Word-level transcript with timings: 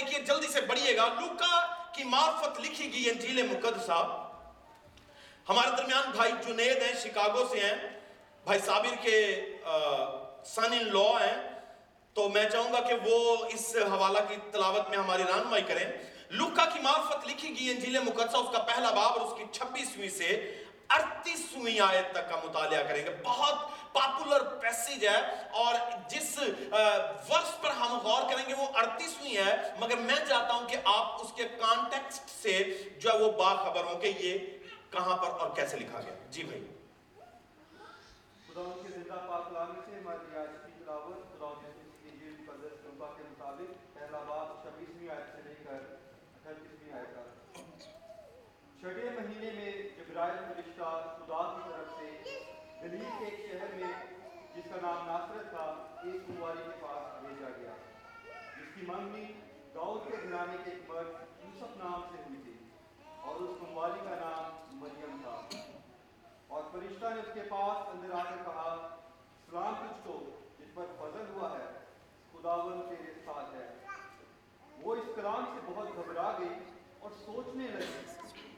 دیکھیے، 0.00 0.24
جلدی 0.24 0.48
سے 0.48 0.60
بڑھیے 0.60 0.96
گا۔ 0.96 1.06
لوکا 1.20 1.66
کی 1.92 2.04
معرفت 2.04 2.60
لکھی 2.60 2.92
گئی 2.92 3.10
انجیل 3.10 3.42
مقدسہ 3.42 4.26
ہمارے 5.48 5.70
درمیان 5.76 6.10
بھائی 6.10 6.32
جنید 6.46 6.82
ہیں، 6.82 6.92
شکاگو 7.02 7.48
سے 7.50 7.60
ہیں۔ 7.60 8.00
بھائی 8.44 8.60
صابر 8.66 8.94
کے 9.02 9.16
سن 10.44 10.72
ان 10.72 10.88
لا 10.92 11.10
ہیں۔ 11.26 11.50
تو 12.14 12.28
میں 12.28 12.48
چاہوں 12.48 12.72
گا 12.72 12.80
کہ 12.80 12.94
وہ 13.04 13.36
اس 13.44 13.76
حوالہ 13.76 14.18
کی 14.28 14.36
تلاوت 14.52 14.88
میں 14.88 14.98
ہماری 14.98 15.22
رہنمائی 15.22 15.62
کریں۔ 15.62 15.84
لوکا 16.30 16.64
کی 16.64 16.78
معرفت 16.80 17.28
لکھی 17.28 17.48
گئی 17.58 17.70
انجیل 17.70 17.98
مقدسہ 17.98 18.36
اس 18.36 18.52
کا 18.52 18.62
پہلا 18.62 18.90
باب 18.90 19.18
اور 19.18 19.20
اس 19.20 19.38
کی 19.38 19.44
چھبیسویں 19.52 20.08
سے۔ 20.08 20.59
اڑتیسویں 20.96 21.80
آیت 21.80 22.10
تک 22.12 22.28
کا 22.30 22.36
مطالعہ 22.44 22.82
کریں 22.88 23.04
گے۔ 23.06 23.10
بہت 23.24 23.68
پاپولر 23.92 24.44
پیسیج 24.60 25.06
ہے 25.06 25.20
اور 25.60 25.74
جس 26.10 26.38
ورس 26.38 27.60
پر 27.62 27.70
ہم 27.80 27.98
غور 28.02 28.22
کریں 28.30 28.44
گے 28.48 28.54
وہ 28.54 28.66
اڑتیسویں 28.74 29.36
ہے، 29.36 29.52
مگر 29.80 29.96
میں 30.08 30.20
چاہتا 30.28 30.52
ہوں 30.54 30.68
کہ 30.68 30.76
آپ 30.94 31.22
اس 31.22 31.32
کے 31.36 31.48
کانٹیکسٹ 31.60 32.30
سے 32.42 32.58
جو 32.98 33.12
ہے 33.12 33.18
وہ 33.18 33.30
باخبر 33.38 33.84
ہوں 33.84 34.00
کہ 34.00 34.12
یہ 34.18 34.38
کہاں 34.92 35.16
پر 35.16 35.40
اور 35.40 35.54
کیسے 35.56 35.78
لکھا 35.78 36.00
گیا۔ 36.00 36.14
جی 36.30 36.42
بھائی 36.44 36.60
خدا 38.46 38.60
ان 38.60 38.82
کے 38.82 38.92
زندہ 38.94 39.18
پاک 39.28 39.48
کلام 39.48 39.72
سے 39.84 39.98
ہماری 39.98 40.36
آج 40.38 40.48
کی 40.64 40.72
تلاوت 40.78 41.18
خدا 41.32 41.50
یسوع 41.66 41.90
کی 41.92 42.08
انجیل 42.10 42.34
مقدس 42.40 42.84
لوکا 42.84 43.12
کے 43.16 43.22
مطابق 43.30 43.94
پہلا 43.94 44.22
باب 44.28 44.62
چھبیسویں 44.62 45.08
آیت 45.16 45.26
سے 45.34 45.42
لے 45.44 45.54
کر 45.64 45.80
اٹھتیسویں 46.34 46.92
آیت 46.98 47.14
تک 47.14 47.28
چھٹے 48.80 49.08
مہینے 49.18 49.50
میں 50.20 50.54
فرشتہ 50.54 51.16
خدا 51.16 51.56
کی 51.56 51.70
طرف 51.70 51.98
سے 51.98 52.22
گلیل 52.82 53.10
کے 53.18 53.24
ایک 53.24 53.52
شہر 53.52 53.74
میں، 53.74 53.92
جس 54.54 54.64
کا 54.64 54.80
نام 54.82 55.06
ناصرت 55.06 55.50
تھا، 55.50 55.64
ایک 56.04 56.26
کنواری 56.26 56.58
کے 56.64 56.76
پاس 56.80 57.24
بھیجا 57.24 57.48
گیا۔ 57.56 57.72
جس 58.56 58.74
کی 58.74 58.86
منگنی 58.86 59.24
داؤد 59.74 60.10
کے 60.10 60.16
گھرانے 60.22 60.56
کے 60.64 60.70
ایک 60.70 60.90
مرد 60.90 61.06
یوسف 61.44 61.76
نام 61.76 62.02
سے 62.10 62.22
ہوئی 62.22 62.42
تھی 62.42 62.52
اور 63.20 63.34
اس 63.34 63.50
کنواری 63.60 64.00
کا 64.04 64.14
نام 64.14 64.76
مریم 64.76 65.16
تھا۔ 65.22 65.40
اور 66.48 66.62
فرشتہ 66.72 67.06
نے 67.14 67.20
اس 67.20 67.34
کے 67.34 67.40
پاس 67.40 67.88
اندر 67.88 68.14
آ 68.14 68.22
کر 68.22 68.36
کہا، 68.44 68.96
سلام 69.50 69.74
تجھ 69.80 70.06
کو، 70.06 70.40
جس 70.58 70.74
پر 70.74 70.84
فضل 70.98 71.24
ہوا 71.32 71.58
ہے، 71.58 71.84
خداون 72.32 72.82
تیرے 72.88 73.12
ساتھ 73.24 73.54
ہے۔ 73.54 73.86
وہ 74.82 74.94
اس 74.94 75.08
کلام 75.16 75.44
سے 75.54 75.72
بہت 75.74 75.88
گھبرا 75.96 76.36
گئی 76.38 76.64
اور 76.98 77.10
سوچنے 77.10 77.68
لگی 77.68 78.04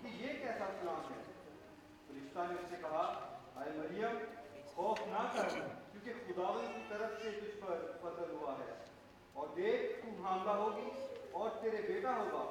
کہ 0.02 0.06
یہ 0.06 0.32
کیسا 0.38 0.66
سلام 0.80 1.12
ہے۔ 1.12 1.31
فرشتہ 2.12 2.46
نے 2.48 2.54
اس 2.54 2.70
سے 2.70 2.76
کہا 2.80 3.02
اے 3.56 3.70
مریم 3.72 4.16
خوف 4.74 5.00
نہ 5.08 5.26
کر 5.34 5.48
کیونکہ 5.48 6.12
خداون 6.26 6.66
کی 6.66 6.82
طرف 6.88 7.22
سے 7.22 7.30
تجھ 7.32 7.60
پر 7.60 7.84
فضل 8.00 8.30
ہوا 8.32 8.54
ہے 8.58 8.72
اور 9.34 9.48
دیکھ 9.56 10.00
تو 10.00 10.10
حاملہ 10.22 10.56
ہوگی 10.60 10.88
اور 11.32 11.50
تیرے 11.60 11.82
بیٹا 11.82 12.16
ہوگا 12.16 12.42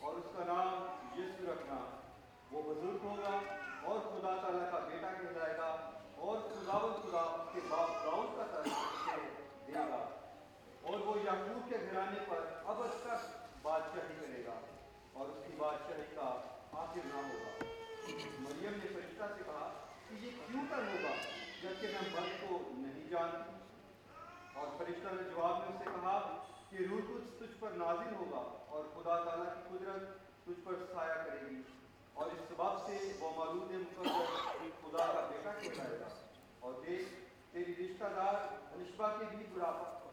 اور 0.00 0.14
اس 0.14 0.28
کا 0.36 0.44
نام 0.44 1.18
یسو 1.18 1.50
رکھنا 1.52 1.80
وہ 2.52 2.62
بزرگ 2.64 3.04
ہوگا 3.04 3.38
اور 3.84 3.98
خدا 4.06 4.34
تعالیٰ 4.36 4.70
کا 4.70 4.78
بیٹا 4.86 5.12
کہلائے 5.12 5.56
گا 5.56 5.70
اور 6.18 6.38
خداون 6.48 6.92
خدا 7.02 7.20
اس 7.32 7.52
کے 7.54 7.60
باپ 7.68 8.04
داؤد 8.04 8.36
کا 8.36 8.46
طرف 8.52 9.08
دے 9.66 9.74
گا 9.74 10.04
اور 10.82 11.06
وہ 11.06 11.16
یعقوب 11.24 11.68
کے 11.70 11.78
گھرانے 11.82 12.24
پر 12.28 12.46
اب 12.64 12.86
تک 13.00 13.28
بادشاہی 13.62 14.14
کرے 14.20 14.44
گا 14.46 14.58
اور 15.12 15.28
اس 15.28 15.44
کی 15.46 15.56
بادشاہی 15.58 16.14
کا 16.14 16.30
آخر 16.76 17.06
نہ 17.06 17.26
ہوگا 17.26 17.79
مریم 18.24 18.72
نے 18.72 18.88
فرشتہ 18.94 19.24
سے 19.36 19.42
کہا 19.46 19.86
کہ 20.08 20.14
یہ 20.14 20.30
کیوں 20.46 20.62
کر 20.70 20.78
ہوگا 20.78 21.14
جبکہ 21.62 21.86
میں 21.86 22.08
مرد 22.12 22.48
کو 22.48 22.58
نہیں 22.72 23.08
جانتی 23.08 23.56
اور 24.52 24.66
فرشتہ 24.78 25.14
نے 25.14 25.30
جواب 25.30 25.58
میں 25.58 25.68
اس 25.68 25.78
سے 25.78 25.84
کہا 25.84 26.44
کہ 26.70 26.76
روح 26.90 26.98
کچھ 27.08 27.38
تجھ 27.38 27.60
پر 27.60 27.70
نازل 27.70 28.14
ہوگا 28.14 28.64
اور 28.68 28.84
خدا 28.84 29.24
تعالیٰ 29.24 29.44
کی 29.44 29.78
قدرت 29.78 30.02
تجھ 30.44 30.64
پر 30.64 30.72
سایہ 30.94 31.14
کرے 31.14 31.50
گی۔ 31.50 31.62
اور 32.12 32.26
اس 32.26 32.38
سبب 32.48 32.86
سے 32.86 33.12
وہ 33.20 33.30
مولود 33.36 33.70
مقدس 33.70 34.80
خدا 34.80 35.06
کا 35.06 35.28
بیٹا 35.30 35.52
کہلائے 35.52 36.00
گا 36.00 36.08
اور 36.60 36.72
دیکھ، 36.86 37.08
تیری 37.52 37.74
رشتہ 37.74 38.04
دار 38.04 38.34
انشبا 38.72 39.16
کے 39.18 39.36
بھی 39.36 39.46
بڑھاپا 39.54 40.10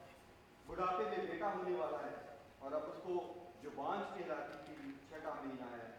بڑھاپے 0.66 1.04
میں 1.04 1.26
بیٹا 1.32 1.54
ہونے 1.54 1.76
والا 1.76 1.98
ہے 1.98 2.16
اور 2.60 2.72
اب 2.72 2.82
اس 2.84 2.98
کو 3.04 3.34
جو 3.62 3.70
بانج 3.76 4.18
کہلاتی 4.18 4.58
تھی، 4.66 4.92
چھٹا 5.10 5.34
مہینہ 5.34 5.72
ہے۔ 5.72 5.97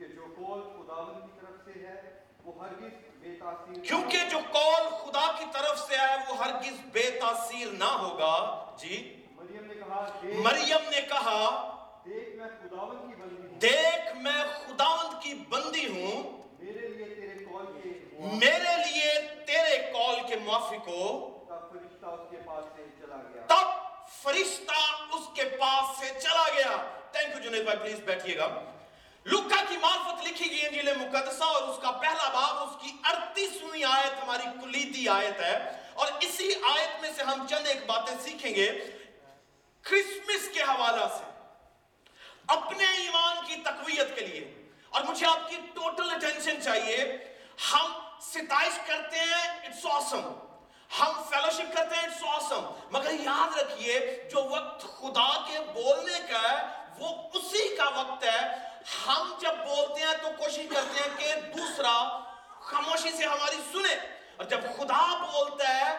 کیونکہ 0.00 0.16
جو 0.16 0.22
قول 0.36 0.62
خداون 0.62 1.20
کی 1.20 1.40
طرف 1.40 1.64
سے 1.64 1.86
ہے 1.86 2.12
وہ 2.44 2.64
ہرگز 2.64 2.92
بے 3.20 3.34
تاثیر 3.38 3.84
کیونکہ 3.84 4.18
جو 4.30 4.38
قول 4.52 4.88
خدا 4.88 5.32
کی 5.38 5.44
طرف 5.52 5.78
سے 5.78 5.96
آئے 5.96 6.18
وہ 6.28 6.36
ہرگز 6.36 6.80
بے 6.92 7.10
تاثیر 7.20 7.68
نہ 7.72 7.84
ہوگا۔ 7.84 8.64
جی؟ 8.78 9.24
مریم 9.30 9.66
نے 9.66 9.74
کہا 9.74 10.06
مریم 10.22 10.90
نے 10.90 11.00
کہا 11.00 11.40
دیکھ 12.04 12.36
میں 12.36 12.48
خداون 12.60 13.10
کی 13.10 13.22
بندی 13.22 13.48
ہوں۔ 13.48 13.58
دیکھ 13.60 14.16
میں 14.16 14.42
خداوند 14.66 15.22
کی 15.22 15.34
بندی 15.48 15.86
ہوں۔ 15.86 16.42
میرے 16.58 16.88
لیے 16.88 17.14
تیرے 17.14 17.44
قول 17.44 17.66
کے 17.82 17.88
میرے 18.18 18.76
لیے 18.76 19.12
تیرے 19.46 19.92
قول 19.92 20.14
کے 20.28 20.36
موافق 20.36 20.88
ہو۔ 20.88 21.30
تب 21.48 21.72
فرشتہ 21.72 22.06
اس 22.06 22.30
کے 22.30 22.36
پاس 22.46 22.64
سے 22.76 22.84
چلا 23.00 23.16
گیا۔ 23.16 23.42
تب 23.46 23.68
فرشتہ 24.08 25.02
اس 25.14 25.28
کے 25.34 25.44
پاس 25.44 25.98
سے 25.98 26.20
چلا 26.20 26.46
گیا۔ 26.56 26.98
تھینک 27.12 27.36
یو 27.36 27.50
جنید 27.50 27.64
بھائی 27.64 27.78
پلیز 27.78 28.00
بیٹھیے 28.00 28.36
گا۔ 28.36 28.48
لکا 29.26 29.64
کی 29.68 29.76
معرفت 29.76 30.26
لکھی 30.26 30.50
گئی 30.50 30.66
انجیل 30.66 30.96
مقدسہ 30.96 31.44
اور 31.44 31.62
اس 31.62 31.78
کا 31.82 31.90
پہلا 31.90 32.28
باب، 32.28 32.68
اس 32.68 32.82
کی 32.82 32.92
ارتیسویں 33.04 33.84
آیت 33.84 34.22
ہماری 34.22 34.60
کلیدی 34.62 35.08
آیت 35.08 35.40
ہے۔ 35.40 35.82
اور 35.94 36.06
اسی 36.20 36.52
آیت 36.54 37.00
میں 37.00 37.10
سے 37.16 37.22
ہم 37.22 37.46
چند 37.46 37.66
ایک 37.66 37.86
باتیں 37.86 38.14
سیکھیں 38.20 38.54
گے 38.54 38.70
کرسمس 39.82 40.48
کے 40.54 40.62
حوالہ 40.62 41.04
سے۔ 41.18 41.24
اپنے 42.46 42.84
ایمان 42.84 43.36
کی 43.46 43.54
تقویت 43.64 44.14
کے 44.14 44.20
لیے۔ 44.20 44.68
اور 44.90 45.02
مجھے 45.02 45.26
آپ 45.26 45.50
کی 45.50 45.56
ٹوٹل 45.56 46.10
اٹینشن 46.10 46.62
چاہیے۔ 46.62 47.18
ہم 47.72 47.92
ستائش 48.20 48.78
کرتے 48.86 49.18
ہیں 49.18 49.48
اٹس 49.48 49.86
آسم 49.90 50.32
ہم 51.00 51.22
فیلوشپ 51.30 51.76
کرتے 51.76 51.96
ہیں 51.96 52.02
اٹس 52.02 52.24
آسم 52.26 52.74
مگر 52.90 53.10
یاد 53.12 53.58
رکھیے، 53.58 54.28
جو 54.32 54.44
وقت 54.44 54.80
خدا 54.80 55.40
کے 55.46 55.58
بولنے 55.58 56.18
کا 56.32 56.42
ہے، 56.42 56.84
وہ 56.98 57.08
اسی 57.34 57.76
کا 57.76 57.88
وقت 57.88 58.24
ہے۔ 58.24 58.69
ہم 59.06 59.32
جب 59.40 59.54
بولتے 59.66 60.02
ہیں 60.02 60.14
تو 60.22 60.28
کوشش 60.38 60.66
کرتے 60.70 61.02
ہیں 61.02 61.16
کہ 61.18 61.40
دوسرا 61.56 62.20
خاموشی 62.60 63.10
سے 63.10 63.24
ہماری 63.24 63.60
سنے 63.72 63.94
اور 64.36 64.44
جب 64.44 64.60
خدا 64.76 65.04
بولتا 65.16 65.74
ہے 65.76 65.98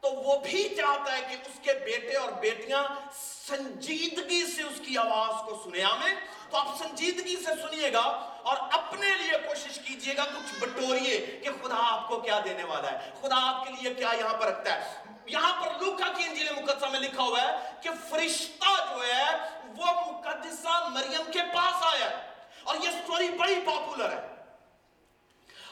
تو 0.00 0.08
وہ 0.08 0.38
بھی 0.38 0.62
چاہتا 0.76 1.16
ہے 1.16 1.20
کہ 1.20 1.36
اس 1.46 1.58
کے 1.62 1.72
بیٹے 1.84 2.16
اور 2.16 2.32
بیٹیاں 2.32 2.82
سنجیدگی 3.14 4.44
سے 4.56 4.62
اس 4.62 4.80
کی 4.86 4.98
آواز 4.98 5.42
کو 5.46 5.62
سنے 5.64 5.84
آمین۔ 5.84 6.14
تو 6.50 6.56
آپ 6.56 6.66
سنجیدگی 6.78 7.36
سے 7.36 7.54
سنیے 7.62 7.92
گا 7.92 8.04
اور 8.42 8.56
اپنے 8.72 9.06
لیے 9.22 9.38
کوشش 9.46 9.78
کیجیے 9.78 10.16
گا 10.16 10.24
کچھ 10.24 10.54
بٹوریے 10.60 11.40
کہ 11.44 11.50
خدا 11.62 11.76
آپ 11.78 12.08
کو 12.08 12.20
کیا 12.20 12.40
دینے 12.44 12.64
والا 12.64 12.92
ہے، 12.92 13.10
خدا 13.20 13.36
آپ 13.48 13.66
کے 13.66 13.72
لیے 13.72 13.94
کیا 13.94 14.10
یہاں 14.18 14.34
پر 14.34 14.46
رکھتا 14.46 14.74
ہے۔ 14.74 15.07
یہاں 15.28 15.64
پر 15.64 15.84
لوکا 15.84 16.08
کی 16.16 16.24
انجیل 16.24 16.48
مقدسہ 16.52 16.86
میں 16.86 17.00
لکھا 17.00 17.22
ہوا 17.22 17.42
ہے 17.42 17.70
کہ 17.82 17.90
فرشتہ 18.10 18.94
جو 18.94 19.06
ہے 19.06 19.36
وہ 19.76 19.86
مقدسہ 20.12 20.88
مریم 20.88 21.32
کے 21.32 21.40
پاس 21.54 21.74
آیا 21.80 22.32
اور 22.62 22.76
یہ 22.76 22.90
سٹوری 22.90 23.28
بڑی 23.28 23.60
پاپولر 23.66 24.12
ہے۔ 24.12 24.28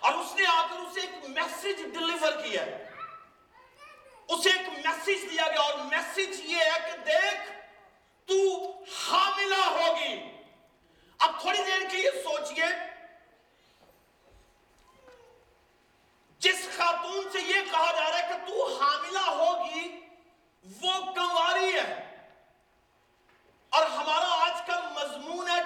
اور 0.01 0.13
اس 0.13 0.35
نے 0.35 0.47
آ 0.47 0.67
کر 0.71 0.79
اسے 0.79 1.01
ایک 1.01 1.31
میسج 1.31 1.83
ڈلیور 1.83 2.33
کیا 2.33 2.63
ہے۔ 2.63 2.91
اسے 4.29 4.51
ایک 4.51 4.69
میسج 4.69 5.31
دیا 5.31 5.49
گیا 5.49 5.61
اور 5.61 5.75
میسج 5.79 6.41
یہ 6.45 6.57
ہے 6.57 6.91
کہ 6.91 6.97
دیکھ، 6.97 7.53
تو 8.27 8.35
حاملہ 9.09 9.65
ہوگی۔ 9.71 10.31
اب 11.19 11.41
تھوڑی 11.41 11.59
دیر 11.59 11.89
کے 11.91 11.97
لیے 11.97 12.11
سوچئے 12.11 12.96
جس 16.47 16.77
خاتون 16.77 17.29
سے 17.33 17.39
یہ 17.41 17.63
کہا 17.73 17.93
جا 17.93 18.11
رہا 18.11 18.19
ہے 18.19 18.29
کہ 18.29 18.47
تو 18.47 18.79
حاملہ 18.81 19.31
ہوگی، 19.31 20.01
وہ 20.83 21.13
کنواری 21.15 21.75
ہے۔ 21.75 22.17
اور 23.69 23.87
ہمارا 23.87 24.45
آج 24.45 24.67
کا 24.67 24.81
مضمون 24.93 25.51
ہے 25.51 25.63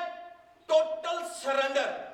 ٹوٹل 0.67 1.19
سرنڈر۔ 1.43 2.10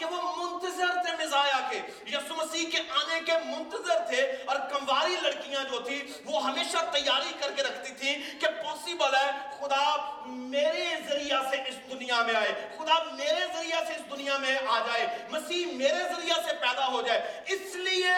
کہ 0.00 0.06
وہ 0.06 0.36
منتظر 0.36 0.92
تھے 1.04 1.26
مزایا 1.26 1.68
کے۔ 1.70 1.80
یسو 2.06 2.34
مسیح 2.34 2.70
کے 2.70 2.78
آنے 2.78 3.20
کے 3.26 3.32
منتظر 3.44 3.98
تھے 3.98 4.20
اور 4.46 4.56
کمواری 4.56 5.16
لڑکیاں 5.22 5.64
جو 5.64 5.80
تھی 5.80 6.12
وہ 6.24 6.44
ہمیشہ 6.44 6.78
تیاری 6.92 7.32
کر 7.40 7.52
کے 7.52 7.62
رکھتی 7.62 7.94
تھیں 7.94 8.40
کہ 8.40 8.46
پوسیبل 8.46 9.14
ہے 9.14 9.30
خدا 9.60 9.96
میرے 10.26 10.94
ذریعہ 11.08 11.42
سے 11.50 11.56
اس 11.56 11.74
دنیا 11.90 12.22
میں 12.22 12.34
آئے۔ 12.34 12.70
خدا 12.78 13.02
میرے 13.12 13.46
ذریعہ 13.56 13.84
سے 13.84 13.92
اس 13.92 14.10
دنیا 14.10 14.38
میں 14.38 14.58
آ 14.68 14.78
جائے۔ 14.78 15.28
مسیح 15.30 15.66
میرے 15.66 16.04
ذریعہ 16.14 16.36
سے 16.48 16.56
پیدا 16.56 16.86
ہو 16.86 17.02
جائے۔ 17.02 17.42
اس 17.48 17.76
لیے 17.76 18.12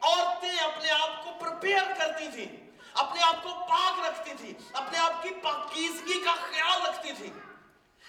عورتیں 0.00 0.58
اپنے 0.58 0.90
آپ 0.90 1.24
کو 1.24 1.30
پرپیئر 1.38 1.82
کرتی 1.98 2.28
تھیں۔ 2.28 2.70
اپنے 2.94 3.22
آپ 3.22 3.42
کو 3.42 3.48
پاک 3.48 4.06
رکھتی 4.06 4.30
تھی 4.38 4.54
اپنے 4.72 4.98
آپ 4.98 5.22
کی 5.22 5.28
پاکیزگی 5.30 6.20
کا 6.24 6.34
خیال 6.34 6.86
رکھتی 6.86 7.12
تھی 7.12 7.30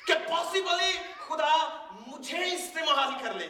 کہ 0.08 0.14
پوسیبلی 0.14 0.98
خدا 1.34 1.88
مجھے 2.08 2.38
اس 2.38 2.62
سے 2.74 2.86
محاذی 2.86 3.24
کر 3.24 3.34
لے۔ 3.34 3.48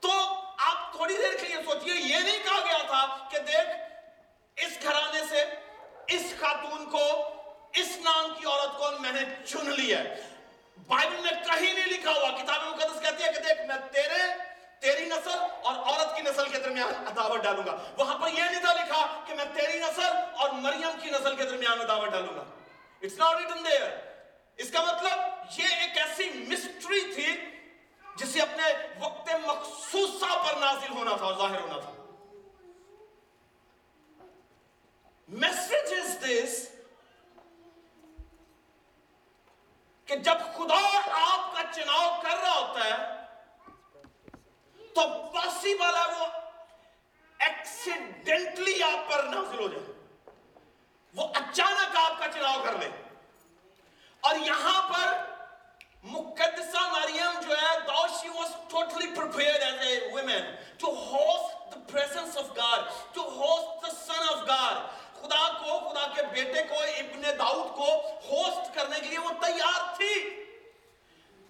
تو 0.00 0.10
آپ 0.58 0.92
تھوڑی 0.92 1.16
دیر 1.16 1.36
کے 1.40 1.48
لیے 1.48 1.56
سوچئے، 1.56 1.94
یہ 1.94 2.16
نہیں 2.16 2.38
کہا 2.44 2.60
گیا 2.64 2.78
تھا 2.86 3.28
کہ 3.30 3.38
دیکھ، 3.38 3.70
اس 4.56 4.82
گھرانے 4.82 5.20
سے، 5.30 5.44
اس 6.06 6.22
خاتون 6.40 6.90
کو، 6.90 7.04
اس 7.72 7.98
نام 7.98 8.34
کی 8.34 8.46
عورت 8.46 8.78
کو 8.78 8.90
میں 9.00 9.12
نے 9.12 9.20
چن 9.46 9.70
لیا 9.70 10.02
بائبل 10.86 11.16
میں 11.20 11.30
کہیں 11.30 11.74
نہیں 11.74 11.86
لکھا 11.86 12.10
ہوا، 12.10 12.30
کتاب 12.30 12.62
مقدس 12.66 13.02
کہتی 13.02 13.24
ہے 13.24 13.32
کہ 13.32 13.40
دیکھ، 13.40 13.60
میں 13.66 13.76
تیرے، 13.92 14.22
تیری 14.80 15.04
نسل 15.04 15.38
اور 15.62 15.74
عورت 15.74 16.16
کی 16.16 16.22
نسل 16.22 16.48
کے 16.48 16.58
درمیان 16.58 17.06
عداوت 17.06 17.40
ڈالوں 17.40 17.66
گا۔ 17.66 17.76
وہاں 17.96 18.18
پر 18.18 18.28
یہ 18.28 18.42
نہیں 18.42 18.60
تھا 18.60 18.72
لکھا 18.72 19.24
کہ 19.26 19.34
میں 19.34 19.44
تیری 19.54 19.78
نسل 19.78 20.10
اور 20.36 20.50
مریم 20.50 21.00
کی 21.02 21.10
نسل 21.10 21.36
کے 21.36 21.44
درمیان 21.44 21.80
عداوت 21.80 22.08
ڈالوں 22.08 22.36
گا۔ 22.36 22.44
It's 23.02 23.18
not 23.18 23.34
written 23.38 23.64
there. 23.64 24.09
اس 24.60 24.70
کا 24.70 24.80
مطلب 24.82 25.18
یہ 25.58 25.66
ایک 25.66 25.98
ایسی 25.98 26.30
مسٹری 26.48 27.14
تھی 27.14 27.58
جسے 28.16 28.40
اپنے 28.40 28.64
وقت 28.98 29.30
مخصوصہ 29.46 30.46
پر 30.46 30.60
نازل 30.60 30.92
ہونا 30.92 31.16
تھا 31.16 31.24
اور 31.24 31.34
ظاہر 31.34 31.60
ہونا 31.60 31.78
تھا۔ 31.78 31.92
میسج 35.28 35.94
از 36.02 36.24
دس 36.24 36.68
کہ 40.04 40.16
جب 40.16 40.36
خدا 40.56 41.00
آپ 41.12 41.56
کا 41.56 41.62
چناؤ 41.72 42.20
کر 42.22 42.38
رہا 42.38 42.58
ہوتا 42.58 42.84
ہے، 42.84 42.96
تو 44.94 45.30
پاسبل 45.34 45.94
ہے 45.94 46.20
وہ 46.20 46.26
ایکسیڈنٹلی 47.38 48.82
آپ 48.82 49.12
پر 49.12 49.24
نازل 49.24 49.58
ہو 49.58 49.68
جائے۔ 49.68 49.92
وہ 51.14 51.28
اچانک 51.34 51.96
آپ 51.96 52.18
کا 52.18 52.28
چناؤ 52.28 52.62
کر 52.64 52.72
لے۔ 52.72 53.09
اور 54.20 54.34
یہاں 54.34 54.88
پر 54.88 55.24
مقدسہ 56.02 56.88
مریم 56.92 57.40
جو 57.40 57.54
ہے 57.62 57.80
دو 57.80 58.06
she 58.06 58.28
was 58.28 58.50
totally 58.68 59.06
prepared 59.06 59.62
as 59.62 59.78
a 59.78 60.12
woman 60.16 60.54
to 60.84 61.12
host 61.12 61.52
the 61.52 61.82
presence 61.94 62.42
of 62.42 62.48
God 62.58 62.80
to 63.18 63.28
host 63.38 63.68
the 63.68 63.92
son 64.10 64.36
of 64.36 64.42
God. 64.46 64.86
خدا 65.20 65.52
کو، 65.52 65.88
خدا 65.88 66.06
کے 66.14 66.22
بیٹے 66.22 66.62
کو، 66.62 66.74
ابن 66.74 67.22
داؤد 67.22 67.76
کو 67.76 68.00
ہوسٹ 68.30 68.74
کرنے 68.74 69.00
کے 69.00 69.06
لیے 69.06 69.18
وہ 69.18 69.30
تیار 69.40 69.96
تھی۔ 69.96 70.44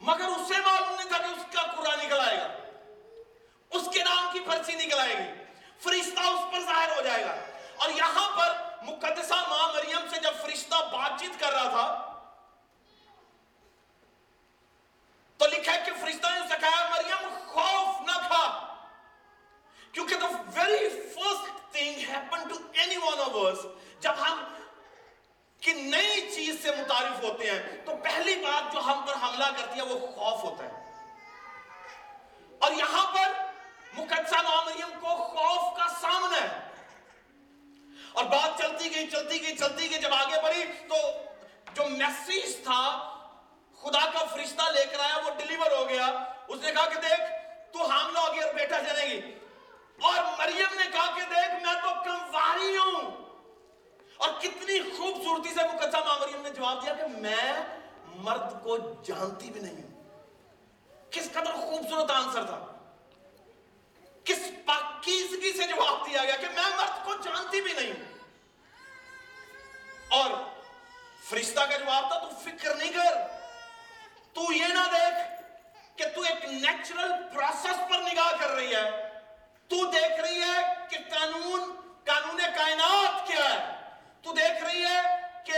مگر 0.00 0.25
اسے 0.25 0.61
معلوم 0.61 0.94
نہیں 0.94 1.08
تھا 1.08 1.19
کہ 1.19 1.25
اس 1.25 1.55
کا 1.55 1.62
قرآن 1.62 2.06
نکل 2.06 2.20
آئے 2.20 2.38
گا۔ 2.38 2.49
اس 3.70 3.88
کے 3.94 4.05
نام 4.05 4.32
کی 4.32 4.40
پرچی 4.40 4.73
نکل 4.73 4.99
آئے 4.99 5.14
گی۔ 5.14 5.44
فرشتہ 5.81 6.20
اس 6.20 6.52
پر 6.52 6.61
ظاہر 6.61 6.96
ہو 6.96 7.02
جائے 7.02 7.25
گا۔ 7.25 7.37
اور 7.76 7.90
یہاں 7.90 8.37
پر 8.37 8.52
مقدسہ 8.82 9.34
ماں 9.34 9.73
مریم 9.73 10.08
سے 10.11 10.20
جب 10.20 10.32
فرشتہ 10.43 10.75
بات 10.75 11.20
چیت 11.20 11.40
کر 11.40 11.52
رہا 11.52 11.69
تھا 11.69 12.06
تو 15.40 15.46
لکھا 15.46 15.72
ہے 15.72 15.82
کہ 15.84 15.92
فرشتہ 16.00 16.28
نے 16.28 16.38
اسے 16.38 16.56
کہا 16.60 16.88
مریم 16.88 17.28
خوف 17.46 18.00
نہ 18.02 18.16
کھا 18.26 18.42
کیونکہ 19.94 20.16
the 20.16 20.28
very 20.54 20.88
first 21.12 21.46
thing 21.72 22.00
happened 22.06 22.50
to 22.50 22.58
any 22.82 22.98
one 23.02 23.20
of 23.20 23.38
us 23.38 23.62
جب 24.00 24.19
ہم 24.20 24.42
کہ 25.62 25.72
نئی 25.75 26.20
چیز 26.34 26.62
سے 26.62 26.70
متعارف 26.72 27.22
ہوتے 27.25 27.50
ہیں 27.50 27.76
تو 27.87 27.96
پہلی 28.04 28.34
بات 28.42 28.72
جو 28.72 28.81
ہم 28.81 29.00
پر 29.06 29.16
حملہ 29.22 29.48
کرتی 29.56 29.81
ہے 29.81 29.84
وہ 29.84 29.98
خوف 30.08 30.42
ہوتا 30.42 30.64
ہے 30.64 30.78
اور 32.60 32.72
یہاں 32.72 33.04
پر 33.14 33.32
مقدسہ 33.94 34.42
نو 34.42 34.56
مریم 34.64 34.98
کو 35.00 35.16
خوف 35.31 35.76
کا 35.78 35.87
سامنا 36.00 36.42
ہے 36.42 36.58
اور 38.12 38.25
بات 38.26 38.58
چلتی 38.58 38.94
گئی 38.94 39.06
چلتی 39.08 39.42
گئی 39.42 39.56
چلتی 39.56 39.90
گئی 39.90 40.00
جب 40.00 40.14
آگے 40.14 40.42
بڑھی 40.42 40.64
تو 40.88 41.00
جو 41.75 41.88
میسیج 41.94 42.56
تھا 42.64 42.81
خدا 43.82 44.11
کا 44.11 44.25
فرشتہ 44.25 44.71
لے 44.71 44.87
کر 44.87 45.00
آیا، 45.00 45.17
وہ 45.17 45.31
ڈیلیور 45.38 45.71
ہو 45.71 45.88
گیا۔ 45.88 46.06
اس 46.49 46.61
نے 46.62 46.73
کہا 46.73 46.88
کہ 46.88 47.00
دیکھ، 47.00 47.21
تو 47.73 47.87
حاملہ 47.87 48.19
ہوگی 48.19 48.41
اور 48.41 48.55
بیٹا 48.55 48.79
جنے 48.79 49.05
گی 49.05 49.38
اور 50.00 50.15
مریم 50.38 50.81
نے 50.81 50.87
کہا 50.93 51.15
کہ 51.15 51.21
دیکھ، 51.21 51.62
میں 51.62 51.75
تو 51.75 52.03
کمواری 52.05 52.77
ہوں۔ 52.77 53.11
اور 54.17 54.29
کتنی 54.41 54.91
خوبصورتی 54.97 55.49
سے 55.49 55.69
مقدسہ 55.75 55.97
ماں 55.97 56.19
مریم 56.21 56.43
نے 56.43 56.50
جواب 56.50 56.87
دیا 56.87 56.94
کہ 56.94 57.03
میں 57.03 57.53
مرد 58.06 58.62
کو 58.62 58.79
جانتی 58.79 59.50
بھی 59.50 59.61
نہیں 59.61 59.83
ہوں۔ 59.83 60.03
کس 61.11 61.29
قدر 61.33 61.53
خوبصورت 61.53 62.11
آنسر 62.11 62.44
تھا۔ 62.44 62.67
کس 64.25 64.38
پاکیزگی 64.67 65.53
سے 65.53 65.67
جواب 65.67 66.06
دیا 66.06 66.25
گیا 66.25 66.37
کہ 66.37 66.47
میں 66.47 66.76
مرد 66.76 67.05
کو 67.05 67.15
جانتی 67.15 67.61
بھی 67.61 67.73
نہیں 67.73 67.93
ہوں۔ 67.93 68.19
اور 70.11 70.31
فرشتہ 71.31 71.61
کا 71.61 71.76
جواب 71.76 72.09
تھا، 72.09 72.19
تو 72.19 72.31
فکر 72.44 72.75
نہیں 72.75 72.93
کر۔ 72.93 73.39
تو 74.32 74.53
یہ 74.53 74.65
نہ 74.65 74.85
دیکھ 74.93 75.43
کہ 75.99 76.05
تو 76.15 76.23
ایک 76.23 76.44
نیچرل 76.44 77.12
پروسیس 77.35 77.77
پر 77.91 77.99
نگاہ 77.99 78.32
کر 78.41 78.50
رہی 78.50 78.75
ہے۔ 78.75 78.91
تو 79.69 79.91
دیکھ 79.91 80.21
رہی 80.21 80.43
ہے 80.43 80.75
کہ 80.91 80.97
قانون 81.11 81.75
قانون 82.05 82.41
کائنات 82.56 83.27
کیا 83.27 83.44
ہے۔ 83.44 83.81
تو 84.23 84.32
دیکھ 84.32 84.65
رہی 84.65 84.85
ہے 84.85 85.00
کہ 85.44 85.53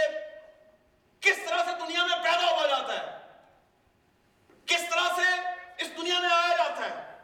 کس 1.21 1.37
طرح 1.49 1.65
سے 1.65 1.71
دنیا 1.87 2.07
میں 2.07 2.17
پیدا 2.23 2.51
ہوا 2.51 2.67
جاتا 2.67 2.93
ہے۔ 2.95 3.19
کس 4.67 4.85
طرح 4.91 5.15
سے 5.17 5.49
اس 5.79 5.97
دنیا 5.97 6.21
میں 6.21 6.29
آیا 6.33 6.57
جاتا 6.57 6.91
ہے۔ 6.91 7.19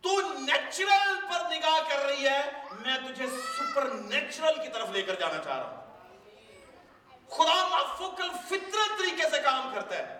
تو 0.00 0.20
نیچرل 0.20 1.14
پر 1.14 1.50
نگاہ 1.50 1.88
کر 1.88 1.98
رہی 1.98 2.28
ہے۔ 2.28 2.50
میں 2.70 2.96
تجھے 2.96 3.26
سپر 3.26 3.84
نیچرل 3.84 4.62
کی 4.62 4.68
طرف 4.68 4.90
لے 4.90 5.02
کر 5.02 5.14
جانا 5.14 5.42
چاہ 5.44 5.56
رہا 5.56 5.70
ہوں۔ 5.70 5.80
خدا 7.30 7.76
فکل 7.98 8.30
فطرت 8.48 8.98
طریقے 8.98 9.30
سے 9.30 9.42
کام 9.42 9.72
کرتا 9.74 9.96
ہے۔ 9.96 10.19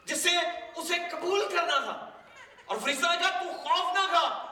جسے 0.06 0.30
اسے 0.76 0.94
قبول 1.12 1.50
کرنا 1.50 1.80
تھا۔ 1.80 2.13
اور 2.66 2.78
فرشتہ 2.78 3.08
نے 3.08 3.18
کہا، 3.18 3.30
تو 3.30 3.54
خوف 3.54 3.98
نہ 3.98 4.08
کھا 4.10 4.50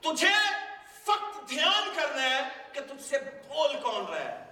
تجھے 0.00 0.34
فقط 1.04 1.48
دھیان 1.48 1.88
کرنا 1.94 2.22
ہے 2.22 2.42
کہ 2.72 2.80
تجھ 2.80 3.02
سے 3.02 3.18
بول 3.48 3.80
کون 3.80 4.06
رہا 4.06 4.20
ہے۔ 4.20 4.44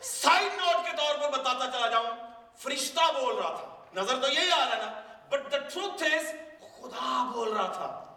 سائڈ 0.00 0.52
نوٹ 0.56 0.86
کے 0.86 0.96
طور 0.96 1.18
پر 1.18 1.38
بتاتا 1.38 1.70
چلا 1.72 1.88
جاؤں، 1.88 2.16
فرشتہ 2.58 3.12
بول 3.20 3.36
رہا 3.36 3.54
تھا۔ 3.54 4.00
نظر 4.00 4.20
تو 4.22 4.28
یہی 4.28 4.50
آ 4.52 4.58
رہا 4.58 4.74
نا 4.74 5.00
بٹ 5.28 5.52
دا 5.52 5.58
ٹروتھ 5.58 6.02
از 6.02 6.26
خدا 6.60 7.30
بول 7.34 7.56
رہا 7.56 7.72
تھا۔ 7.72 8.16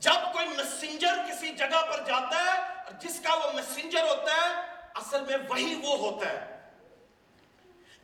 جب 0.00 0.32
کوئی 0.32 0.48
مسنجر 0.48 1.16
کسی 1.28 1.52
جگہ 1.52 1.82
پر 1.90 2.04
جاتا 2.04 2.44
ہے 2.44 2.92
جس 3.00 3.20
کا 3.20 3.34
وہ 3.34 3.52
مسنجر 3.52 4.02
ہوتا 4.02 4.34
ہے، 4.34 4.48
اصل 4.94 5.20
میں 5.20 5.36
وہی 5.48 5.80
وہ 5.82 5.98
ہوتا 5.98 6.28
ہے۔ 6.28 6.59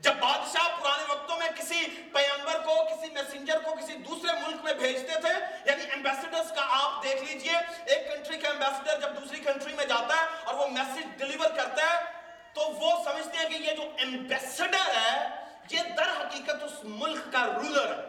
جب 0.01 0.15
بادشاہ 0.21 0.69
پرانے 0.83 1.05
وقتوں 1.09 1.37
میں 1.37 1.49
کسی 1.57 1.85
پیمبر 2.13 2.59
کو، 2.65 2.75
کسی 2.85 3.11
میسنجر 3.13 3.59
کو 3.59 3.75
کسی 3.75 3.93
دوسرے 3.93 4.33
ملک 4.33 4.65
میں 4.65 4.75
بھیجتے 4.75 5.21
تھے 5.21 5.33
یعنی 5.65 5.85
ایمبیسیڈرز 5.85 6.51
کا 6.57 6.67
آپ 6.71 7.03
دیکھ 7.03 7.23
لیجیے، 7.25 7.57
ایک 7.87 8.07
کنٹری 8.09 8.39
کا 8.39 8.49
ایمبیسیڈر 8.49 9.01
جب 9.01 9.17
دوسری 9.21 9.41
کنٹری 9.41 9.73
میں 9.73 9.85
جاتا 9.85 10.17
ہے 10.17 10.27
اور 10.45 10.55
وہ 10.55 10.67
میسج 10.69 11.19
ڈیلیور 11.19 11.57
کرتا 11.57 11.83
ہے، 11.83 12.03
تو 12.55 12.61
وہ 12.61 12.91
سمجھتے 13.05 13.39
ہیں 13.39 13.49
کہ 13.49 13.63
یہ 13.63 13.77
جو 13.77 13.83
ایمبیسیڈر 13.97 14.95
ہے، 14.97 15.29
یہ 15.71 15.95
در 15.97 16.11
حقیقت 16.21 16.63
اس 16.63 16.85
ملک 16.85 17.33
کا 17.33 17.45
رولر 17.47 17.93
ہے۔ 17.93 18.05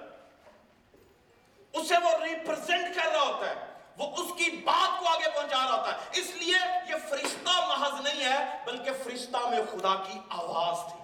اسے 1.74 1.98
وہ 2.04 2.12
ریپرزینٹ 2.24 2.96
کر 2.96 3.12
رہا 3.12 3.22
ہوتا 3.22 3.50
ہے، 3.50 3.56
وہ 3.98 4.16
اس 4.18 4.32
کی 4.38 4.50
بات 4.66 5.00
کو 5.00 5.08
آگے 5.08 5.30
پہنچا 5.36 5.58
رہا 5.58 5.78
ہوتا 5.78 5.92
ہے۔ 5.92 6.20
اس 6.20 6.36
لیے 6.36 6.58
یہ 6.90 7.08
فرشتہ 7.10 7.60
محض 7.68 8.02
نہیں 8.02 8.24
ہے، 8.26 8.38
بلکہ 8.66 9.04
فرشتہ 9.04 9.48
میں 9.50 9.60
خدا 9.72 9.96
کی 10.08 10.20
آواز 10.30 10.92
تھی۔ 10.92 10.97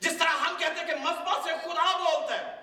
جس 0.00 0.16
طرح 0.18 0.36
ہم 0.48 0.56
کہتے 0.58 0.80
ہیں 0.80 0.86
کہ 0.86 0.94
مذبح 0.94 1.40
سے 1.44 1.50
خدا 1.64 1.96
بولتا 1.96 2.38
ہے 2.38 2.58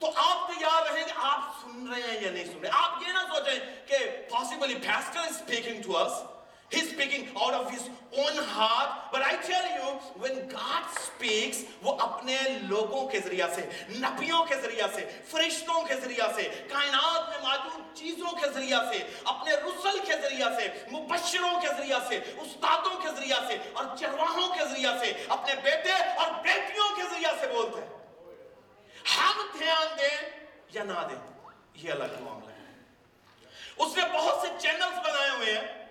تو 0.00 0.12
آپ 0.16 0.48
تیار 0.48 0.92
رہیں 0.92 1.04
کہ 1.04 1.12
آپ 1.16 1.40
سن 1.62 1.86
رہے 1.88 2.00
ہیں 2.02 2.20
یا 2.20 2.30
نہیں 2.30 2.44
سن 2.44 2.58
رہے؟ 2.62 2.70
آپ 2.72 3.02
یہ 3.02 3.12
نہ 3.12 3.18
سوچیں 3.34 3.86
کہ 3.86 3.96
possibly 4.30 4.74
pastor 4.86 5.24
is 5.24 5.30
speaking 5.30 5.82
to 5.82 5.96
us. 5.98 6.31
He's 6.72 6.90
speaking 6.90 7.24
out 7.44 7.54
of 7.54 7.70
his 7.72 7.88
own 8.18 8.36
heart. 8.56 8.90
But 9.12 9.22
I 9.22 9.34
tell 9.48 9.66
you, 9.78 9.88
when 10.22 10.38
God 10.50 10.84
speaks, 10.98 11.62
وہ 11.82 11.96
اپنے 12.00 12.38
لوگوں 12.62 13.08
کے 13.08 13.20
ذریعہ 13.20 13.48
سے 13.54 13.68
نبیوں 13.90 14.44
کے 14.44 14.54
ذریعہ 14.54 14.86
سے 14.94 15.20
فرشتوں 15.30 15.82
کے 15.82 15.94
ذریعہ 15.94 16.32
سے 16.34 16.66
کائنات 16.68 17.28
میں 17.28 17.38
موجود 17.38 17.96
چیزوں 17.96 18.36
کے 18.36 18.50
ذریعہ 18.54 18.92
سے 18.92 19.20
اپنے 19.24 19.54
رسل 19.54 19.98
کے 19.98 20.12
ذریعہ 20.22 20.48
سے 20.58 20.68
مبشروں 20.92 21.60
کے 21.60 21.68
ذریعہ 21.68 21.98
سے 22.08 22.16
استادوں 22.16 23.00
کے 23.00 23.08
ذریعہ 23.16 23.38
سے 23.48 23.58
اور 23.72 23.84
چرواہوں 23.96 24.54
کے 24.54 24.64
ذریعہ 24.64 24.98
سے 24.98 25.24
اپنے 25.28 25.54
بیٹے 25.62 25.92
اور 25.92 26.30
بیٹیوں 26.42 26.96
کے 26.96 27.02
ذریعہ 27.02 27.30
سے 27.40 27.46
بولتے 27.46 27.80
ہیں۔ 27.80 27.88
ہم 29.16 29.58
دھیان 29.58 29.98
دیں 29.98 30.30
یا 30.72 30.84
نہ 30.84 31.06
دیں 31.10 31.48
یہ 31.74 31.92
الگ 31.92 32.20
معاملہ 32.20 32.50
ہے۔ 32.50 32.72
اس 33.76 33.96
نے 33.96 34.02
بہت 34.12 34.42
سے 34.42 34.48
چینلز 34.58 34.98
بنائے 34.98 35.30
ہوئے 35.30 35.58
ہیں۔ 35.58 35.81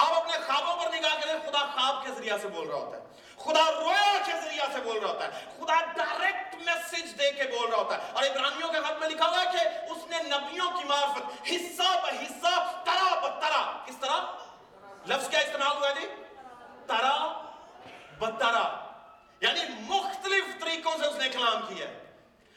آپ 0.00 0.12
اپنے 0.12 0.32
خوابوں 0.46 0.84
پر 0.84 0.96
نگاہ 0.96 1.14
کریں 1.20 1.50
خدا 1.50 1.58
خواب 1.58 2.06
کے 2.06 2.12
ذریعہ 2.12 2.38
سے 2.42 2.48
بول 2.48 2.68
رہا 2.68 2.76
ہوتا 2.76 2.96
ہے۔ 2.96 3.02
خدا 3.36 3.70
رویا 3.72 4.18
کے 4.26 4.32
ذریعہ 4.44 4.66
سے 4.72 4.80
بول 4.80 4.98
رہا 4.98 5.08
ہوتا 5.08 5.24
ہے۔ 5.24 5.44
خدا 5.58 5.80
ڈائریکٹ 5.96 6.54
میسج 6.54 7.18
دے 7.18 7.32
کے 7.32 7.42
بول 7.42 7.70
رہا 7.70 7.78
ہوتا 7.78 7.98
ہے۔ 7.98 8.02
اور 8.12 8.22
عبرانیوں 8.22 8.68
کے 8.68 8.78
خط 8.80 8.98
میں 9.00 9.08
لکھا 9.08 9.28
ہوا 9.28 9.40
ہے 9.40 9.46
کہ 9.52 9.92
اس 9.92 10.10
نے 10.10 10.16
نبیوں 10.22 10.70
کی 10.70 10.84
معرفت 10.84 11.42
حصہ 11.50 11.82
بہ 11.82 12.22
حصہ 12.22 12.72
ترا 12.84 13.20
بہ 13.20 13.40
ترا 13.40 13.82
کس 13.86 13.94
طرح؟ 14.00 14.20
لفظ 15.06 15.28
کیا 15.28 15.40
استعمال 15.40 15.76
ہوا 15.76 15.90
جی؟ 15.90 16.06
ترا 16.86 17.42
بہ 18.18 18.30
ترا 18.38 18.84
یعنی 19.40 19.60
مختلف 19.80 20.60
طریقوں 20.60 20.92
سے 20.98 21.06
اس 21.06 21.16
نے 21.16 21.28
کلام 21.28 21.74
کیا 21.74 21.88
ہے۔ 21.88 22.04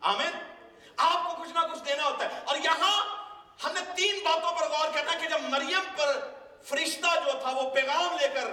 آمین؟ 0.00 0.52
آپ 0.96 1.36
کو 1.36 1.42
کچھ 1.42 1.52
نہ 1.52 1.58
کچھ 1.58 1.84
دینا 1.84 2.04
ہوتا 2.04 2.24
ہے۔ 2.24 2.40
اور 2.44 2.56
یہاں 2.56 3.26
ہم 3.64 3.72
نے 3.72 3.80
تین 3.96 4.14
باتوں 4.24 4.52
پر 4.52 4.68
غور 4.68 4.88
کرنا 4.94 5.12
کہ 5.14 5.28
جب 5.28 5.40
مریم 5.40 5.94
پر 5.96 6.30
فرشتہ 6.64 7.06
جو 7.24 7.32
تھا 7.42 7.50
وہ 7.50 7.70
پیغام 7.70 8.16
لے 8.20 8.28
کر 8.28 8.44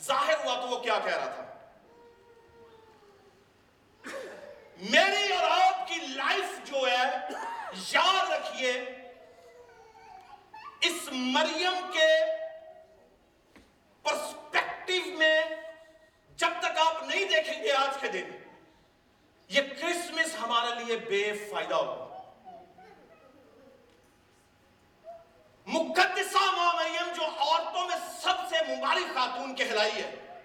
ظاہر 0.00 0.44
ہوا 0.44 0.60
تو 0.60 0.68
وہ 0.68 0.78
کیا 0.78 0.98
کہہ 1.04 1.16
رہا 1.16 1.26
تھا؟ 1.26 1.44
میری 4.80 5.34
اور 5.34 5.50
آپ 5.50 5.88
کی 5.88 5.94
لائف 5.94 6.70
جو 6.70 6.76
ہے، 6.76 7.28
یاد 7.90 8.30
رکھیے، 8.30 8.72
اس 10.80 11.08
مریم 11.12 11.90
کے 11.92 12.41
پرسپیکٹیو 14.02 15.18
میں 15.18 15.42
جب 16.36 16.48
تک 16.58 16.78
آپ 16.86 17.02
نہیں 17.02 17.24
دیکھیں 17.24 17.62
گے 17.62 17.72
آج 17.72 18.00
کے 18.00 18.08
دن، 18.08 18.24
یہ 19.48 19.62
کرسمس 19.62 20.36
ہمارے 20.40 20.84
لیے 20.84 20.96
بے 20.96 21.32
فائدہ 21.50 21.74
ہوگا۔ 21.74 22.08
مقدسہ 25.66 26.50
ماں 26.56 26.74
مریم 26.74 27.12
جو 27.16 27.22
عورتوں 27.24 27.88
میں 27.88 27.96
سب 28.22 28.34
سے 28.50 28.76
مبارک 28.76 29.14
خاتون 29.14 29.54
کہلائی 29.54 29.92
ہے۔ 29.92 30.40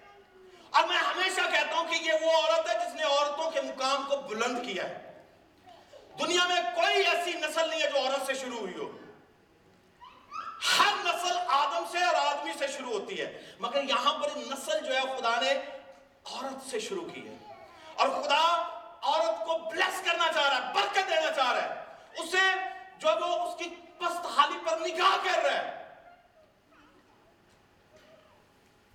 اور 0.70 0.84
میں 0.88 0.96
ہمیشہ 0.96 1.40
کہتا 1.50 1.76
ہوں 1.76 1.88
کہ 1.88 1.94
یہ 1.94 2.12
وہ 2.12 2.30
عورت 2.30 2.68
ہے 2.68 2.74
جس 2.74 2.94
نے 2.94 3.02
عورتوں 3.02 3.50
کے 3.50 3.60
مقام 3.60 4.06
کو 4.08 4.16
بلند 4.16 4.66
کیا 4.66 4.88
ہے۔ 4.88 5.22
دنیا 6.18 6.46
میں 6.46 6.60
کوئی 6.74 6.94
ایسی 6.94 7.32
نسل 7.32 7.68
نہیں 7.68 7.82
ہے 7.82 7.90
جو 7.90 7.98
عورت 7.98 8.26
سے 8.26 8.34
شروع 8.34 8.58
ہوئی 8.58 8.74
ہو۔ 8.74 8.98
ہر 10.62 10.94
نسل 11.04 11.38
آدم 11.48 11.84
سے 11.92 12.04
اور 12.04 12.14
آدمی 12.14 12.52
سے 12.58 12.66
شروع 12.66 12.92
ہوتی 12.92 13.20
ہے۔ 13.20 13.54
مگر 13.58 13.84
یہاں 13.84 14.18
پر 14.18 14.28
نسل 14.36 14.86
جو 14.86 14.96
ہے، 14.96 15.00
خدا 15.00 15.40
نے 15.40 15.54
عورت 16.24 16.70
سے 16.70 16.80
شروع 16.80 17.08
کی 17.14 17.28
ہے۔ 17.28 17.36
اور 17.94 18.08
خدا 18.08 18.68
عورت 19.02 19.46
کو 19.46 19.58
بلیس 19.58 20.02
کرنا 20.04 20.32
چاہ 20.32 20.48
رہا 20.48 20.68
ہے، 20.68 20.72
برکت 20.74 21.10
دینا 21.10 21.32
چاہ 21.32 21.52
رہا 21.52 21.62
ہے۔ 21.62 21.84
اسے 22.18 22.52
جو 22.98 23.08
وہ 23.08 23.48
اس 23.48 23.58
کی 23.58 23.74
پست 23.98 24.26
حالی 24.26 24.58
پر 24.64 24.78
نگاہ 24.80 25.16
کر 25.24 25.40
رہا 25.42 25.54
ہے۔ 25.54 25.94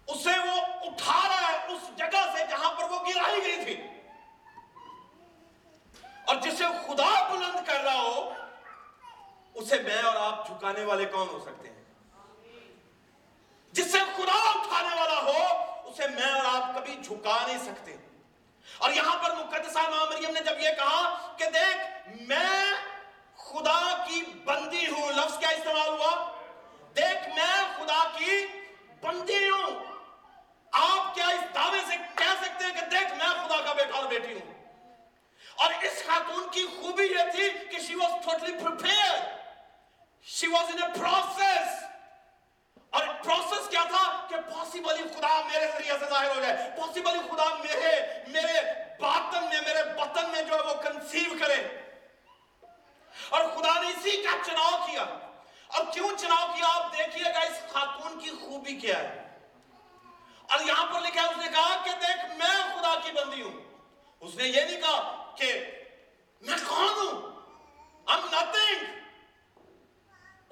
اسے 0.07 0.39
وہ 0.39 0.61
اٹھا 0.61 1.29
رہا 1.29 1.51
ہے 1.51 1.67
اس 1.67 1.97
جگہ 1.97 2.37
سے 2.37 2.45
جہاں 2.49 2.73
پر 2.73 2.83
وہ 2.83 2.99
گرائی 2.99 3.41
گئی 3.45 3.65
تھی۔ 3.65 3.81
اور 6.25 6.35
جسے 6.35 6.63
خدا 6.87 7.27
بلند 7.27 7.67
کر 7.67 7.83
رہا 7.83 8.01
ہو 8.01 8.33
اسے 9.53 9.81
میں 9.81 10.01
اور 10.01 10.15
آپ 10.15 10.47
جھکانے 10.47 10.83
والے 10.83 11.05
کون 11.05 11.27
ہو 11.27 11.39
سکتے 11.39 11.69
ہیں؟ 11.69 11.83
جس 13.71 13.91
سے 13.91 13.99
خدا 13.99 14.49
اٹھانے 14.49 14.95
والا 15.01 15.21
ہو، 15.21 15.63
اسے 15.89 16.07
میں 16.07 16.31
اور 16.31 16.61
آپ 16.61 16.75
کبھی 16.75 16.95
جھکا 17.03 17.47
نہیں 17.47 17.57
سکتے۔ 17.57 17.95
اور 18.77 18.91
یہاں 18.91 19.23
پر 19.23 19.35
مقدسہ 19.35 19.77
ماں 19.77 20.05
مریم 20.05 20.31
نے 20.31 20.39
جب 20.39 20.59
یہ 20.59 20.69
کہا 20.69 21.33
کہ 21.37 21.45
دیکھ، 21.45 22.07
میں 22.21 22.71
خدا 23.37 24.05
کی 24.07 24.23
بندی 24.43 24.87
ہوں، 24.87 25.11
لفظ 25.11 25.37
کیا 25.39 25.49
استعمال 25.49 25.89
ہوا؟ 25.89 26.39
دیکھ، 26.95 27.29
میں 27.29 27.63
خدا 27.77 28.03
کی 28.17 28.47
بندی 29.01 29.49
ہوں۔ 29.49 29.85
آپ 30.71 31.15
کیا 31.15 31.27
اس 31.27 31.55
دعوے 31.55 31.79
سے 31.87 31.95
کہہ 32.15 32.43
سکتے 32.43 32.65
ہیں 32.65 32.73
کہ 32.73 32.85
دیکھ، 32.85 33.13
میں 33.13 33.29
خدا 33.29 33.61
کا 33.65 33.73
بیٹا 33.73 33.97
اور 33.97 34.05
بیٹی 34.05 34.33
ہوں؟ 34.33 34.53
اور 35.55 35.73
اس 35.81 36.03
خاتون 36.05 36.49
کی 36.51 36.67
خوبی 36.81 37.03
یہ 37.03 37.31
تھی 37.31 37.49
کہ 37.71 37.79
she 37.79 37.95
was 37.95 38.25
totally 38.25 38.57
she 40.25 40.47
was 40.47 40.69
in 40.73 40.83
a 40.83 40.99
process 40.99 41.83
اور 42.89 43.03
پروسیس 43.23 43.69
کیا 43.69 43.83
تھا 43.89 44.25
کہ 44.29 44.35
پاسبلی 44.35 45.03
خدا 45.15 45.41
میرے 45.51 45.67
ذریعے 45.67 45.97
سے 45.99 46.05
ظاہر 46.09 46.35
ہو 46.35 46.41
جائے. 46.41 46.69
پاسبلی 46.77 47.19
خدا 47.31 47.47
میرے 47.55 47.91
میرے 48.27 48.61
باطن 48.99 49.43
میں، 49.43 49.61
میرے 49.61 49.83
بطن 49.83 50.29
میں 50.29 50.41
جو 50.41 50.55
ہے 50.55 50.59
وہ 50.59 50.73
کنسیو 50.73 51.33
کرے. 51.39 51.61
اور 53.29 53.41
خدا 53.41 53.81
نے 53.81 53.87
اسی 53.87 54.21
کا 54.21 54.37
چناؤ 54.45 54.85
کیا. 54.85 55.03
اور 55.67 55.83
کیوں 55.93 56.17
چناؤ 56.17 56.47
کیا؟ 56.55 56.67
آپ 56.73 56.97
دیکھیے 56.97 57.33
گا 57.33 57.39
اس 57.39 57.73
خاتون 57.73 58.19
کی 58.19 58.29
خوبی 58.29 58.75
کیا 58.75 58.99
ہے. 58.99 59.37
اور 60.49 60.59
یہاں 60.59 60.85
پر 60.93 60.99
لکھا 61.01 61.21
ہے، 61.21 61.27
اس 61.27 61.37
نے 61.37 61.47
کہا 61.51 61.83
کہ 61.83 61.91
دیکھ، 61.91 62.25
میں 62.37 62.55
خدا 62.75 62.95
کی 63.03 63.11
بندی 63.11 63.41
ہوں. 63.41 63.61
اس 64.19 64.35
نے 64.35 64.47
یہ 64.47 64.61
نہیں 64.61 64.81
کہا 64.81 65.33
کہ 65.37 65.53
میں 66.41 66.57
کون 66.67 66.89
ہوں؟ 66.89 67.33
I'm 68.07 68.23
nothing. 68.31 69.02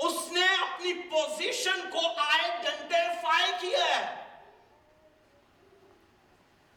اس 0.01 0.31
نے 0.31 0.45
اپنی 0.45 0.93
پوزیشن 0.93 1.89
کو 1.89 1.99
آئیڈینٹیفائی 2.17 3.51
کیا 3.59 3.85
ہے۔ 3.85 4.15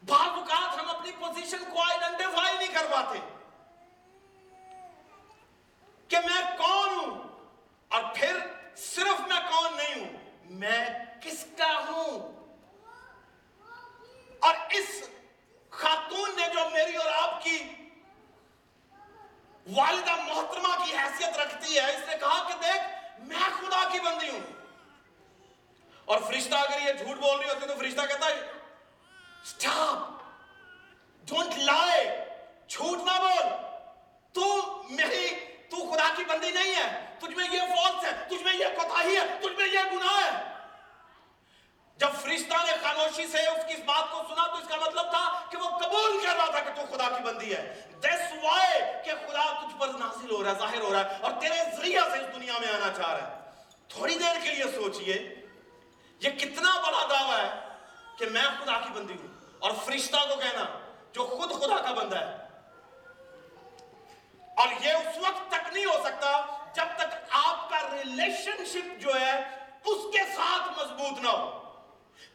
بعض 0.03 0.27
اوقات 0.27 0.79
ہم 0.79 0.89
اپنی 0.89 1.11
پوزیشن 1.11 1.63
کو 1.73 1.81
آئیڈینٹیفائی 1.81 2.57
نہیں 2.57 2.73
کر 2.73 2.85
پاتے 2.91 3.19
کہ 6.07 6.17
میں 6.17 6.57
کون 6.57 6.89
ہوں؟ 6.89 7.39
اور 7.87 8.03
پھر 8.15 8.39
صرف 8.75 9.19
میں 9.19 9.39
کون 9.51 9.77
نہیں 9.77 9.99
ہوں، 9.99 10.17
میں 10.45 10.89
کس 11.21 11.45
کا 11.57 11.71
ہوں؟ 11.87 12.35
اور 14.39 14.55
اس 14.69 15.09
خاتون 15.69 16.29
نے 16.35 16.47
جو 16.53 16.69
میری 16.69 16.95
اور 16.95 17.11
آپ 17.11 17.43
کی 17.43 17.57
والدہ 19.75 20.15
محترمہ 20.15 20.85
کی 20.85 20.97
حیثیت 20.97 21.37
رکھتی 21.37 21.79
ہے، 21.79 21.95
اس 21.95 22.07
نے 22.07 22.17
کہا 22.17 22.47
کہ 22.47 22.53
دیکھ 22.53 23.04
میں 23.19 23.39
خدا 23.39 23.89
کی 23.91 23.99
بندی 23.99 24.29
ہوں۔ 24.29 24.39
اور 26.05 26.19
فرشتہ 26.21 26.55
اگر 26.55 26.87
یہ 26.87 26.93
جھوٹ 26.93 27.17
بول 27.17 27.39
رہی 27.39 27.49
ہوتی 27.49 27.67
تو 27.67 27.73
فرشتہ 27.79 28.01
کہتا 28.01 28.25
ہے 28.27 28.41
سٹاپ 29.45 30.23
ڈونٹ 31.27 31.57
لائے 31.57 32.25
جھوٹ 32.67 32.97
نہ 32.97 33.19
بول! 33.19 33.45
تو 34.33 34.43
میری، 34.89 35.29
تو 35.69 35.91
خدا 35.91 36.13
کی 36.17 36.23
بندی 36.23 36.51
نہیں 36.51 36.75
ہے۔ 36.75 37.15
تجھ 37.19 37.35
میں 37.35 37.47
یہ 37.51 37.59
فالس 37.59 38.05
ہے 38.05 38.25
تجھ 38.27 38.43
میں 38.43 38.53
یہ 38.53 38.65
کوتاہی 38.75 39.17
ہے، 39.17 39.39
تجھ 39.39 39.59
میں 39.59 39.67
یہ 39.67 39.79
گناہ 39.91 40.33
ہے۔ 40.33 40.54
جب 41.97 42.07
فرشتہ 42.21 42.65
نے 42.65 42.71
خاموشی 42.81 43.27
سے 43.27 43.37
اس 43.37 43.65
کی 43.67 43.73
اس 43.73 43.79
بات 43.85 44.11
کو 44.11 44.21
سنا 44.29 44.47
تو 44.47 44.53
اس 44.53 44.67
کا 44.67 44.75
مطلب 44.75 45.09
تھا 45.09 45.39
کہ 45.51 45.57
وہ 45.57 45.69
قبول 45.69 46.25
کر 46.25 46.35
رہا 46.35 46.45
تھا 46.45 46.59
کہ 46.59 46.81
تو 46.81 46.95
خدا 46.95 47.17
کی 47.17 47.23
بندی 47.23 47.55
ہے۔ 47.55 47.81
دیس 48.03 48.43
وائے 48.43 49.01
کہ 49.05 49.11
خدا 49.11 49.59
تجھ 49.59 49.79
پر 49.79 49.87
نازل 49.87 50.31
ہو 50.31 50.43
رہا 50.43 50.51
ہے، 50.51 50.59
ظاہر 50.59 50.79
ہو 50.79 50.93
رہا 50.93 50.99
ہے 50.99 51.17
اور 51.21 51.31
تیرے 51.41 51.55
ذریعہ 51.77 52.09
سے 52.09 52.17
اس 52.17 52.35
دنیا 52.35 52.53
میں 52.59 52.67
آنا 52.67 52.93
چاہ 52.97 53.13
رہا 53.13 53.27
ہے۔ 53.27 53.51
تھوڑی 53.87 54.15
دیر 54.15 54.35
کے 54.43 54.49
لیے 54.51 54.63
سوچئے، 54.75 55.35
یہ 56.19 56.29
کتنا 56.29 56.79
بڑا 56.79 57.05
دعویٰ 57.09 57.39
ہے 57.39 57.67
کہ 58.17 58.25
میں 58.25 58.41
خدا 58.41 58.79
کی 58.79 58.93
بندی 58.93 59.13
ہوں۔ 59.13 59.27
اور 59.59 59.71
فرشتہ 59.85 60.17
کو 60.29 60.35
کہنا، 60.35 60.79
جو 61.13 61.27
خود 61.27 61.51
خدا 61.51 61.77
کا 61.77 61.91
بندہ 61.91 62.19
ہے۔ 62.19 62.37
اور 64.57 64.67
یہ 64.81 64.91
اس 64.91 65.17
وقت 65.17 65.51
تک 65.51 65.73
نہیں 65.73 65.85
ہو 65.85 66.03
سکتا 66.03 66.41
جب 66.75 66.85
تک 66.97 67.15
آپ 67.29 67.69
کا 67.69 67.81
ریلیشن 67.81 68.65
شپ 68.65 69.01
جو 69.01 69.21
ہے، 69.21 69.39
اس 69.85 70.13
کے 70.13 70.35
ساتھ 70.35 70.79
مضبوط 70.79 71.19
نہ 71.19 71.29
ہو۔ 71.29 71.64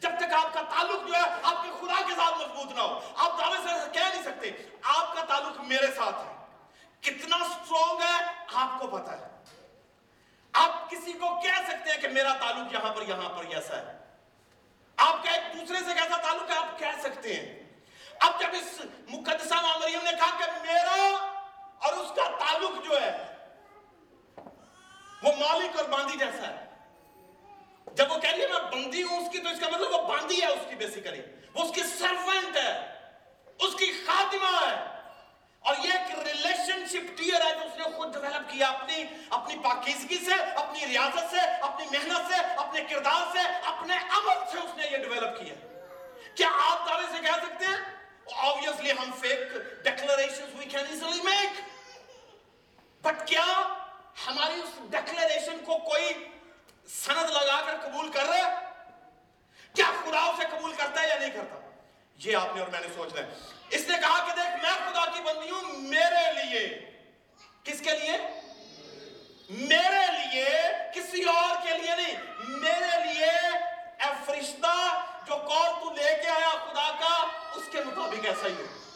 جب 0.00 0.10
تک 0.18 0.34
آپ 0.34 0.54
کا 0.54 0.60
تعلق 0.60 1.08
جو 1.08 1.14
ہے 1.14 1.40
آپ 1.42 1.62
کے 1.62 1.70
خدا 1.80 2.08
کے 2.08 2.14
ساتھ 2.14 2.34
مضبوط 2.34 2.72
نہ 2.72 2.80
ہو، 2.80 3.00
آپ 3.16 3.38
دعوے 3.38 3.56
سے 3.62 3.90
کہہ 3.92 4.08
نہیں 4.12 4.22
سکتے، 4.22 4.50
آپ 4.82 5.16
کا 5.16 5.25
تعلق 5.25 5.60
میرے 5.60 5.87
ساتھ 5.87 6.16
ہے۔ 6.18 6.34
کتنا 7.00 7.37
سٹرونگ 7.38 8.02
ہے، 8.02 8.44
آپ 8.54 8.80
کو 8.80 8.87
پتا 8.87 9.18
ہے۔ 9.18 9.42
آپ 10.52 10.90
کسی 10.90 11.12
کو 11.12 11.40
کہہ 11.40 11.68
سکتے 11.68 11.92
ہیں 11.92 12.00
کہ 12.00 12.08
میرا 12.08 12.32
تعلق 12.32 12.72
یہاں 12.72 12.94
پر 12.94 13.02
یہاں 13.02 13.28
پر 13.28 13.44
ایسا 13.44 13.76
ہے۔ 13.76 13.99
آپ 14.96 15.25
کا 15.25 15.30
ایک 15.30 15.60
دوسرے 15.60 15.78
سے 15.78 15.94
کیسا 15.94 16.16
تعلق 16.16 16.50
ہے، 16.50 16.56
آپ 16.56 16.78
کہہ 16.78 17.00
سکتے 17.00 17.34
ہیں۔ 17.34 17.70
اب 18.20 18.40
جب 18.40 18.49
اس 18.52 18.80
مقدسہ 19.08 19.54
مریم 19.54 20.00
نے 20.02 20.10
کہا 20.10 20.38
کہ 20.38 20.72
میرا 20.72 21.16
اور 21.78 21.92
اس 21.92 22.12
کا 22.16 22.37
تعلق 22.38 22.90
جو 22.90 23.02
ہے، 23.02 23.34
وہ 25.22 25.32
مالک 25.38 25.80
اور 25.80 25.88
باندھی 25.88 26.18
جیسا 26.18 26.49
ہے۔ 26.49 26.70
جب 27.94 28.12
وہ 28.12 28.18
کہہ 28.18 28.30
رہی 28.30 28.42
ہے 28.42 28.47
میں 28.47 28.70
بندی 28.73 29.02
ہوں 29.02 29.18
اس 29.18 29.32
کی، 29.32 29.38
تو 29.38 29.49
اس 29.49 29.61
کا 29.61 29.68
مطلب 29.68 29.94
وہ 29.94 30.09
باندھی 30.09 30.42
ہے 30.42 30.47
اس 30.47 30.66
کی 30.68 30.75
بیسیکلی 30.75 31.20
وہ 31.54 31.64
اس 31.64 31.75
کی 31.75 31.82
سرونٹ 31.82 32.56
ہے، 32.56 32.94
اس 33.59 33.75
کی 33.78 33.92
خاتمہ 34.06 34.66
ہے۔ 34.66 35.00
اور 35.61 35.75
یہ 35.85 35.92
ایک 35.92 36.18
ریلیشن 36.18 36.87
شپ 36.87 37.18
ٹیئر 37.18 37.40
ہے 37.40 37.54
جو 37.54 37.61
اس 37.61 37.78
نے 37.78 37.97
خود 37.97 38.12
ڈیولپ 38.12 38.50
کیا۔ 38.50 38.68
اپنی 38.68 39.04
اپنی 39.30 39.56
پاکیزگی 39.62 40.18
سے، 40.25 40.35
اپنی 40.35 40.87
ریاضت 40.87 41.30
سے، 41.30 41.40
اپنی 41.40 41.99
محنت 41.99 42.32
سے، 42.32 42.40
اپنے 42.56 42.85
کردار 42.90 43.32
سے، 43.32 43.38
اپنے 43.64 43.94
عمل 43.97 44.50
سے 44.52 44.59
اس 44.59 44.76
نے 44.76 44.87
یہ 44.92 44.97
ڈیولپ 44.97 45.40
کیا۔ 45.40 45.54
کیا 46.35 46.49
آپ 46.52 46.88
تعالی 46.88 47.06
سے 47.12 47.23
کہہ 47.23 47.40
سکتے 47.42 47.66
ہیں؟ 47.66 48.00
آبویسلی 48.37 48.90
ہم 48.92 49.11
fake 49.20 49.38
declaration 49.85 50.44
we 50.59 50.64
can 50.64 50.87
easily 50.90 51.23
make 51.23 51.61
but 53.02 53.26
کیا 53.26 53.75
ہماری 54.26 54.61
اس 54.61 54.90
ڈیکلریشن 54.90 55.59
کو 55.64 55.78
کوئی 55.78 56.12
سند 56.88 57.30
لگا 57.30 57.60
کر 57.66 57.88
قبول 57.88 58.10
کر 58.10 58.25
رہا 58.25 58.34
ہے 58.34 58.54
کیا 59.75 59.84
خدا 60.04 60.18
اسے 60.18 60.42
قبول 60.50 60.72
کرتا 60.72 61.02
ہے 61.02 61.08
یا 61.08 61.14
نہیں 61.14 61.30
کرتا؟ 61.30 61.70
یہ 62.16 62.37
آپ 62.37 62.49
نے 62.54 62.60
اور 62.60 62.68
میں 62.68 62.80
نے 62.80 62.87
سوچ 62.94 63.16
ہے۔ 63.16 63.30
اس 63.70 63.88
نے 63.88 63.96
کہا 64.00 64.25
کہ 64.25 64.32
دیکھ، 64.32 64.62
میں 64.62 64.90
خدا 64.90 65.04
کی 65.10 65.22
بندی 65.22 65.50
ہوں، 65.50 65.62
میرے 65.78 66.44
لیے۔ 66.44 66.90
کس 67.64 67.80
کے 67.80 67.90
لیے؟ 67.90 68.16
میرے 69.50 70.06
لیے، 70.12 70.54
کسی 70.94 71.22
اور 71.22 71.62
کے 71.62 71.78
لیے 71.78 71.96
نہیں۔ 71.96 72.16
میرے 72.38 73.04
لیے 73.04 73.30
اے 73.99 74.12
فرشتہ، 74.26 75.04
جو 75.26 75.37
کال 75.37 75.72
تو 75.80 75.90
لے 75.90 76.18
کے 76.22 76.30
آیا 76.30 76.49
خدا 76.49 76.90
کا، 77.00 77.26
اس 77.54 77.62
کے 77.72 77.80
مطابق 77.80 78.26
ایسا 78.26 78.46
ہی 78.46 78.52
ہو۔ 78.52 78.89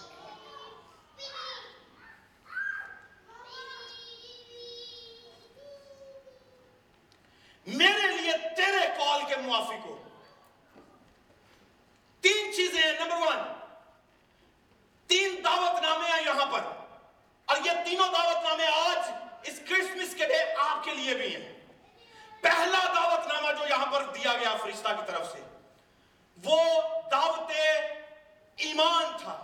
موافق 9.45 9.87
ہو 9.87 10.03
تین 12.21 12.53
چیزیں 12.53 12.93
نمبر 12.93 13.17
ون 13.17 13.43
تین 15.07 15.41
دعوت 15.45 15.83
نامے 15.83 16.11
ہیں 16.11 16.23
یہاں 16.27 16.47
پر 16.47 16.61
اور 17.45 17.57
یہ 17.65 17.85
تینوں 17.85 18.13
دعوت 18.13 18.45
نامے 18.45 18.67
آج 18.67 19.11
اس 19.43 19.61
کرسمس 19.69 20.15
کے 20.15 20.27
ڈے 20.27 20.43
آپ 20.59 20.85
کے 20.85 20.95
لیے 20.95 21.15
بھی 21.15 21.35
ہیں 21.37 21.53
پہلا 22.41 22.79
دعوت 22.95 23.27
نامہ 23.27 23.53
جو 23.59 23.67
یہاں 23.69 23.87
پر 23.93 24.03
دیا 24.05 24.33
گیا 24.33 24.57
فرشتہ 24.63 24.89
کی 24.89 25.03
طرف 25.07 25.33
سے، 25.33 25.41
وہ 26.45 26.59
دعوت 27.11 27.53
ایمان 28.57 29.05
تھا۔ 29.23 29.37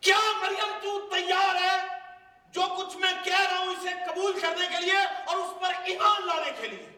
کیا 0.00 0.18
مریم 0.40 0.78
تو 0.82 1.08
تیار 1.10 1.54
ہے 1.54 1.78
جو 2.52 2.62
کچھ 2.78 2.96
میں 2.96 3.12
کہہ 3.24 3.40
رہا 3.40 3.58
ہوں 3.58 3.66
اسے 3.66 3.90
قبول 4.06 4.40
کرنے 4.40 4.66
کے 4.66 4.80
لیے 4.80 4.98
اور 5.26 5.36
اس 5.36 5.60
پر 5.60 5.72
ایمان 5.84 6.26
لانے 6.26 6.50
کے 6.60 6.68
لیے؟ 6.68 6.93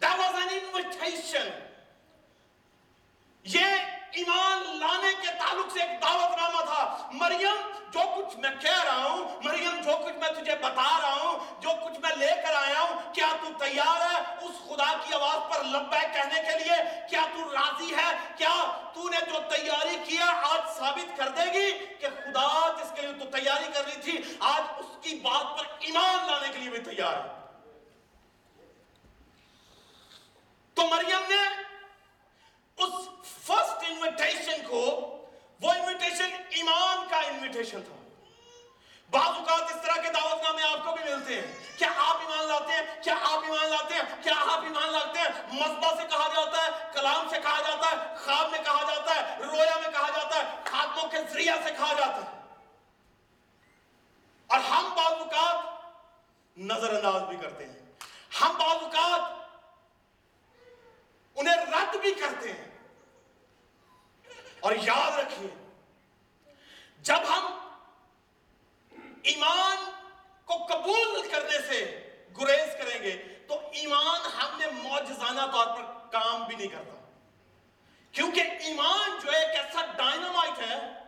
That 0.00 0.18
was 0.18 0.34
an 0.42 0.50
invitation. 0.56 1.46
یہ 3.44 3.64
ایمان 4.10 4.76
لانے 4.78 5.12
کے 5.22 5.28
تعلق 5.38 5.72
سے 5.72 5.80
ایک 5.80 6.02
دعوت 6.02 6.38
نامہ 6.38 6.64
تھا۔ 6.64 7.08
مریم، 7.12 7.56
جو 7.90 8.00
کچھ 8.16 8.36
میں 8.36 8.50
کہہ 8.60 8.82
رہا 8.84 9.04
ہوں، 9.04 9.42
مریم، 9.42 9.80
جو 9.80 9.96
کچھ 10.04 10.14
میں 10.14 10.28
تجھے 10.28 10.54
بتا 10.54 10.98
رہا 11.02 11.14
ہوں، 11.14 11.62
جو 11.62 11.68
کچھ 11.84 12.00
میں 12.00 12.10
لے 12.16 12.30
کر 12.46 12.54
آیا 12.54 12.80
ہوں، 12.80 13.14
کیا 13.14 13.28
تو 13.40 13.48
تیار 13.58 14.00
ہے 14.10 14.46
اس 14.46 14.58
خدا 14.68 14.92
کی 15.04 15.14
آواز 15.14 15.52
پر 15.52 15.64
لبے 15.64 16.06
کہنے 16.12 16.42
کے 16.42 16.64
لیے؟ 16.64 16.76
کیا 17.10 17.24
تو 17.34 17.52
راضی 17.52 17.94
ہے؟ 17.94 18.10
کیا 18.36 18.54
تو 18.94 19.08
نے 19.08 19.20
جو 19.32 19.38
تیاری 19.56 19.96
کیا 20.04 20.26
آج 20.26 20.78
ثابت 20.78 21.16
کر 21.16 21.28
دے 21.28 21.52
گی 21.52 21.70
کہ 22.00 22.06
خدا 22.06 22.48
جس 22.82 22.92
کے 22.94 23.02
لیے 23.02 23.12
تو 23.12 23.38
تیاری 23.38 23.72
کر 23.74 23.84
رہی 23.84 24.00
تھی، 24.00 24.36
آج 24.40 24.62
اس 24.78 24.96
کی 25.00 25.14
بات 25.14 25.58
پر 25.58 25.64
ایمان 25.78 26.30
لانے 26.30 26.48
کے 26.52 26.58
لیے 26.58 26.70
بھی 26.70 26.94
تیار 26.94 27.12
ہے؟ 27.12 27.37
تو 30.78 30.86
مریم 30.86 31.20
نے 31.28 31.62
اس 32.76 33.08
فرسٹ 33.46 33.84
انویٹیشن 33.88 34.66
کو، 34.68 34.78
وہ 35.60 35.70
انویٹیشن 35.70 36.36
ایمان 36.50 37.08
کا 37.08 37.16
انویٹیشن 37.16 37.82
تھا۔ 37.82 38.08
بعض 39.10 39.28
اوقات 39.28 39.62
اس 39.62 39.82
طرح 39.82 40.02
کے 40.02 40.08
دعوت 40.08 40.42
نامے 40.42 40.62
آپ 40.62 40.84
کو 40.84 40.92
بھی 40.92 41.14
ملتے 41.14 41.40
ہیں۔ 41.40 41.78
کیا 41.78 41.88
آپ 41.96 42.16
ایمان 42.16 42.46
لاتے 42.46 42.72
ہیں؟ 42.72 43.02
کیا 43.02 43.14
آپ 43.14 43.38
ایمان 43.38 43.68
لاتے 43.68 43.94
ہیں؟ 43.94 44.22
کیا 44.22 44.34
آپ 44.40 44.62
ایمان 44.62 44.92
لاتے 44.92 45.18
ہیں؟ 45.18 45.28
مذبح 45.52 45.90
سے 45.96 46.02
کہا 46.10 46.28
جاتا 46.34 46.66
ہے، 46.66 46.90
کلام 46.92 47.28
سے 47.28 47.36
کہا 47.40 47.60
جاتا 47.60 47.90
ہے، 47.90 48.16
خواب 48.24 48.50
میں 48.50 48.62
کہا 48.64 48.94
جاتا 48.94 49.14
ہے، 49.14 49.36
رویا 49.38 49.76
میں 49.76 49.90
کہا 49.90 50.08
جاتا 50.08 50.36
ہے، 50.36 50.56
خاتموں 50.64 51.08
کے 51.08 51.18
ذریعہ 51.30 51.56
سے 51.64 51.70
کہا 51.70 51.92
جاتا 51.92 52.16
ہے۔ 52.16 52.54
اور 54.46 54.58
ہم 54.58 54.94
بعض 54.96 55.12
اوقات 55.12 55.78
نظر 56.58 56.94
انداز 56.94 57.22
بھی 57.22 57.36
کرتے 57.36 57.66
ہیں۔ 57.66 57.78
ہم 58.40 58.56
بعض 58.58 58.76
اوقات 58.82 59.37
انہیں 61.38 61.56
رد 61.56 61.96
بھی 61.96 62.14
کرتے 62.14 62.52
ہیں۔ 62.52 62.68
اور 64.60 64.72
یاد 64.82 65.18
رکھیے، 65.18 65.70
جب 66.98 67.18
ہم 67.28 67.58
ایمان 69.22 69.90
کو 70.44 70.66
قبول 70.66 71.28
کرنے 71.28 71.68
سے 71.68 72.08
گریز 72.40 72.84
کریں 72.84 73.02
گے، 73.02 73.44
تو 73.48 73.70
ایمان 73.72 74.20
ہم 74.42 74.58
نے 74.58 74.66
موجزانہ 74.66 75.40
طور 75.52 75.66
پر 75.66 76.08
کام 76.12 76.44
بھی 76.44 76.56
نہیں 76.56 76.68
کرتا۔ 76.68 77.10
کیونکہ 78.12 78.40
ایمان 78.40 79.18
جو 79.24 79.30
ایک 79.30 79.64
ایسا 79.64 79.86
ڈائنامائٹ 79.96 80.70
ہے، 80.70 81.02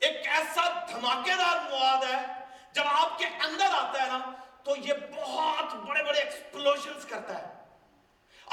ایک 0.00 0.26
ایسا 0.26 0.84
دھماکے 0.90 1.34
دار 1.34 1.70
مواد 1.70 2.04
ہے، 2.04 2.44
جب 2.72 2.82
آپ 2.86 3.18
کے 3.18 3.26
اندر 3.26 3.66
آتا 3.66 4.02
ہے 4.02 4.06
نا، 4.06 4.30
تو 4.64 4.76
یہ 4.76 4.92
بہت 5.16 5.74
بڑے 5.74 6.04
بڑے 6.04 6.20
ایکسپلوشنز 6.20 7.06
کرتا 7.06 7.38
ہے۔ 7.38 7.55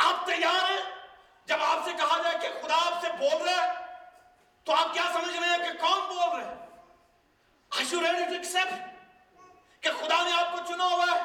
آپ 0.00 0.26
تیار 0.26 0.70
ہیں 0.70 0.80
جب 1.48 1.62
آپ 1.62 1.84
سے 1.84 1.92
کہا 1.98 2.20
جائے 2.22 2.38
کہ 2.40 2.48
خدا 2.60 2.76
آپ 2.86 3.00
سے 3.02 3.08
بول 3.18 3.42
رہے 3.42 3.54
ہیں 3.54 3.68
تو 4.66 4.74
آپ 4.74 4.92
کیا 4.94 5.04
سمجھ 5.12 5.36
رہے 5.36 5.48
ہیں 5.48 5.58
کہ 5.58 5.78
کون 5.80 6.00
بول 6.08 6.28
رہے 6.30 6.44
ہیں 6.44 6.58
Are 7.72 7.84
you 7.84 8.00
ready 8.02 8.24
to 8.24 8.36
accept? 8.36 8.72
کہ 9.82 9.90
خدا 9.98 10.22
نے 10.22 10.32
آپ 10.32 10.52
کو 10.52 10.64
چنا 10.68 10.84
ہوا 10.84 11.04
ہے 11.06 11.20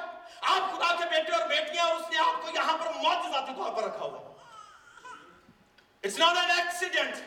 آپ 0.49 0.71
خدا 0.71 0.93
کے 0.95 1.05
بیٹے 1.09 1.31
اور 1.35 1.47
بیٹیاں 1.49 1.85
اور 1.85 1.95
اس 1.95 2.09
نے 2.11 2.17
آپ 2.19 2.41
کو 2.41 2.51
یہاں 2.55 2.77
پر 2.77 2.91
موت 2.95 3.31
ذاتی 3.31 3.53
طور 3.55 3.71
پر 3.71 3.83
رکھا 3.83 4.05
ہوا 4.05 4.19
ہے 4.19 4.33
It's 6.03 6.17
not 6.19 6.37
an 6.37 6.51
accident. 6.55 7.21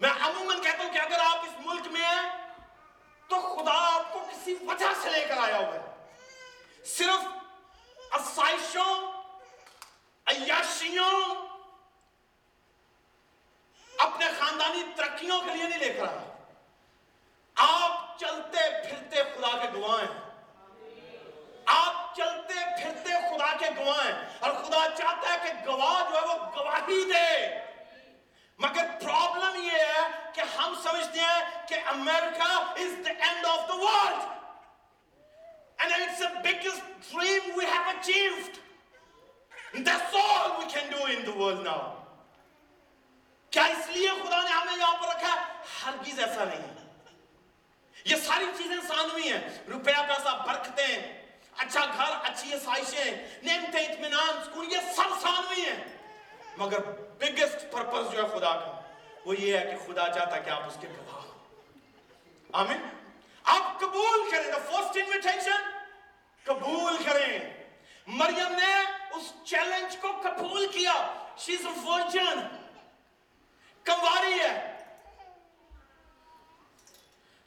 میں 0.00 0.10
عموماً 0.20 0.60
کہتا 0.62 0.82
ہوں 0.82 0.92
کہ 0.92 0.98
اگر 0.98 1.18
آپ 1.24 1.44
اس 1.44 1.66
ملک 1.66 1.86
میں 1.86 2.04
ہیں، 2.04 2.28
تو 3.30 3.40
خدا 3.48 3.72
آپ 3.86 4.12
کو 4.12 4.20
کسی 4.30 4.54
وجہ 4.62 4.92
سے 5.02 5.10
لے 5.10 5.24
کر 5.28 5.38
آیا 5.38 5.56
ہوا 5.56 5.74
ہے 5.74 6.84
صرف 6.86 7.26
آسائشوں 8.12 8.90
عیاشیوں 10.26 11.34
اپنے 13.94 14.26
خاندانی 14.38 14.82
ترقیوں 14.96 15.40
کے 15.40 15.54
لیے 15.54 15.68
نہیں 15.68 15.78
لے 15.78 15.92
کر 15.92 16.16
آپ 17.56 18.18
چلتے 18.18 18.58
پھرتے 18.88 19.22
خدا 19.34 19.56
کے 19.62 19.68
گواہیں 19.74 20.14
آپ 21.66 22.16
چلتے 22.16 22.54
پھرتے 22.82 23.12
خدا 23.28 23.52
کے 23.56 23.70
گواہیں 23.76 24.12
اور 24.38 24.52
خدا 24.54 24.84
چاہتا 24.98 25.32
ہے 25.32 25.38
کہ 25.44 25.52
گواہ 25.66 26.02
جو 26.10 26.16
ہے 26.16 26.26
وہ 26.26 26.34
گواہی 26.56 27.04
دے۔ 27.12 27.46
مگر 28.58 28.86
پرابلم 29.00 29.60
یہ 29.62 29.78
ہے 29.78 30.06
کہ 30.34 30.42
ہم 30.58 30.74
سمجھتے 30.82 31.20
ہیں 31.20 31.66
کہ 31.68 31.74
America 31.86 32.52
is 32.76 32.94
the 33.06 33.12
end 33.26 33.46
of 33.46 33.68
the 33.68 33.74
world 33.74 34.22
and 35.78 35.92
it's 35.92 36.22
a 36.22 36.28
biggest 36.42 37.12
dream 37.12 37.50
we 37.58 37.66
have 37.66 37.88
achieved 37.88 38.58
can 40.86 41.00
do 41.00 41.10
in 41.10 41.28
the 41.28 41.40
world 41.40 41.66
now. 41.66 41.94
کیا 43.50 43.64
اس 43.64 43.88
لیے 43.88 44.08
خدا 44.08 44.42
نے 44.42 44.48
ہمیں 44.48 44.76
یہاں 44.76 44.96
پر 45.02 45.08
رکھا 45.08 45.28
ہے؟ 45.28 45.52
ہرگز 45.86 46.20
ایسا 46.20 46.44
نہیں 46.44 46.58
ہے۔ 46.58 46.86
یہ 48.04 48.16
ساری 48.16 48.44
چیزیں 48.58 48.76
سانوی 48.88 49.32
ہیں۔ 49.32 49.48
روپیہ 49.68 50.02
پیسہ 50.08 50.44
برکتیں 50.46 51.22
اچھا 51.56 51.84
گھر، 51.84 52.16
اچھی 52.22 52.50
سائشیں 52.64 53.40
نعمتیں، 53.42 53.86
اطمینان، 53.86 54.44
سکون، 54.44 54.66
یہ 54.70 54.76
سب 54.96 55.20
سانوی 55.22 55.62
ہیں۔ 55.62 55.84
مگر 56.56 56.80
بگسٹ 57.18 57.72
پرپس 57.72 58.12
جو 58.12 58.22
ہے 58.22 58.28
خدا 58.28 58.52
کا، 58.52 58.80
وہ 59.24 59.36
یہ 59.36 59.58
ہے 59.58 59.64
کہ 59.64 59.92
خدا 59.92 60.08
چاہتا 60.14 60.38
کہ 60.38 60.50
آپ 60.50 60.62
اس 60.66 60.76
کے 60.80 60.88
گواہ 60.88 61.24
آمین۔ 62.52 62.82
آپ 63.44 63.80
قبول 63.80 64.30
کریں۔ 64.30 64.52
The 64.52 64.74
first 64.74 64.92
invitation 65.04 65.60
قبول 66.44 66.96
کریں۔ 67.04 67.55
مریم 68.06 68.52
نے 68.52 68.72
اس 69.16 69.32
چیلنج 69.44 69.96
کو 70.00 70.08
قبول 70.22 70.66
کیا. 70.72 70.94
شیز 71.36 71.66
ورجن 71.84 72.40
کمواری 73.86 74.38
ہے. 74.40 74.54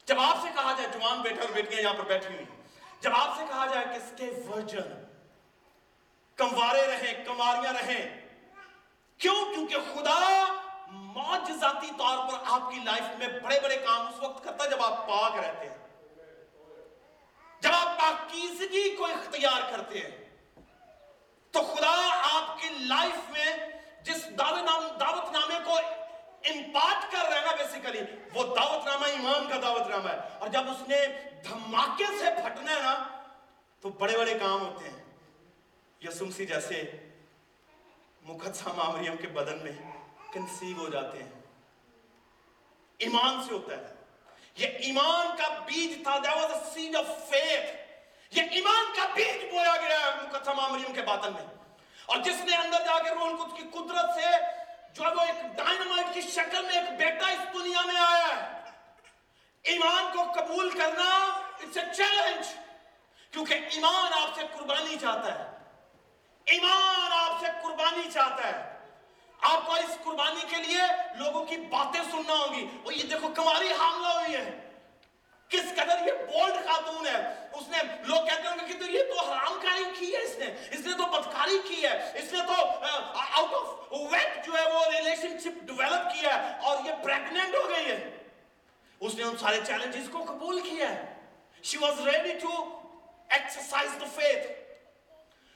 جب 0.08 0.19
آپ 0.19 0.38
سے 0.41 0.50
کہا 0.56 0.74
جائے 0.78 0.89
جوان 0.93 1.22
بیٹھے 1.22 1.41
اور 1.41 1.50
بیٹیاں 1.54 1.82
یہاں 1.82 1.93
پر 1.93 2.04
بیٹھی 2.04 2.34
ہوئی 2.34 2.45
جب 3.02 3.12
آپ 3.15 3.38
سے 3.38 3.43
کہا 3.50 3.65
جائے 3.65 3.86
کہ 3.86 4.00
سٹے 4.08 4.30
ورجن 4.48 4.93
کموارے 6.38 6.86
رہیں 6.88 7.26
کمواریاں 7.26 7.74
رہیں، 7.74 8.04
کیوں؟ 9.19 9.36
کیونکہ 9.54 9.76
خدا 9.93 10.19
معجزاتی 10.91 11.91
طور 11.98 12.17
پر 12.28 12.38
آپ 12.45 12.69
کی 12.72 12.80
لائف 12.84 13.17
میں 13.17 13.28
بڑے 13.43 13.60
بڑے 13.60 13.78
کام 13.78 14.08
اس 14.08 14.19
وقت 14.19 14.43
کرتا 14.43 14.63
ہے 14.63 14.69
جب 14.69 14.82
آپ 14.84 15.08
پاک 15.08 15.38
رہتے 15.38 15.69
ہیں. 15.69 15.78
جب 17.62 17.69
آپ 17.74 18.00
پاکیزگی 18.00 18.95
کو 18.95 19.06
اختیار 19.06 19.62
کرتے 19.72 20.00
ہیں 20.00 20.18
تو 21.51 21.62
خدا 21.62 22.19
آپ 22.33 22.62
کی 22.62 22.69
لائف 22.69 23.29
میں 23.29 23.57
جس 24.01 24.39
دعوت 24.39 24.63
نام 24.63 24.88
دعوت 24.99 25.31
نامے 25.31 25.55
کو 25.65 25.77
امپارٹ 26.45 27.12
کر 27.12 27.29
رہے 27.29 27.45
نا 27.45 27.55
بیسیکلی 27.55 28.01
وہ 28.33 28.55
دعوت 28.55 28.85
نامہ 28.85 29.05
ایمان 29.05 29.49
کا 29.49 29.55
دعوت 29.62 29.88
نامہ 29.88 30.09
ہے۔ 30.09 30.17
اور 30.39 30.47
جب 30.47 30.69
اس 30.69 30.88
نے 30.88 31.07
دھماکے 31.49 32.05
سے 32.19 32.25
پھٹنا 32.43 32.75
ہے 32.75 32.81
نا، 32.81 33.21
تو 33.81 33.89
بڑے 33.89 34.17
بڑے 34.17 34.39
کام 34.39 34.62
ہوتے 34.62 34.89
ہیں۔ 34.89 35.03
یسمسی 36.01 36.45
جیسے 36.45 36.91
مقدسہ 38.21 38.69
معمریم 38.75 39.17
کے 39.17 39.27
بدن 39.27 39.59
میں 39.63 39.71
کنسیو 40.33 40.77
ہو 40.77 40.89
جاتے 40.89 41.23
ہیں۔ 41.23 41.31
ایمان 42.97 43.43
سے 43.47 43.53
ہوتا 43.53 43.77
ہے۔ 43.77 43.93
یہ 44.55 44.67
ایمان 44.67 45.38
کا 45.38 45.47
بیج 45.47 46.03
تھا 46.03 46.19
سیڈ 46.73 46.95
آف 46.95 47.05
فیتھ 47.29 47.88
یہ 48.31 48.41
ایمان 48.51 48.85
کا 48.95 49.05
بیج 49.13 49.51
بویا 49.51 49.75
گیا 49.81 49.99
ہے 49.99 50.15
مقدسہ 50.23 50.49
مریم 50.49 50.93
کے 50.93 51.01
باطن 51.01 51.33
میں۔ 51.33 51.45
اور 52.05 52.17
جس 52.17 52.35
نے 52.45 52.55
اندر 52.55 52.77
جا 52.79 52.99
کے 53.03 53.09
روح 53.09 53.29
القدس 53.29 53.57
کی 53.57 53.63
قدرت 53.71 54.15
سے 54.15 54.37
جو 54.93 55.03
ہے 55.03 55.15
وہ 55.15 55.21
ایک 55.21 55.57
ڈائنمائٹ 55.57 56.13
کی 56.13 56.21
شکل 56.21 56.65
میں 56.65 56.73
ایک 56.73 56.99
بیٹا 56.99 57.27
اس 57.27 57.53
دنیا 57.53 57.81
میں 57.85 58.01
آیا 58.01 58.27
ہے۔ 58.27 58.59
ایمان 59.63 60.17
کو 60.17 60.31
قبول 60.31 60.69
کرنا 60.69 61.25
اٹس 61.63 61.77
اے 61.77 61.95
چیلنج 61.97 62.47
کیونکہ 63.31 63.53
ایمان 63.53 64.13
آپ 64.13 64.35
سے 64.35 64.41
قربانی 64.57 64.97
چاہتا 65.01 65.39
ہے۔ 65.39 65.57
ایمان 66.45 67.09
آپ 67.11 67.39
سے 67.39 67.47
قربانی 67.63 68.11
چاہتا 68.11 68.47
ہے۔ 68.47 68.79
آپ 69.41 69.65
کو 69.65 69.73
اس 69.73 69.97
قربانی 70.03 70.45
کے 70.49 70.57
لیے 70.57 70.81
لوگوں 71.15 71.45
کی 71.45 71.57
باتیں 71.57 72.01
سننا 72.11 72.33
ہوگی۔ 72.33 72.67
وہ 72.83 72.93
یہ 72.93 73.03
دیکھو، 73.03 73.29
کماری 73.35 73.71
حاملہ 73.71 74.07
ہوئی 74.07 74.35
ہے۔ 74.35 74.68
کس 75.49 75.71
قدر 75.75 76.05
یہ 76.07 76.12
بولڈ 76.25 76.55
خاتون 76.65 77.07
ہے؟ 77.07 77.17
اس 77.53 77.67
نے 77.67 77.77
لوگ 78.07 78.25
کہتے 78.25 78.47
ہیں 78.47 78.67
کہ 78.67 78.79
تو 78.79 78.85
یہ 78.85 79.03
تو 79.09 79.25
حرام 79.25 79.59
کاری 79.62 79.83
کی 79.99 80.13
ہے 80.15 80.21
اس 80.21 80.38
نے 80.39 80.45
اس 80.71 80.85
نے 80.85 80.93
تو 80.97 81.05
بدکاری 81.12 81.59
کی 81.67 81.81
ہے، 81.83 82.12
اس 82.15 82.33
نے 82.33 82.39
تو 82.47 82.53
آؤٹ 82.53 83.53
آف 83.53 83.93
ویٹ 84.12 84.45
جو 84.45 84.53
ہے 84.53 84.67
وہ 84.73 84.85
ریلیشن 84.85 85.38
شپ 85.39 85.63
ڈیولپ 85.67 86.12
کیا 86.13 86.35
ہے 86.35 86.57
اور 86.59 86.77
یہ 86.85 87.03
پریگننٹ 87.03 87.55
ہو 87.55 87.69
گئی 87.69 87.85
ہے۔ 87.85 87.99
اس 88.99 89.13
نے 89.15 89.23
ان 89.23 89.38
سارے 89.38 89.59
چیلنجز 89.67 90.09
کو 90.12 90.23
قبول 90.23 90.59
کیا 90.62 90.89
ہے۔ 90.89 91.01
She 91.63 91.77
was 91.77 92.07
ready 92.07 92.38
to 92.39 92.53
exercise 93.29 93.99
the 94.01 94.05
faith 94.15 94.47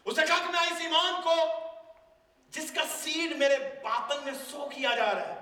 اس 0.05 0.17
نے 0.17 0.25
کہا 0.27 0.37
کہ 0.37 0.51
میں 0.51 0.61
اس 0.61 0.81
ایمان 0.81 1.21
کو، 1.21 1.35
جس 2.53 2.71
کا 2.71 2.83
سیڈ 2.95 3.35
میرے 3.37 3.57
باطن 3.83 4.23
میں 4.25 4.33
سو 4.51 4.67
کیا 4.69 4.95
جا 4.95 5.13
رہا 5.13 5.27
ہے، 5.27 5.39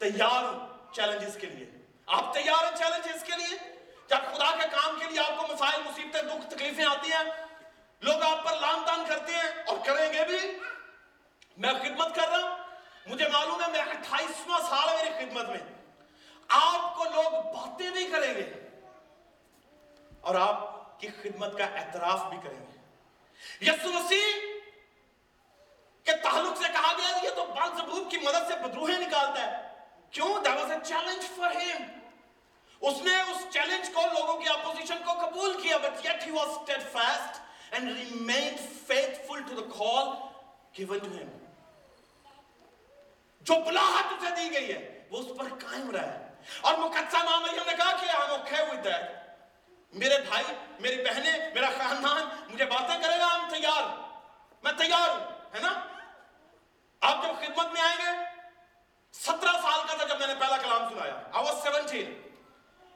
تیار 0.00 0.44
ہوں 0.44 0.94
چیلنجز 0.94 1.36
کے 1.40 1.46
لیے۔ 1.46 1.66
آپ 2.10 2.34
تیار 2.34 2.64
ہیں 2.64 2.76
چیلنجز 2.76 3.24
کے 3.24 3.32
لیے؟ 3.36 3.58
جب 4.08 4.16
خدا 4.16 4.56
کے 4.56 4.68
کام 4.72 4.98
کے 4.98 5.04
لیے 5.04 5.20
آپ 5.20 5.36
کو 5.36 5.52
مسائل 5.52 5.80
مصیبتیں، 5.82 6.22
دکھ 6.22 6.54
تکلیفیں 6.54 6.84
آتی 6.84 7.12
ہیں، 7.12 7.46
لوگ 8.00 8.22
آپ 8.22 8.44
پر 8.44 8.56
لام 8.56 8.82
دان 8.86 9.04
کرتے 9.08 9.32
ہیں 9.32 9.62
اور 9.66 9.76
کریں 9.86 10.12
گے 10.12 10.24
بھی۔ 10.24 10.58
میں 11.56 11.72
خدمت 11.72 12.14
کر 12.14 12.28
رہا 12.28 12.50
ہوں۔ 12.50 12.58
مجھے 13.06 13.28
معلوم 13.28 13.62
ہے 13.62 13.70
میں 13.70 13.80
اٹھائیسواں 13.80 14.60
سال 14.60 14.88
ہے 14.88 15.10
میری 15.10 15.26
خدمت 15.26 15.48
میں۔ 15.48 15.58
آپ 16.48 16.96
کو 16.96 17.04
لوگ 17.04 17.30
باتیں 17.30 17.90
بھی 17.90 18.06
کریں 18.06 18.34
گے۔ 18.34 18.68
اور 20.20 20.34
آپ 20.34 21.00
کی 21.00 21.08
خدمت 21.08 21.58
کا 21.58 21.64
اعتراف 21.64 22.24
بھی 22.28 22.38
کریں 22.44 22.60
گے۔ 22.60 22.76
یسو 23.60 23.88
مسیح 23.92 24.32
کے 26.04 26.16
تعلق 26.16 26.56
سے 26.56 26.72
کہا 26.72 26.92
گیا 26.92 27.24
یہ 27.24 27.30
تو 27.36 27.44
بالزبوب 27.44 28.10
کی 28.10 28.18
مدد 28.18 28.48
سے 28.48 28.68
بدروہیں 28.68 28.98
نکالتا 28.98 29.46
ہے۔ 29.46 29.68
کیوں؟ 30.10 30.42
That 30.42 30.56
was 30.56 30.70
a 30.70 30.78
challenge 30.84 31.24
for 31.36 31.50
him 31.50 31.99
اس 32.80 33.00
نے 33.02 33.14
اس 33.20 33.44
چیلنج 33.52 33.88
کو 33.94 34.02
لوگوں 34.12 34.36
کی 34.40 34.48
اپوزیشن 34.48 35.02
کو 35.04 35.12
قبول 35.20 35.60
کیا، 35.62 35.76
but 35.78 36.04
yet 36.04 36.22
he 36.26 36.30
was 36.36 36.50
steadfast 36.56 37.40
and 37.78 37.90
remained 37.96 38.60
faithful 38.86 39.42
to 39.50 39.58
the 39.58 39.66
call 39.76 40.06
given 40.78 41.00
to 41.00 41.10
him. 41.16 41.28
جو 43.42 43.54
بلاحت 43.66 44.12
اسے 44.12 44.34
دی 44.36 44.52
گئی 44.54 44.72
ہے، 44.72 45.06
وہ 45.10 45.18
اس 45.18 45.26
پر 45.38 45.48
قائم 45.66 45.90
رہا 45.90 46.12
ہے 46.12 46.28
اور 46.60 46.78
مقدسہ 46.78 47.24
ماں 47.24 47.40
نے 47.40 47.74
کہا 47.76 47.92
کہ 48.00 48.06
I'm 48.16 48.32
okay 48.38 48.62
with 48.70 48.82
that. 48.84 49.04
میرے 49.92 50.18
بھائی، 50.28 50.44
میری 50.80 51.02
بہنیں، 51.02 51.52
میرا 51.54 51.68
خاندان 51.76 52.22
مجھے 52.48 52.64
باتیں 52.64 52.98
کرے 53.02 53.18
گا، 53.18 53.26
ہم 53.34 53.48
تیار. 53.50 53.84
میں 54.62 54.72
تیار 54.78 55.08
ہوں، 55.08 55.24
ہے 55.54 55.60
نا؟ 55.60 55.72
آپ 57.02 57.22
جب 57.22 57.40
خدمت 57.40 57.72
میں 57.72 57.82
آئیں 57.82 57.96
گے، 57.98 58.10
سترہ 59.14 59.52
سال 59.62 59.80
کا 59.88 59.96
تھا 59.96 60.04
جب 60.04 60.18
میں 60.18 60.26
نے 60.26 60.34
پہلا 60.40 60.56
کلام 60.56 60.88
سنایا. 60.88 61.16
I 61.32 61.44
was 61.44 61.62
seventeen 61.62 62.12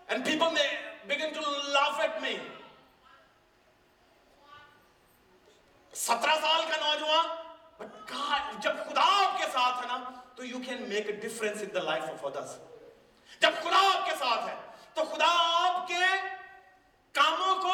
And 0.08 0.24
people 0.24 0.50
may 0.50 0.68
begin 1.08 1.32
to 1.32 1.40
laugh 1.70 2.00
at 2.00 2.20
me. 2.22 2.36
سترہ 5.92 6.34
سال 6.40 6.62
کا 6.70 6.76
نوجوان 6.78 7.26
بٹ 7.80 8.08
کہا 8.08 8.38
جب 8.62 8.78
خدا 8.86 9.02
آپ 9.16 9.36
کے 9.38 9.44
ساتھ 9.52 9.82
ہے 9.82 9.86
نا 9.88 10.10
تو 10.36 10.44
you 10.44 10.58
can 10.64 10.82
make 10.88 11.06
a 11.06 11.12
difference 11.18 11.62
in 11.62 11.74
the 11.74 11.82
life 11.82 12.02
of 12.04 12.24
others 12.26 12.56
جب 13.42 13.62
خدا 13.62 13.82
آپ 13.88 14.04
کے 14.06 14.16
ساتھ 14.18 14.48
ہے 14.48 14.54
تو 14.94 15.04
خدا 15.12 15.28
آپ 15.60 15.86
کے 15.88 16.00
کاموں 17.14 17.54
کو 17.62 17.72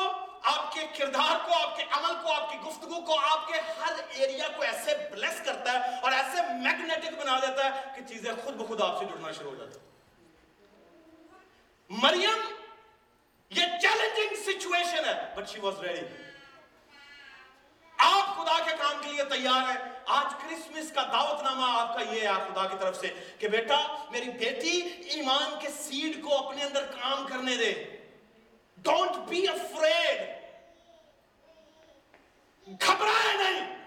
آپ 0.50 0.72
کے 0.74 0.86
کردار 0.96 1.36
کو 1.46 1.54
آپ 1.54 1.76
کے 1.76 1.84
عمل 1.90 2.14
کو 2.22 2.32
آپ 2.32 2.50
کی 2.50 2.58
گفتگو 2.66 3.00
کو 3.02 3.18
آپ 3.30 3.46
کے 3.48 3.60
ہر 3.78 4.00
ایریا 4.10 4.48
کو 4.56 4.62
ایسے 4.62 4.96
بلیس 5.12 5.40
کرتا 5.44 5.72
ہے 5.72 5.96
اور 5.96 6.12
ایسے 6.12 6.42
میگنیٹک 6.52 7.20
بنا 7.20 7.38
دیتا 7.42 7.64
ہے 7.64 7.82
کہ 7.96 8.06
چیزیں 8.08 8.32
خود 8.44 8.54
بخود 8.56 8.80
آپ 8.82 8.98
سے 8.98 9.04
جڑنا 9.04 9.32
شروع 9.32 9.50
ہو 9.50 9.56
جاتا 9.56 9.80
ہے 9.80 9.89
مریم، 11.90 12.40
یہ 13.50 13.66
چیلنجنگ 13.82 14.34
سچویشن 14.42 15.04
ہے 15.04 15.34
بٹ 15.36 15.48
شی 15.48 15.60
واز 15.60 15.80
ریڈی 15.80 16.06
آپ 17.98 18.26
خدا 18.36 18.58
کے 18.64 18.70
کام 18.78 19.02
کے 19.02 19.12
لیے 19.12 19.24
تیار 19.24 19.62
ہیں۔ 19.70 19.90
آج 20.06 20.34
کرسمس 20.34 20.92
کا 20.92 21.02
دعوت 21.12 21.42
نامہ 21.42 21.78
آپ 21.80 21.94
کا 21.94 22.14
یہ 22.14 22.20
ہے 22.20 22.34
خدا 22.34 22.66
کی 22.66 22.76
طرف 22.80 23.00
سے 23.00 23.14
کہ 23.38 23.48
بیٹا، 23.48 24.08
میری 24.10 24.30
بیٹی 24.30 24.80
ایمان 25.04 25.58
کے 25.60 25.68
سیڈ 25.68 26.22
کو 26.22 26.48
اپنے 26.48 26.64
اندر 26.64 26.86
کام 26.86 27.26
کرنے 27.26 27.56
دے۔ 27.56 27.96
ڈونٹ 28.76 29.28
بی 29.28 29.48
افریڈ 29.48 30.20
گھبرائے 32.66 33.36
نہیں۔ 33.36 33.79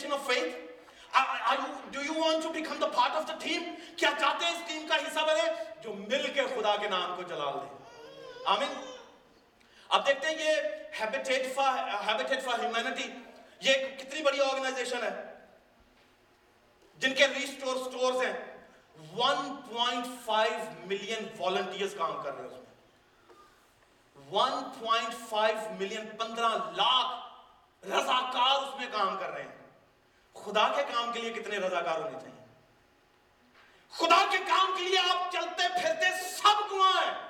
Faith 0.00 0.70
are 1.12 1.56
you, 1.56 1.68
do 1.92 2.00
you 2.02 2.14
want 2.14 2.42
to 2.42 2.50
become 2.50 2.78
the 2.78 2.86
part 2.88 3.12
of 3.12 3.26
the 3.26 3.36
team? 3.36 3.62
کیا 3.96 4.10
چاہتے 4.18 4.44
ہیں 4.44 4.52
اس 4.52 4.62
ٹیم 4.68 4.86
کا 4.88 4.96
حصہ 4.96 5.24
بنے 5.26 5.48
جو 5.82 5.92
مل 5.94 6.26
کے 6.34 6.42
خدا 6.54 6.74
کے 6.76 6.88
نام 6.88 7.14
کو 7.16 7.22
جلال 7.22 7.54
دے 7.54 7.68
آمین 8.46 8.74
اب 9.90 10.06
دیکھتے 10.06 10.28
ہیں 10.28 10.36
یہ 10.38 10.52
habitat 11.00 11.54
for 11.54 11.78
habitat 12.06 12.44
for 12.44 12.58
humanity 12.58 13.08
یہ 13.60 13.86
کتنی 13.98 14.22
بڑی 14.22 14.40
آرگنائزیشن 14.42 15.02
ہے 15.02 15.10
جن 17.00 17.14
کے 17.14 17.26
ریسٹور 17.28 17.76
سٹورز 17.84 18.24
ہیں 18.24 18.32
1.5 19.18 20.86
ملین 20.86 21.26
والنٹیئرز 21.38 21.94
کام 21.98 22.20
کر 22.22 22.32
رہے 22.32 22.42
ہیں 22.42 22.48
اس 22.48 22.58
میں 24.26 25.38
1.5 25.38 25.70
ملین 25.78 26.06
پندرہ 26.18 26.56
لاکھ 26.76 27.86
رضاکار 27.86 28.54
اس 28.58 28.78
میں 28.78 28.86
کام 28.92 29.16
کر 29.16 29.30
رہے 29.30 29.42
ہیں 29.42 29.59
خدا 30.34 30.72
کے 30.76 30.82
کام 30.82 31.12
کے 31.12 31.20
لیے 31.20 31.32
کتنے 31.32 31.58
رضاکار 31.58 31.98
ہونے 31.98 32.20
چاہیے۔ 32.20 32.44
خدا 33.92 34.24
کے 34.30 34.38
کام 34.38 34.74
کے 34.78 34.84
لیے 34.84 34.98
آپ 34.98 35.32
چلتے 35.32 35.68
پھرتے 35.68 36.22
سب 36.28 36.70
گواہ 36.70 37.04
ہیں۔ 37.04 37.28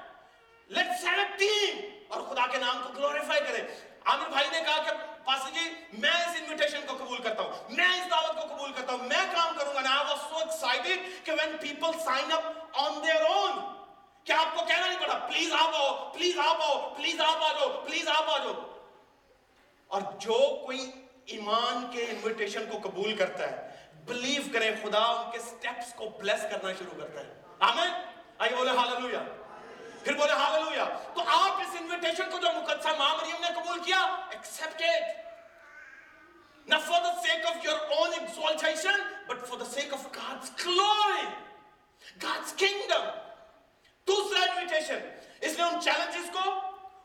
لیٹس 0.69 1.05
ہیو 1.05 1.37
ٹیم 1.39 1.91
اور 2.09 2.23
خدا 2.23 2.47
کے 2.47 2.59
نام 2.59 2.83
کو 2.83 2.89
گلوریفائی 2.89 3.41
کریں۔ 3.41 3.63
عامر 4.05 4.29
بھائی 4.29 4.49
نے 4.53 4.61
کہا 4.61 4.83
کہ 4.83 4.91
پاس 5.25 5.55
جی 5.55 5.71
میں 5.93 6.11
اس 6.11 6.37
انویٹیشن 6.37 6.81
کو 6.87 6.97
قبول 6.97 7.23
کرتا 7.23 7.43
ہوں۔ 7.43 7.53
میں 7.71 8.01
اس 8.01 8.11
دعوت 8.11 8.37
کو 8.37 8.57
قبول 8.57 8.73
کرتا 8.73 8.93
ہوں۔ 8.93 8.99
میں 8.99 9.35
کام 9.35 9.57
کروں 9.59 9.75
گا۔ 9.75 9.81
I 9.81 10.07
was 10.07 10.19
so 10.19 10.39
excited 10.43 10.97
کہ 11.25 11.33
when 11.33 11.49
people 11.49 12.07
sign 12.09 12.39
up 12.39 12.45
on 12.85 13.05
their 13.05 13.37
own 13.37 13.75
کہ 14.25 14.33
آپ 14.33 14.57
کو 14.57 14.65
کہنا 14.67 14.87
نہیں 14.87 15.01
پڑا؟ 15.01 15.27
پلیز 15.31 15.53
آپ 15.53 15.75
آؤ 15.75 16.11
پلیز 16.13 16.39
آپ 16.39 16.57
آؤ 16.61 16.95
پلیز 16.95 17.21
آپ 17.21 17.43
آ 17.43 17.53
جاؤ 17.53 17.85
پلیز 17.87 18.09
آپ 18.09 18.31
آ 18.31 18.39
جاؤ۔ 18.39 18.83
اور 19.87 20.03
جو 20.19 20.63
کوئی 20.67 21.00
ایمان 21.31 21.91
کے 21.93 22.05
انویٹیشن 22.05 22.65
کو 22.71 22.89
قبول 22.89 23.17
کرتا 23.17 23.51
ہے۔ 23.51 23.69
بلیو 24.05 24.43
کریں 24.53 24.71
خدا 24.83 24.99
ان 24.99 25.31
کے 25.31 25.39
سٹیپس 25.39 25.93
کو 25.95 26.09
بلیس 26.09 26.43
کرنا 26.51 26.73
شروع 26.79 27.01
کرتا 27.01 27.21
ہے۔ 27.21 27.41
آمین 27.61 27.91
آئیے 28.39 28.57
بولے 28.57 28.71
ہاللویہ 28.71 29.19
پھر 30.05 30.17
بولے 30.17 30.33
ہاللویہ 30.33 30.85
تو 31.15 31.21
آپ 31.27 31.61
اس 31.61 31.77
انویٹیشن 31.81 32.31
کو 32.31 32.39
جو 32.39 32.49
مقدسہ 32.61 32.89
ماں 32.99 33.15
مریم 33.17 33.41
نے 33.41 33.49
قبول 33.55 33.81
کیا 33.85 34.01
accept 34.31 34.83
it 34.83 35.19
not 36.67 36.83
for 36.89 36.99
the 37.05 37.13
sake 37.25 37.47
of 37.51 37.65
your 37.67 37.79
own 37.95 38.13
exaltation 38.17 38.99
but 39.29 39.39
for 39.49 39.57
the 39.61 39.69
sake 39.77 39.95
of 39.97 40.03
God's 40.17 40.51
glory 40.65 41.25
God's 42.25 42.53
kingdom. 42.63 43.09
دوسرا 44.07 44.43
انویٹیشن 44.43 44.99
اس 45.41 45.59
نے 45.59 45.65
ان 45.65 45.81
چیلنجز 45.81 46.31
کو، 46.33 46.51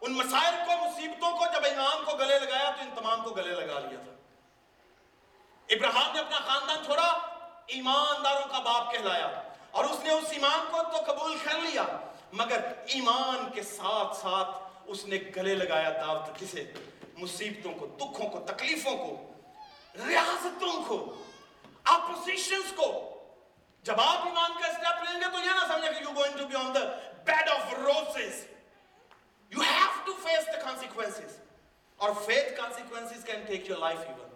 ان 0.01 0.13
مسائل 0.13 0.55
کو، 0.65 0.85
مصیبتوں 0.85 1.31
کو، 1.37 1.45
جب 1.53 1.65
امام 1.65 2.05
کو 2.05 2.17
گلے 2.17 2.39
لگایا 2.39 2.69
تو 2.69 2.81
ان 2.81 2.89
تمام 2.95 3.23
کو 3.23 3.29
گلے 3.29 3.51
لگا 3.51 3.79
لیا 3.79 3.99
تھا۔ 4.03 4.14
ابراہم 5.69 6.13
نے 6.13 6.19
اپنا 6.19 6.39
خاندان 6.45 6.83
چھوڑا، 6.85 7.07
ایمانداروں 7.67 8.47
کا 8.51 8.59
باپ 8.59 8.91
کہلایا 8.91 9.29
اور 9.71 9.85
اس 9.85 10.03
نے 10.03 10.09
اس 10.09 10.31
ایمان 10.31 10.65
کو 10.71 10.81
تو 10.91 11.03
قبول 11.05 11.37
کر 11.43 11.57
لیا، 11.59 11.85
مگر 12.33 12.59
ایمان 12.87 13.49
کے 13.53 13.63
ساتھ 13.63 14.15
ساتھ 14.17 14.57
اس 14.85 15.05
نے 15.05 15.17
گلے 15.35 15.55
لگایا 15.55 15.89
دعوت 15.89 16.39
کسے؟ 16.39 16.63
مصیبتوں 17.17 17.73
کو، 17.73 17.85
دکھوں 17.99 18.29
کو، 18.29 18.39
تکلیفوں 18.47 18.97
کو، 18.97 19.15
ریاستوں 20.07 20.71
کو 20.87 20.97
اپوزیشنز 21.83 22.73
کو۔ 22.75 22.89
جب 23.85 24.01
آپ 24.01 24.25
ایمان 24.25 24.51
کا 24.61 24.67
اسٹیپ 24.67 25.03
لیں 25.03 25.19
گے 25.21 25.31
تو 25.31 25.43
یہ 25.45 25.51
نہ 25.51 25.65
سمجھے 25.67 25.91
کہ 25.93 26.03
you 26.03 26.13
going 26.15 26.37
to 26.37 26.47
be 26.47 26.55
on 26.55 26.73
the 26.75 26.83
bed 27.25 27.49
of 27.49 27.73
roses 27.73 28.43
you 29.51 29.61
have 29.61 29.89
to 30.05 30.13
face 30.23 30.47
the 30.47 30.59
consequences 30.61 31.37
اور 31.99 32.11
faith 32.25 32.55
consequences 32.57 33.25
can 33.25 33.43
take 33.47 33.69
your 33.69 33.77
life 33.77 33.99
even 33.99 34.34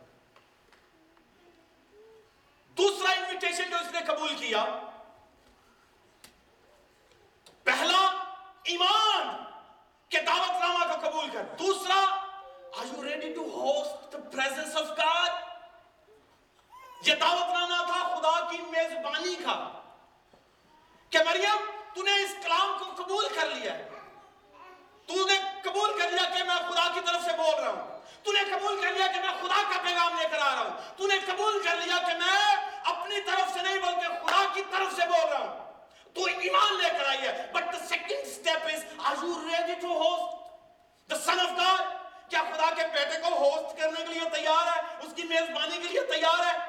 دوسرا 2.79 3.11
انویٹیشن 3.11 3.69
جو 3.69 3.77
اس 3.77 3.91
نے 3.91 3.99
قبول 4.07 4.35
کیا، 4.35 4.65
پہلا، 7.63 8.23
ایمان 8.63 9.43
کے 10.09 10.21
دعوت 10.21 10.49
نامہ 10.49 10.93
کو 10.93 11.09
قبول 11.09 11.29
کر۔ 11.29 11.43
دوسرا، 11.43 12.25
Are 12.77 12.87
you 12.87 13.03
ready 13.03 13.29
to 13.39 13.57
host 13.57 13.87
the 13.87 14.19
presence 14.35 14.83
of 14.83 14.97
God? 14.97 15.39
یہ 17.05 17.15
دعوت 17.15 17.53
نامہ 17.53 17.85
تھا 17.85 18.15
خدا 18.15 18.51
کی 18.51 18.57
میزبانی 18.57 19.35
کا 19.35 19.81
کہ 21.09 21.19
مریم، 21.25 21.71
تو 21.95 22.03
نے 22.03 22.11
اس 22.11 22.35
کلام 22.43 22.77
کو 22.79 23.03
قبول 23.03 23.27
کر 23.35 23.45
لیا 23.45 23.73
ہے۔ 23.73 23.89
تو 25.05 25.13
نے 25.13 25.39
قبول 25.63 25.99
کر 25.99 26.11
لیا 26.11 26.29
کہ 26.29 26.43
میں 26.43 26.55
خدا 26.55 26.91
کی 26.93 26.99
طرف 27.05 27.21
سے 27.25 27.37
بول 27.37 27.63
رہا 27.63 27.71
ہوں۔ 27.71 28.01
تو 28.23 28.31
نے 28.31 28.39
قبول 28.43 28.81
کر 28.81 28.91
لیا 28.91 29.07
کہ 29.07 29.19
میں 29.19 29.33
خدا 29.41 29.61
کا 29.75 29.81
پیغام 29.83 30.19
لے 30.19 30.27
کر 30.31 30.39
آ 30.39 30.55
رہا 30.55 30.61
ہوں۔ 30.61 30.97
تو 30.97 31.07
نے 31.07 31.15
قبول 31.25 31.63
کر 31.63 31.75
لیا 31.75 31.97
کہ 32.07 32.13
میں 32.13 32.68
اپنی 32.89 33.21
طرف 33.21 33.53
سے 33.53 33.61
نہیں 33.61 33.77
بلکہ 33.77 34.25
خدا 34.25 34.43
کی 34.53 34.61
طرف 34.71 34.95
سے 34.95 35.01
بول 35.07 35.29
رہا 35.29 35.39
ہوں۔ 35.39 35.59
تو 36.13 36.23
ایمان 36.23 36.73
لے 36.73 36.89
کر 36.89 37.05
آئی 37.07 37.21
ہے 37.21 37.47
but 37.51 37.63
the 37.63 37.81
second 37.81 38.27
step 38.35 38.67
is 38.73 39.07
are 39.07 39.17
you 39.23 39.37
ready 39.53 39.87
to 39.87 39.97
host? 40.03 40.35
The 41.09 41.17
son 41.29 41.45
of 41.45 41.57
God 41.59 41.85
کیا 42.29 42.43
خدا 42.43 42.69
کے 42.75 42.81
بیٹے 42.93 43.19
کو 43.21 43.27
ہوسٹ 43.27 43.77
کرنے 43.77 44.05
کے 44.05 44.13
لیے 44.13 44.29
تیار 44.29 44.77
ہے؟ 44.77 44.81
اس 44.99 45.13
کی 45.15 45.23
میزبانی 45.23 45.77
کے 45.77 45.87
لیے 45.87 46.01
تیار 46.01 46.45
ہے؟ 46.45 46.59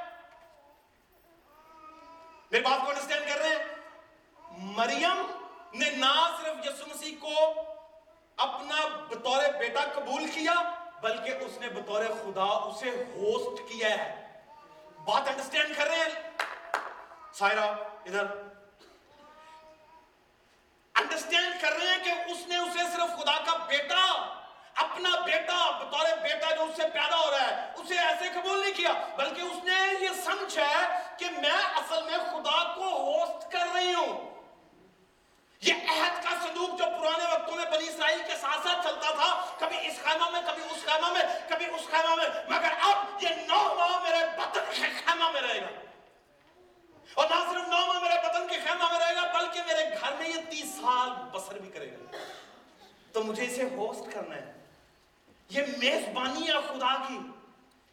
میری 2.51 2.63
بات 2.63 2.81
کو 2.85 2.89
انڈرسٹینڈ 2.89 3.29
کر 3.29 3.39
رہے 3.39 3.49
ہیں؟ 3.49 3.65
مریم 4.51 5.27
نے 5.73 5.91
نہ 5.91 6.37
صرف 6.43 6.67
یسو 6.67 6.85
مسیح 6.87 7.17
کو 7.21 7.35
اپنا 8.37 8.87
بطور 9.11 9.43
بیٹا 9.59 9.81
قبول 9.95 10.27
کیا، 10.27 10.55
بلکہ 11.01 11.31
اس 11.31 11.59
نے 11.61 11.69
بطور 11.69 12.05
خدا 12.05 12.45
اسے 12.45 12.91
ہوسٹ 12.91 13.63
کیا 13.73 13.91
ہے۔ 13.91 14.30
بات 15.11 15.29
انڈرسٹینڈ 15.29 15.77
کر 15.77 15.87
رہے 15.87 15.99
ہیں 15.99 16.83
سائرہ 17.35 17.65
ادھر 18.07 18.27
انڈرسٹینڈ 20.95 21.61
کر 21.63 21.73
رہے 21.73 21.87
ہیں 21.87 22.05
کہ 22.05 22.13
اس 22.33 22.47
نے 22.49 22.57
اسے 22.59 22.85
صرف 22.93 23.17
خدا 23.19 23.35
کا 23.47 23.57
بیٹا 23.69 24.05
اپنا 24.77 25.11
بیٹا 25.25 25.59
بطور 25.79 26.07
بیٹا 26.23 26.55
جو 26.55 26.65
اس 26.65 26.77
سے 26.77 26.89
پیدا 26.93 27.17
ہو 27.17 27.31
رہا 27.31 27.47
ہے 27.47 27.57
اسے 27.77 27.99
ایسے 28.01 28.29
قبول 28.35 28.61
نہیں 28.61 28.77
کیا 28.77 28.93
بلکہ 29.17 29.41
اس 29.43 29.65
نے 29.65 29.81
یہ 30.01 30.23
سمجھا 30.25 30.69
ہے 30.69 30.87
کہ 31.19 31.31
میں 31.39 31.59
اصل 31.77 32.03
میں 32.03 32.19
خدا 32.27 32.63
کو 32.75 32.91
ہوسٹ 32.91 33.51
کر 33.53 33.67
رہی 33.75 33.95
ہوں 33.95 34.30
یہ 35.61 35.75
عہد 35.75 36.25
کا 36.25 36.31
صندوق 36.31 36.69
جو 36.69 36.85
پرانے 36.85 37.35
وقتوں 37.35 37.57
میں 37.57 37.65
بنی 37.65 37.89
اسرائیل 37.89 38.19
کے 38.19 38.37
ساتھ 38.41 38.69
ساتھ 38.69 38.87
چلتا 38.87 39.11
تھا، 39.11 39.57
کبھی 39.59 39.87
اس 39.87 39.99
خیمہ 40.03 40.31
میں، 40.31 40.41
کبھی 40.47 40.63
اس 40.63 40.85
خیمہ 40.85 41.13
میں، 41.13 41.23
کبھی 41.49 41.67
اس 41.67 41.91
خیمہ 41.91 42.15
میں۔ 42.15 42.29
مگر 42.49 42.69
اب 42.81 43.23
یہ 43.23 43.29
نو 43.29 43.75
ماہ 43.75 44.03
میرے 44.03 44.27
بطن 44.37 44.61
کے 44.71 44.87
خیمہ 45.07 45.31
میں 45.31 45.41
رہے 45.41 45.61
گا۔ 45.61 45.81
اور 47.15 47.29
نہ 47.31 47.35
صرف 47.35 47.69
نو 47.69 47.87
ماہ 47.87 47.99
میرے 47.99 48.15
بطن 48.29 48.49
کے 48.49 48.57
خیمہ 48.65 48.93
میں 48.93 48.99
رہے 48.99 49.15
گا، 49.15 49.41
بلکہ 49.41 49.61
میرے 49.67 49.91
گھر 50.01 50.13
میں 50.13 50.29
یہ 50.29 50.51
تیس 50.51 50.67
سال 50.67 51.11
بسر 51.33 51.59
بھی 51.59 51.71
کرے 51.71 51.93
گا۔ 51.93 52.17
تو 53.13 53.23
مجھے 53.23 53.45
اسے 53.45 53.65
ہوسٹ 53.65 54.15
کرنا 54.15 54.37
ہے۔ 54.37 54.53
یہ 55.49 55.63
میزبانی 55.79 56.49
ہے 56.49 56.53
خدا 56.53 56.95
کی۔ 57.09 57.19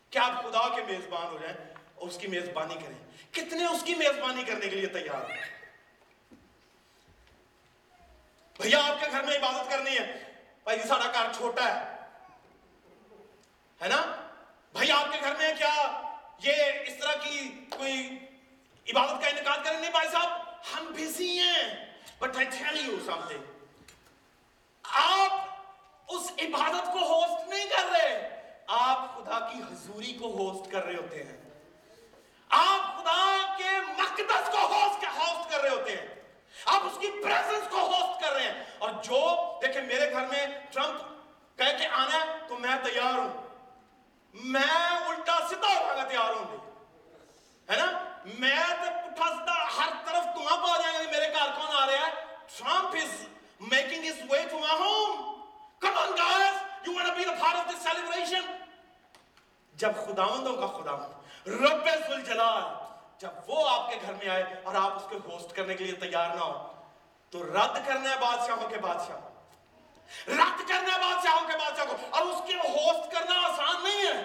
کیا 0.09 0.23
آپ 0.23 0.43
خدا 0.43 0.75
کے 0.75 0.83
میزبان 0.83 1.25
ہو 1.25 1.37
جائیں 1.41 1.73
اور 1.95 2.07
اس 2.07 2.17
کی 2.17 2.27
میزبانی 2.27 2.75
کریں؟ 2.75 3.11
کتنے 3.31 3.65
اس 3.65 3.83
کی 3.83 3.95
میزبانی 3.95 4.43
کرنے 4.43 4.67
کے 4.67 4.75
لیے 4.75 4.87
تیار 4.87 5.31
ہیں؟ 5.31 5.56
بھیا، 8.59 8.79
آپ 8.79 8.99
کے 8.99 9.05
گھر 9.11 9.23
میں 9.23 9.37
عبادت 9.37 9.69
کرنی 9.69 9.97
ہے۔ 9.97 10.31
بھائی 10.63 10.79
جی 10.79 10.87
سارا 10.87 11.11
گھر 11.13 11.33
چھوٹا 11.33 11.63
ہے۔ 11.63 11.95
ہے 13.81 13.87
نا؟ 13.87 14.29
بھائی، 14.71 14.91
آپ 14.91 15.05
کے 15.11 15.19
گھر 15.21 15.35
میں 15.35 15.53
کیا 15.57 16.01
یہ 16.43 16.53
اس 16.87 16.93
طرح 16.99 17.13
کی 17.13 17.65
کوئی 17.77 18.19
عبادت 18.93 19.21
کا 19.21 19.27
انعقاد 19.27 19.57
کریں 19.63 19.79
نہیں 19.79 19.91
بھائی 19.91 20.09
صاحب؟ 20.11 20.41
ہم 20.73 20.85
بزی 20.85 21.39
ہیں۔ 21.39 21.93
But 22.19 22.37
I 22.37 22.45
tell 22.45 22.89
you 22.89 22.99
some 23.05 23.21
آپ 24.83 25.31
اس 26.07 26.31
عبادت 26.39 26.85
کو 26.93 26.99
ہوسٹ 26.99 27.49
نہیں 27.49 27.65
کر 27.65 27.89
رہے۔ 27.91 28.41
آپ 28.67 29.15
خدا 29.15 29.39
کی 29.39 29.59
حضوری 29.59 30.13
کو 30.13 30.27
ہوسٹ 30.27 30.71
کر 30.71 30.83
رہے 30.85 30.95
ہوتے 30.95 31.23
ہیں۔ 31.23 31.37
آپ 32.49 33.03
خدا 33.03 33.55
کے 33.57 33.69
مقدس 33.97 34.49
کو 34.51 34.57
ہوسٹ 34.57 35.51
کر 35.51 35.61
رہے 35.61 35.69
ہوتے 35.69 35.95
ہیں۔ 35.95 36.16
آپ 36.67 36.81
اس 36.85 36.97
کی 37.01 37.07
پریزنس 37.23 37.67
کو 37.69 37.77
ہوسٹ 37.77 38.21
کر 38.21 38.33
رہے 38.33 38.43
ہیں۔ 38.43 38.63
اور 38.77 38.89
جو 39.03 39.19
دیکھیں 39.61 39.81
میرے 39.81 40.11
گھر 40.11 40.25
میں 40.27 40.47
ٹرمپ 40.71 41.01
کہہ 41.57 41.77
کے 41.77 41.87
آنا 41.87 42.13
ہے 42.13 42.37
تو 42.47 42.57
میں 42.57 42.75
تیار 42.83 43.13
ہوں۔ 43.13 43.29
میں 44.33 44.89
الٹا 45.07 45.37
سیدھا 45.49 45.79
ہوگا 45.79 46.03
تیار 46.03 46.33
ہوں 46.33 46.57
ہے 47.71 47.75
نا؟ 47.75 47.85
میں 48.39 48.57
تو 48.81 48.89
پٹھا 49.05 49.29
سیدھا 49.29 49.53
ہر 49.77 49.93
طرف 50.05 50.23
تمہاں 50.23 50.57
پا 50.57 50.81
جائیں 50.81 50.99
گے 50.99 51.11
میرے 51.11 51.33
گھر 51.33 51.51
کون 51.55 51.75
آ 51.75 51.85
رہا 51.85 52.07
ہے 52.07 52.11
Trump 52.57 52.95
is 52.95 53.25
making 53.59 54.03
his 54.03 54.19
way 54.31 54.41
to 54.51 54.59
my 54.59 54.75
home. 54.81 55.23
Come 55.81 55.97
on 55.97 56.11
guys 56.17 56.55
you 56.85 56.93
want 56.95 57.07
to 57.07 57.15
be 57.15 57.23
the 57.25 57.37
part 57.43 57.57
of 57.57 57.71
this 57.71 57.81
celebration? 57.83 58.43
جب 59.75 59.91
خداوندوں 60.05 60.55
کا 60.55 60.67
خداوند، 60.67 61.47
رب 61.47 61.85
ذوالجلال 61.85 62.63
جب 63.19 63.29
وہ 63.47 63.69
آپ 63.69 63.89
کے 63.89 63.95
گھر 64.01 64.13
میں 64.13 64.29
آئے 64.29 64.43
اور 64.63 64.75
آپ 64.75 64.95
اس 64.95 65.03
کے 65.09 65.17
ہوسٹ 65.25 65.55
کرنے 65.55 65.75
کے 65.75 65.83
لیے 65.83 65.95
تیار 65.99 66.35
نہ 66.35 66.39
ہو، 66.39 66.73
تو 67.33 67.43
رد 67.43 67.77
کرنا 67.85 68.09
ہے 68.09 68.19
بادشاہوں 68.19 68.67
کے 68.69 68.77
بادشاہ 68.77 69.25
رد 70.27 70.59
کرنا 70.67 70.93
ہے 70.93 70.99
بادشاہوں 70.99 71.47
کے 71.47 71.57
بادشاہ 71.57 71.85
کو، 71.85 71.95
اور 72.09 72.25
اس 72.25 72.41
کے 72.47 72.55
ہوسٹ 72.55 73.11
کرنا 73.11 73.39
آسان 73.47 73.83
نہیں 73.83 74.05
ہے۔ 74.07 74.17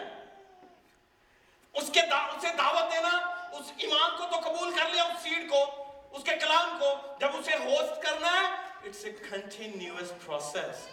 اس 1.75 1.91
کے 1.93 2.01
دا... 2.11 2.19
اسے 2.27 2.49
دعوت 2.59 2.93
دینا، 2.93 3.11
اس 3.53 3.73
ایمان 3.77 4.11
کو 4.19 4.25
تو 4.33 4.39
قبول 4.49 4.75
کر 4.79 4.89
لیا، 4.89 5.03
اس 5.03 5.23
سیڈ 5.23 5.51
کو، 5.51 5.65
اس 6.11 6.25
کے 6.25 6.37
کلام 6.37 6.79
کو۔ 6.81 6.91
جب 7.21 7.37
اسے 7.39 7.57
ہوسٹ 7.65 8.03
کرنا 8.03 8.33
ہے 8.33 8.47
اٹس 8.89 9.05
اے 9.05 9.13
کنٹینیوس 9.31 10.13
پروسیس 10.27 10.87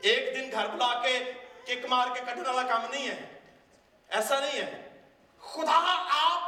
ایک 0.00 0.34
دن 0.34 0.50
گھر 0.52 0.66
بلا 0.66 0.92
کے 1.02 1.18
کک 1.64 1.86
مار 1.90 2.14
کے 2.14 2.20
کٹنے 2.20 2.48
والا 2.48 2.62
کام 2.68 2.90
نہیں 2.90 3.08
ہے۔ 3.08 3.38
ایسا 4.08 4.38
نہیں 4.40 4.60
ہے۔ 4.60 4.88
خدا 5.42 5.78
آپ 6.20 6.47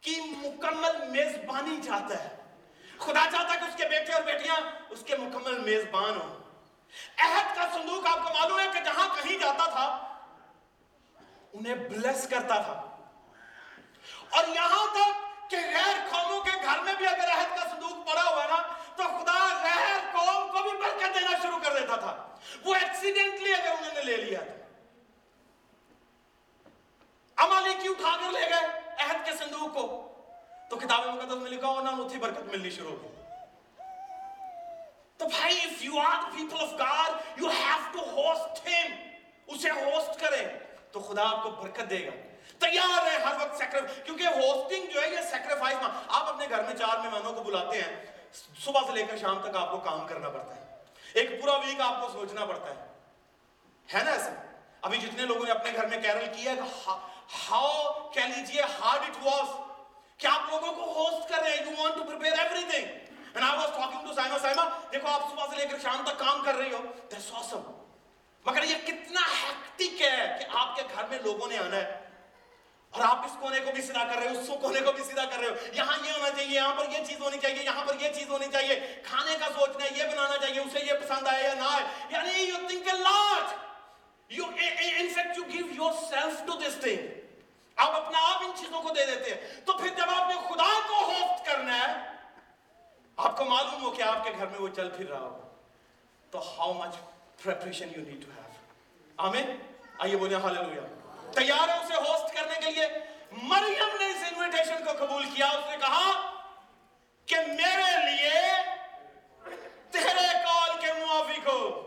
کی 0.00 0.20
مکمل 0.20 1.08
میزبانی 1.08 1.80
چاہتا 1.82 2.24
ہے؟ 2.24 2.36
خدا 2.98 3.26
چاہتا 3.32 3.54
ہے 3.54 3.58
کہ 3.58 3.64
اس 3.64 3.76
کے 3.76 3.88
بیٹے 3.88 4.12
اور 4.12 4.22
بیٹیاں 4.22 4.56
اس 4.90 5.02
کے 5.06 5.16
مکمل 5.16 5.58
میزبان 5.58 6.20
ہوں۔ 6.20 6.38
عہد 7.18 7.56
کا 7.56 7.66
صندوق 7.72 8.06
آپ 8.06 8.26
کو 8.26 8.34
معلوم 8.40 8.60
ہے 8.60 8.66
کہ 8.74 8.80
جہاں 8.80 9.08
کہیں 9.14 9.38
جاتا 9.38 9.70
تھا، 9.70 10.18
انہیں 11.52 11.74
بلیس 11.74 12.28
کرتا 12.28 12.62
تھا۔ 12.62 12.96
اور 14.30 14.44
یہاں 14.48 14.94
تک 14.94 15.50
کہ 15.50 15.56
غیر 15.56 16.08
قوموں 16.10 16.40
کے 16.40 16.50
گھر 16.64 16.78
میں 16.78 16.94
بھی 16.94 17.06
اگر 17.06 17.28
عہد 17.28 17.58
کا 17.58 17.68
صندوق 17.70 18.08
پڑا 18.10 18.22
ہوا 18.22 18.44
ہے 18.44 18.48
نا، 18.48 18.62
تو 18.96 19.02
خدا 19.02 19.62
غیر 19.62 20.00
قوم 20.12 20.50
کو 20.50 20.62
بھی 20.62 20.78
برکت 20.78 21.14
دینا 21.14 21.30
شروع 21.42 21.58
کر 21.58 21.80
دیتا 21.80 21.96
تھا۔ 21.96 22.36
وہ 22.64 22.74
ایکسیڈنٹلی 22.74 23.54
اگر 23.54 23.70
انہوں 23.78 23.94
نے 23.94 24.02
لے 24.02 24.16
لیا 24.16 24.40
تھا 24.40 24.54
عمالی 27.36 27.74
کیوں 27.82 27.94
کھا 27.94 28.16
کر 28.16 28.32
لے 28.32 28.40
گئے؟ 28.40 28.79
عہد 29.10 29.24
کے 29.24 29.32
صندوق 29.38 29.74
کو، 29.74 29.86
تو 30.68 30.76
کتاب 30.76 31.06
مقدس 31.06 31.36
میں 31.36 31.50
لکھا 31.50 31.68
ہونا 31.68 31.90
اتھی 31.90 32.18
برکت 32.18 32.44
ملنی 32.44 32.70
شروع 32.70 32.96
ہو 33.02 33.08
تو 35.16 35.26
بھائی، 35.28 35.58
if 35.60 35.80
you 35.86 35.96
are 36.02 36.18
the 36.24 36.36
people 36.36 36.60
of 36.66 36.70
God 36.80 37.10
you 37.40 37.48
have 37.54 37.86
to 37.96 38.02
host 38.18 38.68
him 38.68 38.90
اسے 39.46 39.70
ہوسٹ 39.70 40.20
کریں 40.20 40.58
تو 40.92 41.00
خدا 41.00 41.22
آپ 41.30 41.42
کو 41.42 41.50
برکت 41.50 41.90
دے 41.90 42.06
گا۔ 42.06 42.10
تیار 42.58 43.06
ہے 43.06 43.16
ہر 43.18 43.34
وقت 43.40 43.58
سیکرف 43.58 44.04
کیونکہ 44.04 44.26
ہوسٹنگ 44.26 44.86
جو 44.90 45.02
ہے 45.02 45.10
یہ 45.10 45.20
سیکریفائز 45.30 45.76
ماں 45.76 45.90
آپ 46.08 46.28
اپنے 46.28 46.46
گھر 46.50 46.62
میں 46.62 46.74
چار 46.74 46.98
مہمانوں 46.98 47.32
کو 47.32 47.42
بلاتے 47.42 47.82
ہیں، 47.82 48.04
صبح 48.64 48.80
سے 48.86 48.92
لے 48.92 49.02
کر 49.02 49.16
شام 49.16 49.40
تک 49.42 49.56
آپ 49.56 49.70
کو 49.70 49.78
کام 49.78 50.06
کرنا 50.06 50.28
پڑتا 50.28 50.56
ہے۔ 50.56 50.64
ایک 51.12 51.40
پورا 51.40 51.56
ویک 51.56 51.80
آپ 51.80 52.00
کو 52.00 52.08
سوچنا 52.12 52.44
پڑتا 52.44 52.70
ہے۔ 52.70 52.86
ہے 53.94 54.04
نا 54.04 54.10
ایسا؟ 54.10 54.34
ابھی 54.82 54.98
جتنے 54.98 55.22
لوگوں 55.22 55.44
نے 55.44 55.50
اپنے 55.50 55.72
گھر 55.76 55.86
میں 55.86 56.02
کیرل 56.02 56.26
کیا 56.36 56.52
ہے 56.52 56.60
ہاؤ 57.30 58.10
کہہ 58.12 58.26
لیجیے 58.28 58.62
ہارڈ 58.78 59.02
اٹ 59.02 59.22
واس 59.22 59.54
کیا 60.20 60.30
آپ 60.32 60.50
لوگوں 60.50 60.72
کو 60.74 60.92
ہوسٹ 60.94 61.28
کر 61.28 61.42
رہے 61.42 61.50
ہیں 61.50 61.64
you 61.64 61.76
want 61.78 61.94
to 61.94 62.04
prepare 62.04 62.38
everything 62.70 62.98
And 63.32 63.44
I 63.44 63.56
was 63.56 63.70
talking 63.70 64.02
to 64.02 64.12
Saima, 64.12 64.38
Saima, 64.38 64.64
دیکھو 64.92 65.08
آپ 65.08 65.28
صبح 65.30 65.46
سے 65.50 65.56
لے 65.56 65.66
کر 65.66 65.78
شام 65.82 66.02
تک 66.04 66.18
کام 66.18 66.42
کر 66.44 66.54
رہی 66.54 66.72
ہو 66.72 66.78
دیٹس 67.10 67.30
آسم 67.34 67.60
مگر 68.44 68.62
یہ 68.64 68.76
کتنا 68.86 69.20
ہیکٹک 69.32 70.02
ہے 70.02 70.36
کہ 70.38 70.44
آپ 70.58 70.76
کے 70.76 70.82
گھر 70.94 71.04
میں 71.10 71.18
لوگوں 71.24 71.48
نے 71.48 71.58
آنا 71.58 71.76
ہے 71.76 71.98
اور 72.92 73.02
آپ 73.02 73.24
اس 73.24 73.36
کونے 73.40 73.60
کو 73.60 73.72
بھی 73.72 73.82
سیدھا 73.82 74.04
کر 74.04 74.18
رہے 74.18 74.28
ہو 74.28 74.40
اس 74.40 74.50
کونے 74.60 74.80
کو 74.80 74.92
بھی 74.92 75.04
سیدھا 75.04 75.24
کر 75.24 75.38
رہے 75.38 75.48
ہو 75.48 75.54
یہاں 75.72 75.96
یہ 75.98 76.10
ہونا 76.10 76.30
چاہیے 76.30 76.54
یہاں 76.54 76.74
پر 76.74 76.90
یہ 76.90 77.04
چیز 77.04 77.20
ہونی 77.20 77.38
چاہیے 77.38 77.64
یہاں 77.64 77.84
پر 77.84 78.00
یہ 78.00 78.12
چیز 78.14 78.28
ہونی 78.30 78.50
چاہیے 78.52 78.80
کھانے 79.04 79.36
کا 79.40 79.52
سوچنا 79.54 79.84
ہے 79.84 79.90
یہ 79.94 80.04
بنانا 80.06 80.36
چاہیے 80.36 80.60
اسے 80.60 80.84
یہ 80.86 81.00
پسند 81.02 81.28
آیا 81.28 81.42
یا 81.42 81.54
نہ 81.54 81.68
آئے 81.68 81.84
یعنی 82.10 82.42
you 82.42 82.56
think 82.66 82.88
a 82.88 82.98
large 82.98 83.54
you 84.30 84.44
in 84.58 85.08
fact 85.08 85.38
you 85.38 85.44
give 85.46 85.90
آپ 87.80 87.90
اپنا 87.90 88.18
آپ 88.22 88.42
ان 88.42 88.50
چیزوں 88.56 88.82
کو 88.82 88.88
دے 88.88 89.06
دیتے 89.06 89.34
ہیں۔ 89.34 89.60
تو 89.60 89.72
پھر 89.72 89.88
جب 89.88 90.10
آپ 90.16 90.28
نے 90.28 90.34
خدا 90.34 90.70
کو 90.88 90.94
ہوفت 90.94 91.46
کرنا 91.46 91.78
ہے، 91.78 92.10
آپ 93.16 93.36
کو 93.36 93.44
معلوم 93.44 93.82
ہو 93.82 93.90
کہ 93.90 94.02
آپ 94.02 94.24
کے 94.24 94.30
گھر 94.38 94.46
میں 94.46 94.58
وہ 94.58 94.68
چل 94.68 94.90
پھر 94.90 95.08
رہا 95.08 95.20
ہو۔ 95.20 95.54
تو 96.30 96.38
how 96.38 96.72
much 96.72 96.94
preparation 97.42 97.88
you 97.96 98.04
need 98.04 98.24
to 98.24 98.30
have 98.36 98.50
آمین؟ 99.16 99.56
آئیے 99.98 100.16
بولے 100.16 100.34
ہاللویا 100.34 100.82
تیار 101.32 101.68
ہے 101.68 101.74
اسے 101.74 101.94
ہوسٹ 101.94 102.34
کرنے 102.34 102.54
کے 102.64 102.70
لیے 102.70 102.86
مریم 103.32 103.96
نے 103.98 104.06
اس 104.06 104.24
انویٹیشن 104.30 104.84
کو 104.84 105.06
قبول 105.06 105.24
کیا۔ 105.34 105.46
اس 105.46 105.70
نے 105.70 105.76
کہا 105.76 106.34
کہ 107.26 107.36
میرے 107.36 108.10
لیے 108.10 108.40
تیرے 109.90 110.26
کال 110.44 110.70
کے 110.80 110.92
موافق 110.92 111.48
ہو۔ 111.48 111.86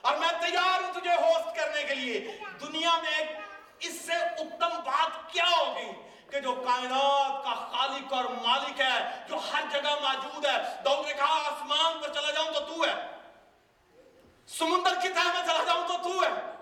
اور 0.00 0.16
میں 0.16 0.28
تیار 0.28 0.82
ہوں 0.82 1.00
تجھے 1.00 1.14
ہوسٹ 1.14 1.56
کرنے 1.56 1.82
کے 1.82 1.94
لیے۔ 1.94 2.38
دنیا 2.60 2.96
میں 3.02 3.10
ایک 3.18 3.30
اس 3.84 4.06
سے 4.06 4.12
اتم 4.12 4.80
بات 4.84 5.32
کیا 5.32 5.44
ہوگی 5.58 5.92
کہ 6.30 6.40
جو 6.40 6.54
کائنات 6.54 7.44
کا 7.44 7.54
خالق 7.54 8.12
اور 8.12 8.24
مالک 8.24 8.80
ہے، 8.80 9.24
جو 9.28 9.36
ہر 9.36 9.62
جگہ 9.70 9.94
موجود 10.00 10.46
ہے 10.46 10.62
داؤد 10.84 11.06
نے 11.06 11.12
کہا، 11.12 11.34
آسمان 11.34 11.98
پر 12.02 12.12
چلا 12.12 12.30
جاؤں 12.30 12.52
تو 12.52 12.60
تو 12.60 12.84
ہے۔ 12.84 13.06
سمندر 14.48 14.94
کی 15.00 15.08
تہ 15.08 15.20
میں 15.20 15.42
چلا 15.46 15.64
جاؤں 15.66 15.88
تو 15.88 15.94
تو 16.02 16.24
ہے۔ 16.24 16.54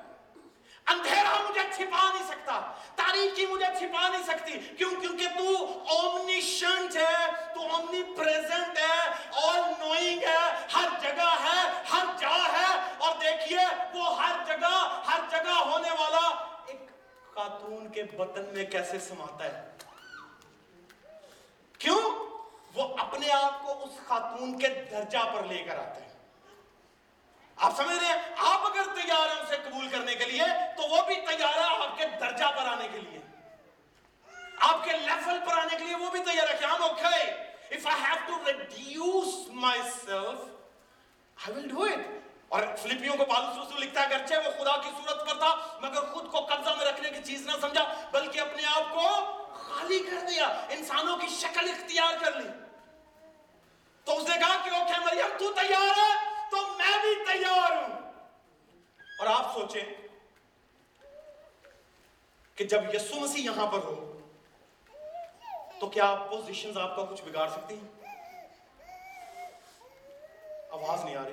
اندھیرہ 0.86 1.42
مجھے 1.48 1.60
چھپا 1.76 2.12
نہیں 2.14 2.26
سکتا 2.28 2.72
تاریخی 2.96 3.46
مجھے 3.46 3.66
چھپا 3.78 4.08
نہیں 4.08 4.22
سکتی، 4.22 4.52
کیوں؟ 4.52 5.00
کیونکہ 5.00 5.28
تو 5.38 5.78
اومنی 5.88 6.40
شنٹ 6.40 6.96
ہے، 6.96 7.26
تو 7.54 7.60
اومنی 7.60 8.02
پریزنٹ 8.02 8.78
ہے 8.78 9.00
اور 9.42 9.58
نوئنگ 9.78 10.22
ہے، 10.22 10.66
ہر 10.74 10.88
جگہ 11.00 11.34
ہے، 11.44 11.82
ہر 11.92 12.04
جا 12.18 12.36
ہے۔ 12.52 12.94
اور 12.98 13.16
دیکھئے 13.20 13.66
وہ 13.94 14.22
ہر 14.22 14.44
جگہ 14.46 15.00
ہر 15.06 15.20
جگہ 15.30 15.50
ہونے 15.50 15.90
والا 15.90 16.51
خاتون 17.34 17.88
کے 17.88 18.02
بطن 18.02 18.44
میں 18.54 18.64
کیسے 18.64 18.98
سماتا 18.98 19.44
ہے؟ 19.44 19.70
کیوں؟ 21.78 22.00
وہ 22.74 22.96
اپنے 22.98 23.30
آپ 23.30 23.66
کو 23.66 23.84
اس 23.84 24.06
خاتون 24.06 24.58
کے 24.58 24.68
درجہ 24.68 25.18
پر 25.34 25.44
لے 25.44 25.64
کر 25.64 25.78
آتے 25.78 26.00
ہیں۔ 26.00 26.12
آپ 27.56 27.76
سمجھ 27.76 27.96
رہے 27.96 28.06
ہیں؟ 28.06 28.22
آپ 28.36 28.60
اگر 28.60 28.82
تیار 28.94 29.36
ہیں 29.36 29.42
اسے 29.42 29.56
قبول 29.56 29.88
کرنے 29.88 30.14
کے 30.14 30.24
لیے، 30.24 30.42
تو 30.76 30.82
وہ 30.82 31.02
بھی 31.06 31.14
تیار 31.14 31.54
ہے 31.54 31.84
آپ 31.84 31.98
کے 31.98 32.04
درجہ 32.20 32.44
پر 32.44 32.66
آنے 32.66 32.88
کے 32.92 32.98
لیے۔ 32.98 33.18
آپ 34.56 34.84
کے 34.84 34.92
لیفل 34.92 35.38
پر 35.46 35.58
آنے 35.58 35.76
کے 35.78 35.84
لیے 35.84 35.96
وہ 35.96 36.10
بھی 36.10 36.20
تیار 36.20 36.48
ہے 36.48 36.58
کہ 36.60 36.64
ہم 36.64 36.82
okay 36.82 37.30
if 37.74 37.86
I 37.86 38.02
have 38.02 38.16
to 38.26 38.44
reduce 38.46 39.48
myself 39.82 40.38
I 41.48 41.72
will 41.72 41.92
اور 42.52 42.62
فلپیوں 42.82 43.16
کو 43.16 43.24
پالوس 43.24 43.66
رسول 43.66 43.80
لکھتا 43.80 44.02
ہے 44.02 44.10
گرچہ 44.10 44.34
وہ 44.34 44.50
خدا 44.58 44.80
کی 44.82 44.88
صورت 44.88 45.30
پر 45.30 45.38
تھا، 45.38 45.78
مگر 45.80 46.12
خود 46.12 46.30
کو 46.32 46.40
قبضہ 46.40 46.70
میں 46.70 46.86
رکھنے 46.86 47.10
کی 47.10 47.22
چیز 47.24 47.46
نہ 47.46 47.52
سمجھا، 47.60 48.08
بلکہ 48.12 48.40
اپنے 48.40 48.62
آپ 48.66 48.94
کو 48.94 49.08
خالی 49.54 49.98
کر 49.98 50.26
دیا، 50.28 50.46
انسانوں 50.46 51.16
کی 51.16 51.26
شکل 51.26 51.70
اختیار 51.70 52.24
کر 52.24 52.32
لی۔ 52.32 52.48
تو 54.04 54.16
اس 54.16 54.28
نے 54.28 54.38
کہا 54.38 54.64
کہ 54.64 54.70
اوکے 54.70 54.98
مریم، 55.04 55.38
تو 55.38 55.52
تیار 55.52 55.98
ہے، 55.98 56.12
تو 56.50 56.56
میں 56.56 57.02
بھی 57.02 57.24
تیار 57.32 57.72
ہوں۔ 57.72 58.12
اور 59.18 59.26
آپ 59.26 59.54
سوچیں 59.54 59.84
کہ 62.54 62.64
جب 62.64 62.94
یسو 62.94 63.20
مسیح 63.20 63.50
یہاں 63.50 63.66
پر 63.66 63.78
ہو، 63.78 64.20
تو 65.80 65.88
کیا 65.88 66.14
پوزیشنز 66.30 66.78
آپ 66.78 66.96
کا 66.96 67.04
کچھ 67.04 67.22
بگاڑ 67.22 67.48
سکتی 67.48 67.74
ہیں؟ 67.74 67.88
آواز 70.70 71.04
نہیں 71.04 71.16
آ 71.16 71.24
رہی۔ 71.24 71.32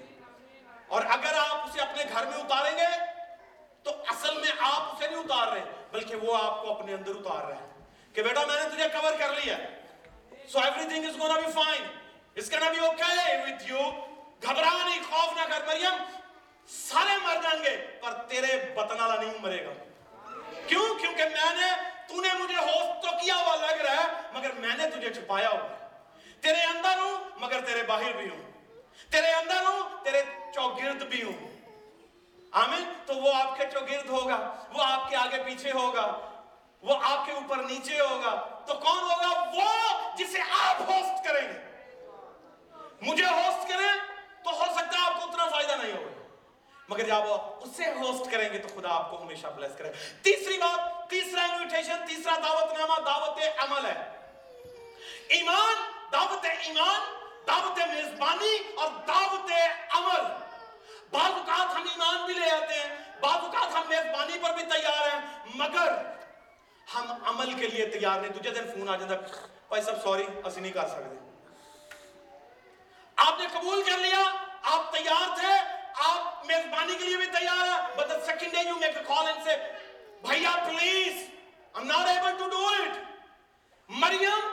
اور 0.91 1.01
اگر 1.09 1.33
آپ 1.37 1.55
اسے 1.55 1.81
اپنے 1.81 2.03
گھر 2.13 2.25
میں 2.25 2.37
اتاریں 2.37 2.77
گے، 2.77 2.87
تو 3.83 3.91
اصل 4.07 4.33
میں 4.33 4.51
آپ 4.59 4.81
اسے 4.81 5.07
نہیں 5.07 5.19
اتار 5.19 5.51
رہے، 5.51 5.63
بلکہ 5.91 6.15
وہ 6.15 6.37
آپ 6.43 6.61
کو 6.61 6.71
اپنے 6.71 6.93
اندر 6.93 7.11
اتار 7.11 7.45
رہے 7.47 7.55
ہیں 7.55 8.15
کہ 8.15 8.23
بیٹا 8.23 8.45
میں 8.45 8.63
نے 8.63 8.69
تجھے 8.69 8.87
کور 9.01 9.13
کر 9.19 9.33
لیا 9.33 9.57
so 10.47 10.59
everything 10.87 11.05
is 11.05 11.19
gonna 11.19 11.39
be 11.39 11.51
fine 11.51 11.83
اس 12.35 12.49
کا 12.49 12.59
نا 12.59 12.71
بی 12.71 12.79
اوکے 12.79 13.37
وتھ 13.37 13.63
یو 13.67 13.79
گھبرا 14.41 14.71
نہیں، 14.85 14.99
خوف 15.09 15.37
نہ 15.37 15.53
کر 15.53 15.65
مریم۔ 15.67 16.03
سارے 16.67 17.17
مر 17.23 17.35
جائیں 17.43 17.63
گے، 17.63 17.77
پر 18.01 18.11
تیرے 18.27 18.73
بتن 18.75 18.99
والا 19.01 19.21
نہیں 19.21 19.33
مرے 19.39 19.65
گا۔ 19.65 19.71
کیوں؟ 20.67 20.99
کیونکہ 20.99 21.23
میں 21.23 21.53
نے، 21.55 21.71
تو 22.07 22.21
نے 22.21 22.29
مجھے 22.39 22.55
ہوسٹ 22.55 23.03
تو 23.03 23.11
کیا 23.21 23.35
ہوا 23.35 23.55
لگ 23.55 23.81
رہا 23.81 23.95
ہے، 23.95 24.07
مگر 24.33 24.51
میں 24.51 24.77
نے 24.77 24.89
تجھے 24.89 25.13
چھپایا 25.13 25.49
ہوا 25.49 25.67
تیرے 26.41 26.61
اندر 26.61 26.97
ہوں، 26.97 27.29
مگر 27.35 27.61
تیرے 27.65 27.83
باہر 27.83 28.11
بھی 28.11 28.29
ہوں۔ 28.29 28.50
تیرے 29.09 29.31
اندر 29.31 29.65
ہوں، 29.65 30.03
تیرے 30.03 30.23
چوگرد 30.53 31.03
بھی 31.03 31.23
ہوں۔ 31.23 31.51
آمین؟ 32.51 32.93
تو 33.05 33.15
وہ 33.15 33.33
آپ 33.33 33.57
کے 33.57 33.63
چوگرد 33.73 34.09
ہوگا، 34.09 34.63
وہ 34.73 34.83
آپ 34.83 35.09
کے 35.09 35.15
آگے 35.15 35.43
پیچھے 35.43 35.71
ہوگا، 35.71 36.31
وہ 36.81 36.95
آپ 37.03 37.25
کے 37.25 37.31
اوپر 37.31 37.57
نیچے 37.57 37.99
ہوگا۔ 37.99 38.63
تو 38.67 38.73
کون 38.73 39.03
ہوگا؟ 39.03 39.39
وہ 39.39 39.69
جسے 40.17 40.39
آپ 40.41 40.81
ہوسٹ 40.81 41.27
کریں 41.27 41.47
گے۔ 41.47 41.71
مجھے 43.01 43.25
ہوسٹ 43.25 43.69
کریں 43.69 43.93
تو 44.43 44.49
ہو 44.49 44.65
سکتا 44.65 45.05
آپ 45.05 45.21
کو 45.21 45.29
اتنا 45.29 45.47
فائدہ 45.47 45.71
نہیں 45.71 45.93
ہوگا۔ 45.93 46.21
مگر 46.89 47.03
جب 47.03 47.15
وہ 47.15 47.37
اسے 47.37 47.85
ہوسٹ 47.85 48.31
کریں 48.31 48.53
گے 48.53 48.57
تو 48.57 48.67
خدا 48.67 48.89
آپ 48.89 49.11
کو 49.11 49.21
ہمیشہ 49.21 49.47
بلیس 49.47 49.71
کرے۔ 49.77 49.91
تیسری 50.21 50.57
بات، 50.57 51.09
تیسرا 51.09 51.43
انویٹیشن 51.43 51.95
تیسرا 52.07 52.35
دعوت 52.35 52.79
نامہ 52.79 52.99
دعوت 53.05 53.39
عمل 53.57 53.85
ہے۔ 53.85 54.17
ایمان، 55.27 55.75
دعوت 56.11 56.45
ایمان 56.45 57.20
دعوت 57.47 57.79
میزبانی 57.93 58.57
اور 58.75 58.89
دعوت 59.07 59.51
عمل۔ 59.97 60.23
بعض 61.11 61.31
اوقات 61.31 61.75
ہم 61.75 61.87
ایمان 61.91 62.25
بھی 62.25 62.33
لے 62.33 62.49
آتے 62.51 62.73
ہیں، 62.73 62.89
بعض 63.21 63.43
اوقات 63.43 63.75
ہم 63.75 63.89
میزبانی 63.89 64.39
پر 64.41 64.53
بھی 64.53 64.63
تیار 64.63 65.07
ہیں، 65.07 65.21
مگر 65.55 65.91
ہم 66.95 67.11
عمل 67.25 67.53
کے 67.53 67.67
لیے 67.67 67.85
تیار 67.87 68.19
نہیں 68.19 68.31
دوجے 68.31 68.49
دن 68.49 68.71
فون 68.71 68.89
آ 68.89 68.95
جاتا 68.95 69.15
بھائی 69.67 69.83
صاحب 69.83 70.01
سوری، 70.03 70.25
اسی 70.43 70.61
نہیں 70.61 70.71
کر 70.71 70.87
سکتے۔ 70.87 71.15
آپ 73.25 73.39
نے 73.39 73.47
قبول 73.51 73.83
کر 73.83 73.97
لیا، 73.97 74.23
آپ 74.75 74.91
تیار 74.93 75.35
تھے، 75.39 75.53
آپ 76.07 76.45
میزبانی 76.45 76.95
کے 76.95 77.05
لیے 77.05 77.17
بھی 77.17 77.27
تیار 77.39 77.67
ہیں، 77.67 77.81
but 77.97 78.09
the 78.11 78.19
second 78.29 78.57
day 78.57 78.63
you 78.69 78.79
make 78.85 78.97
a 79.01 79.05
call 79.11 79.27
and 79.33 79.45
say 79.47 79.57
بھائیا 80.21 80.55
please 80.65 81.29
I'm 81.75 81.87
not 81.87 82.07
able 82.11 82.33
to 82.39 82.47
do 82.53 82.63
it. 82.77 82.97
Maryam 83.89 84.50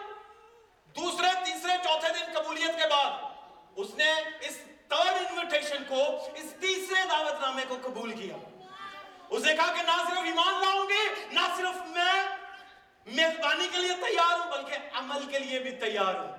دوسرے، 1.00 1.28
تیسرے، 1.44 1.72
چوتھے 1.84 2.08
دن 2.08 2.40
قبولیت 2.40 2.82
کے 2.82 2.88
بعد 2.88 3.10
اس 3.76 3.94
نے 3.94 4.12
اس 4.40 4.56
تھرڈ 4.88 5.26
انویٹیشن 5.30 5.84
کو، 5.88 6.02
اس 6.34 6.54
تیسرے 6.60 7.08
دعوت 7.10 7.40
نامے 7.40 7.62
کو 7.68 7.76
قبول 7.82 8.12
کیا۔ 8.12 8.36
اس 9.28 9.44
نے 9.44 9.56
کہا 9.56 9.72
کہ 9.72 9.82
نہ 9.82 9.96
صرف 10.08 10.18
ایمان 10.18 10.54
لاؤں 10.54 10.88
گی 10.88 11.08
نہ 11.32 11.40
صرف 11.56 11.76
میں 11.86 12.22
میزبانی 13.06 13.68
کے 13.72 13.78
لیے 13.78 13.94
تیار 14.00 14.38
ہوں، 14.40 14.50
بلکہ 14.50 14.76
عمل 14.92 15.26
کے 15.30 15.38
لیے 15.38 15.58
بھی 15.58 15.70
تیار 15.70 16.14
ہوں۔ 16.14 16.32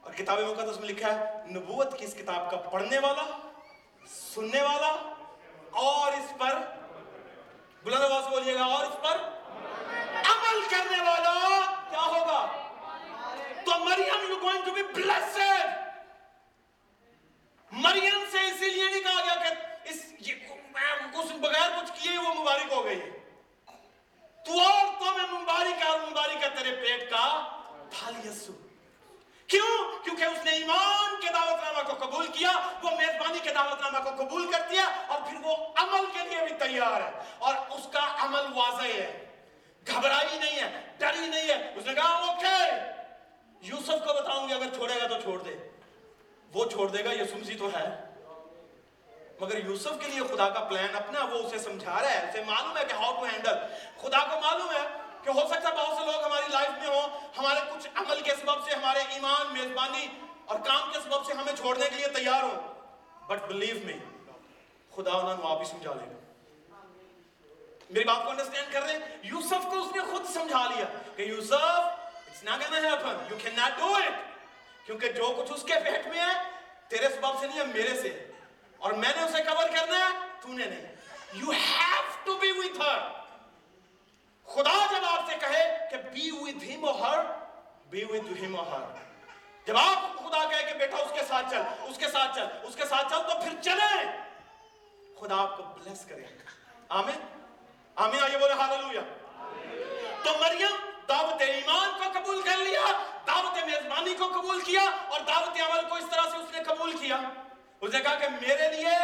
اور 0.00 0.12
کتاب 0.12 0.38
مقدس 0.38 0.80
میں 0.80 0.88
لکھا 0.88 1.14
ہے، 1.14 1.44
نبوت 1.46 1.98
کی 1.98 2.04
اس 2.04 2.14
کتاب 2.14 2.50
کا 2.50 2.56
پڑھنے 2.56 2.98
والا، 2.98 3.24
سننے 4.34 4.62
والا، 4.62 5.12
اور 5.70 6.12
اس 6.12 6.32
پر، 6.38 6.58
بلند 7.82 8.12
آواز 8.12 8.26
بولیے 8.26 8.54
گا، 8.54 8.64
اور 8.64 8.84
اس 8.84 8.96
پر 9.02 9.16
عمل 10.24 10.60
کرنے 10.70 11.02
والا 11.02 11.60
کیا 11.90 12.00
ہوگا؟ 12.00 12.46
تو 13.66 13.78
Maryam 13.78 14.30
you 14.30 14.36
going 14.42 14.64
to 14.64 14.72
be 14.72 14.82
blessed 14.82 15.82
Maryam 17.72 18.24
سے 18.30 18.38
اسی 18.38 18.70
لیے 18.70 18.84
نہیں 18.84 19.00
کہا 19.00 19.20
گیا 19.24 19.34
کہ 19.34 19.54
اس 19.88 20.04
یہ 20.18 20.34
بغیر 21.40 21.70
کچھ 21.80 22.02
کیے 22.02 22.18
وہ 22.18 22.34
مبارک 22.34 22.72
ہو 22.72 22.84
گئی 22.84 23.00
تو 24.44 24.60
اور 24.60 24.86
تو 24.98 25.04
میں 25.04 25.40
مبارک 25.40 25.82
ہے 25.82 25.88
اور 25.88 26.00
مبارک 26.10 26.44
ہے 26.44 26.48
تیرے 26.56 26.76
پیٹ 26.76 27.10
کا 27.10 27.24
پھل 27.90 28.28
یسو 28.28 28.52
کیوں؟ 29.46 30.04
کیونکہ 30.04 30.24
اس 30.24 30.44
نے 30.44 30.50
ایمان 30.50 31.20
کے 31.20 31.28
دعوت 31.34 31.64
نامہ 31.64 31.82
کو 31.88 32.06
قبول 32.06 32.26
کیا، 32.26 32.52
وہ 32.82 32.90
میزبانی 32.90 33.38
کے 33.38 33.52
دعوت 33.54 33.80
نامہ 33.80 33.98
کو 34.04 34.24
قبول 34.24 34.52
کر 34.52 34.62
دیا 34.70 34.84
اور 35.06 35.20
پھر 35.20 35.38
وہ 35.42 35.56
عمل 35.76 36.06
کے 36.12 36.28
لیے 36.28 36.44
بھی 36.44 36.54
تیار 36.58 37.00
ہے. 37.00 37.10
اور 37.38 37.54
اس 37.70 37.88
کا 37.92 38.14
عمل 38.18 38.52
واضح 38.54 38.92
ہے. 38.94 39.24
گھبرائی 39.86 40.38
نہیں 40.38 40.60
ہے، 40.60 40.86
ڈری 40.98 41.26
نہیں 41.26 41.48
ہے. 41.48 41.72
اس 41.76 41.86
نے 41.86 41.94
کہا، 41.94 42.08
اوکے. 42.08 42.46
okay. 42.46 43.03
یوسف 43.64 44.06
کو 44.06 44.22
بتاؤں 44.22 44.48
گی 44.48 44.54
اگر 44.54 44.74
چھوڑے 44.74 44.94
گا 45.02 45.06
تو 45.06 45.20
چھوڑ 45.22 45.42
دے۔ 45.42 45.68
وہ 46.52 46.64
چھوڑ 46.64 46.88
دے 46.88 47.04
گا 47.04 47.12
یسوع 47.12 47.38
مسیح 47.38 47.52
جی 47.52 47.58
تو 47.58 47.68
ہے۔ 47.74 48.10
مگر 49.40 49.64
یوسف 49.64 49.90
کے 50.00 50.10
لیے 50.10 50.34
خدا 50.34 50.48
کا 50.48 50.60
پلان 50.60 50.96
اپنا، 50.96 51.24
وہ 51.24 51.38
اسے 51.38 51.58
سمجھا 51.58 52.00
رہا 52.00 52.10
ہے، 52.10 52.28
اسے 52.28 52.42
معلوم 52.46 52.76
ہے 52.76 52.84
کہ 52.84 52.92
ہاؤ 52.92 53.14
ٹو 53.14 53.24
ہینڈل 53.24 53.54
خدا 54.00 54.18
کو 54.18 54.40
معلوم 54.40 54.70
ہے 54.70 54.88
کہ 55.22 55.28
ہو 55.28 55.48
سکتا 55.48 55.68
ہے 55.68 55.74
بہت 55.74 55.98
سے 55.98 56.04
لوگ 56.04 56.24
ہماری 56.24 56.52
لائف 56.52 56.70
میں 56.70 56.96
ہوں، 56.96 57.20
ہمارے 57.38 57.60
کچھ 57.74 57.88
عمل 57.94 58.20
کے 58.20 58.30
سبب 58.30 58.64
سے، 58.64 58.74
ہمارے 58.74 59.00
ایمان، 59.08 59.52
میزبانی 59.52 60.06
اور 60.44 60.58
کام 60.58 60.90
کے 60.92 60.98
سبب 61.04 61.24
سے 61.26 61.32
ہمیں 61.32 61.56
چھوڑنے 61.56 61.88
کے 61.88 61.96
لیے 61.96 62.08
تیار 62.08 62.42
ہوں۔ 62.42 62.74
بٹ 63.26 63.42
بلیو 63.42 63.76
می 63.84 63.92
خدا 64.94 65.10
انہوں 65.10 65.36
نے 65.36 65.42
آپ 65.42 65.60
ہی 65.60 65.64
سمجھا 65.64 65.92
لے 65.94 66.06
گا۔ 66.06 66.18
میری 67.90 68.04
بات 68.04 68.24
کو 68.24 68.30
انڈرسٹینڈ 68.30 68.72
کر 68.72 68.82
رہے 68.82 68.92
ہیں؟ 68.92 69.00
یوسف 69.22 69.64
کو 69.70 69.80
اس 69.80 69.96
نے 69.96 70.02
خود 70.10 70.24
سمجھا 70.34 70.68
لیا 70.68 70.84
کہ 71.16 71.22
Yusuf 71.22 72.03
not 72.42 72.60
gonna 72.60 72.78
happen 72.80 73.24
you 73.30 73.36
can 73.38 73.54
not 73.56 73.78
do 73.78 73.94
it 73.94 74.86
کیونکہ 74.86 75.12
جو 75.12 75.32
کچھ 75.38 75.52
اس 75.52 75.62
کے 75.62 75.74
پیٹ 75.84 76.06
میں 76.06 76.20
ہے 76.20 76.32
تیرے 76.88 77.08
سبب 77.08 77.40
سے 77.40 77.46
نہیں 77.46 77.58
ہے 77.58 77.64
میرے 77.66 77.94
سے 78.00 78.08
اور 78.78 78.92
میں 78.94 79.12
نے 79.16 79.22
اسے 79.22 79.42
کور 79.42 79.68
کرنا 79.74 79.98
ہے 79.98 80.12
تو 80.42 80.52
نے 80.52 80.64
نہیں 80.64 80.94
you 81.34 81.50
have 81.50 82.02
to 82.24 82.36
be 82.36 82.50
with 82.50 82.80
her 82.80 82.98
خدا 84.48 84.74
جب 84.90 85.04
آپ 85.04 85.30
سے 85.30 85.36
کہے 85.40 85.64
کہ 85.90 85.96
بی 86.10 86.30
وتھ 86.32 86.64
ہم 86.64 86.84
اور 86.84 87.00
ہر 87.00 87.24
بی 87.90 88.04
وتھ 88.04 88.32
ہم 88.42 88.56
اور 88.56 88.66
ہر 88.66 89.02
جب 89.66 89.76
آپ 89.76 90.18
خدا 90.18 90.44
کہے 90.50 90.62
کہ 90.62 90.78
بیٹا 90.78 90.96
اس 90.96 91.12
کے 91.14 91.24
ساتھ 91.28 91.50
چل 91.50 91.62
اس 91.88 91.98
کے 91.98 92.08
ساتھ 92.08 92.36
چل 92.36 92.46
اس 92.62 92.76
کے 92.76 92.86
ساتھ 92.86 93.08
چل 93.10 93.22
تو 93.28 93.40
پھر 93.42 93.60
چلے 93.62 93.92
خدا 95.20 95.40
آپ 95.42 95.56
کو 95.56 95.62
بلیس 95.74 96.04
کرے 96.06 96.24
آمین 96.92 97.22
آمین 97.96 98.22
آئیے 98.22 98.38
بولے 98.38 98.54
ہاللویا 98.54 99.00
تو 100.24 100.38
مریم 100.40 100.93
دعوت 101.08 101.42
ایمان 101.42 101.90
کو 101.98 102.20
قبول 102.20 102.42
کر 102.42 102.56
لیا، 102.56 102.84
دعوت 103.26 103.64
میزبانی 103.64 104.14
کو 104.14 104.28
قبول 104.28 104.60
کیا 104.60 104.82
اور 105.08 105.20
دعوت 105.20 105.60
عمل 105.60 105.88
کو 105.88 105.94
اس 105.94 106.04
طرح 106.10 106.22
سے 106.30 106.36
اس 106.36 106.52
نے 106.52 106.62
قبول 106.62 106.96
کیا۔ 106.96 107.16
اس 107.80 107.94
نے 107.94 108.00
کہا 108.00 108.14
کہ 108.14 108.26
میرے 108.28 108.76
لیے 108.76 108.96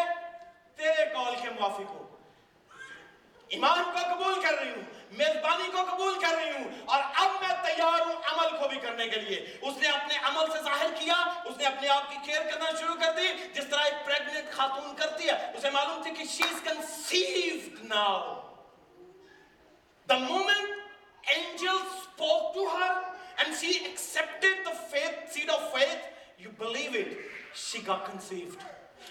تیرے 0.76 1.06
کال 1.06 1.34
کے 1.42 1.50
موافق 1.50 1.90
ہو۔ 1.90 2.16
ایمان 3.48 3.84
کو 3.84 4.14
قبول 4.14 4.40
کر 4.40 4.52
رہی 4.54 4.70
ہوں، 4.70 4.82
میزبانی 5.10 5.70
کو 5.72 5.84
قبول 5.90 6.18
کر 6.18 6.36
رہی 6.36 6.50
ہوں 6.50 6.64
اور 6.86 7.02
اب 7.14 7.30
میں 7.40 7.54
تیار 7.62 8.00
ہوں 8.00 8.14
عمل 8.24 8.56
کو 8.56 8.68
بھی 8.68 8.78
کرنے 8.78 9.08
کے 9.08 9.20
لیے۔ 9.20 9.58
اس 9.62 9.76
نے 9.76 9.88
اپنے 9.88 10.18
عمل 10.22 10.52
سے 10.52 10.62
ظاہر 10.62 10.86
کیا، 10.98 11.14
اس 11.44 11.56
نے 11.56 11.64
اپنے 11.64 11.88
آپ 11.88 12.10
کی 12.10 12.16
کیئر 12.24 12.42
کرنا 12.42 12.70
شروع 12.80 12.94
کر 12.94 13.12
دی۔ 13.12 13.28
جس 13.52 13.66
طرح 13.70 13.80
ایک 13.80 14.06
پریگننٹ 14.06 14.52
خاتون 14.52 14.96
کرتی 14.96 15.28
ہے، 15.28 15.52
اسے 15.54 15.70
معلوم 15.70 16.02
تھی 16.02 16.10
کہ 16.10 16.24
she 16.24 16.42
is 16.42 16.60
conceived 16.64 17.84
now 17.84 18.46
The 20.10 20.18
moment 20.18 20.79
angel 21.32 21.78
spoke 21.96 22.54
to 22.54 22.66
her 22.68 22.92
and 23.38 23.54
she 23.54 23.72
accepted 23.86 24.64
the 24.64 24.74
faith, 24.88 25.18
seed 25.30 25.50
of 25.50 25.72
faith, 25.72 26.02
you 26.38 26.50
believe 26.58 26.94
it, 26.96 27.18
she 27.56 27.82
got 27.82 28.04
conceived. 28.04 28.62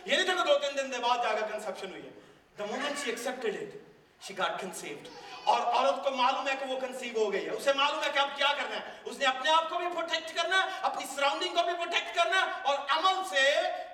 یہ 0.06 0.16
نہیں 0.16 0.26
تھا 0.26 0.34
کہ 0.34 0.44
دو 0.48 0.58
تین 0.60 0.78
دن 0.78 0.92
دے 0.92 0.98
بعد 1.02 1.24
جا 1.24 1.32
کر 1.32 1.52
کنسپشن 1.52 1.92
ہوئی 1.92 2.02
ہے 2.04 2.18
The 2.58 2.68
moment 2.68 2.98
she 2.98 3.12
accepted 3.12 3.56
it, 3.56 3.76
she 4.22 4.34
got 4.36 4.60
conceived. 4.60 5.10
اور 5.46 5.62
عورت 5.62 6.04
کو 6.04 6.10
معلوم 6.12 6.48
ہے 6.48 6.54
کہ 6.60 6.66
وہ 6.70 6.80
کنسیو 6.80 7.18
ہو 7.18 7.32
گئی 7.34 7.46
ہے 7.46 7.52
اسے 7.52 7.74
معلوم 7.76 8.04
ہے 8.04 8.10
کہ 8.14 8.20
اب 8.20 8.36
کیا 8.38 8.48
کرنا 8.58 8.76
ہے 8.76 8.92
اس 9.06 9.18
نے 9.20 9.26
اپنے 9.26 9.52
آپ 9.52 9.70
کو 9.70 9.78
بھی 9.78 9.88
پروٹیکٹ 9.94 10.36
کرنا 10.36 10.58
ہے 10.58 10.80
اپنی 10.88 11.06
سراؤنڈنگ 11.16 11.56
کو 11.56 11.64
بھی 11.66 11.74
پروٹیکٹ 11.76 12.16
کرنا 12.16 12.42
ہے 12.42 12.52
اور 12.64 12.78
عمل 12.98 13.24
سے 13.30 13.46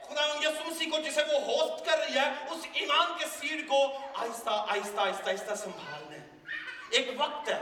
خدا 0.07 0.25
یسوع 0.41 0.65
مسیح 0.65 0.89
کو 0.91 1.01
جسے 1.01 1.23
وہ 1.29 1.39
ہوسٹ 1.43 1.85
کر 1.85 1.97
رہی 1.97 2.15
ہے 2.15 2.25
اس 2.49 2.65
ایمان 2.73 3.13
کے 3.19 3.25
سیڈ 3.31 3.67
کو 3.67 3.81
آہستہ 4.15 4.49
آہستہ 4.49 4.99
آہستہ 4.99 5.29
آہستہ 5.29 5.55
سنبھالنا 5.63 6.15
ہے 6.15 6.23
ایک 6.91 7.09
وقت 7.17 7.49
ہے 7.49 7.61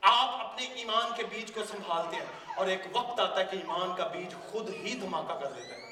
آپ 0.00 0.46
اپنے 0.46 0.66
ایمان 0.66 1.14
کے 1.16 1.22
بیج 1.22 1.52
کو 1.54 1.60
سنبھالتے 1.64 2.16
ہیں 2.16 2.24
اور 2.56 2.66
ایک 2.66 2.82
وقت 2.92 3.20
آتا 3.20 3.40
ہے 3.40 3.44
کہ 3.44 3.56
ایمان 3.56 3.96
کا 3.96 4.06
بیج 4.06 4.34
خود 4.50 4.74
ہی 4.74 4.94
دھماکہ 4.94 5.40
کر 5.40 5.52
دیتا 5.52 5.76
ہے 5.76 5.82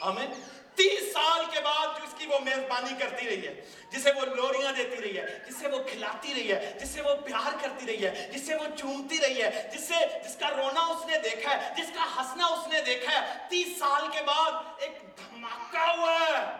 آمین۔ 0.00 0.32
تیس 0.74 1.12
سال 1.12 1.44
کے 1.50 1.60
بعد 1.60 1.86
جو 1.86 2.04
اس 2.04 2.14
کی 2.18 2.26
وہ 2.26 2.38
میزبانی 2.38 2.94
کرتی 2.98 3.26
رہی 3.26 3.46
ہے، 3.46 3.64
جسے 3.90 4.12
وہ 4.12 4.20
لوریاں 4.20 4.72
دیتی 4.72 5.02
رہی 5.02 5.18
ہے، 5.18 5.38
جسے 5.50 5.68
وہ 5.68 5.78
کھلاتی 5.82 6.34
رہی 6.34 6.52
ہے، 6.52 6.78
جسے 6.80 7.02
وہ 7.02 7.14
پیار 7.14 7.52
کرتی 7.60 7.86
رہی 7.86 8.06
ہے، 8.06 8.30
جسے 8.34 8.54
وہ 8.54 8.76
چومتی 8.78 9.18
رہی 9.20 9.42
ہے 9.42 9.70
جس 9.72 9.88
سے 9.88 9.94
جس 10.24 10.36
کا 10.36 10.50
رونا 10.50 10.80
اس 10.80 11.06
نے 11.06 11.18
دیکھا 11.18 11.50
ہے، 11.50 11.74
جس 11.76 11.90
کا 11.94 12.04
ہنسنا 12.16 12.46
اس 12.46 12.68
نے 12.68 12.82
دیکھا 12.82 13.12
ہے، 13.12 13.34
تیس 13.48 13.78
سال 13.78 14.02
کے 14.12 14.22
بعد 14.26 14.52
ایک 14.78 14.98
دھماکہ 15.16 15.96
ہوا 15.96 16.18
ہے۔ 16.20 16.56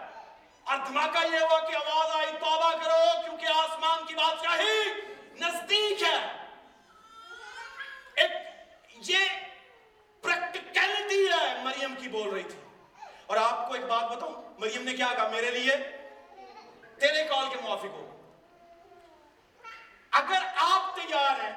اور 0.63 0.77
دھماکہ 0.87 1.33
یہ 1.33 1.39
ہوا 1.39 1.59
کہ 1.59 1.75
آواز 1.75 2.15
آئی، 2.15 2.31
توبہ 2.39 2.71
کرو، 2.71 3.21
کیونکہ 3.21 3.45
آسمان 3.45 4.05
کی 4.07 4.15
بادشاہی 4.15 4.91
نزدیک 5.39 6.03
ہے۔ 6.03 6.44
ایک 8.15 8.31
یہ 9.09 9.17
پریکٹیکلٹی 10.21 11.25
ہے، 11.25 11.63
مریم 11.63 11.95
کی 11.95 12.07
بول 12.07 12.29
رہی 12.29 12.43
تھی۔ 12.43 12.59
اور 13.25 13.37
آپ 13.37 13.67
کو 13.67 13.73
ایک 13.73 13.85
بات 13.85 14.11
بتاؤں، 14.11 14.59
مریم 14.59 14.83
نے 14.83 14.93
کیا 14.93 15.07
کہا؟ 15.15 15.27
میرے 15.27 15.51
لیے 15.51 15.75
تیرے 16.99 17.27
کال 17.27 17.45
کے 17.49 17.57
موافق 17.61 17.93
ہو۔ 17.93 18.11
اگر 20.11 20.43
آپ 20.55 20.95
تیار 20.95 21.39
ہیں، 21.39 21.53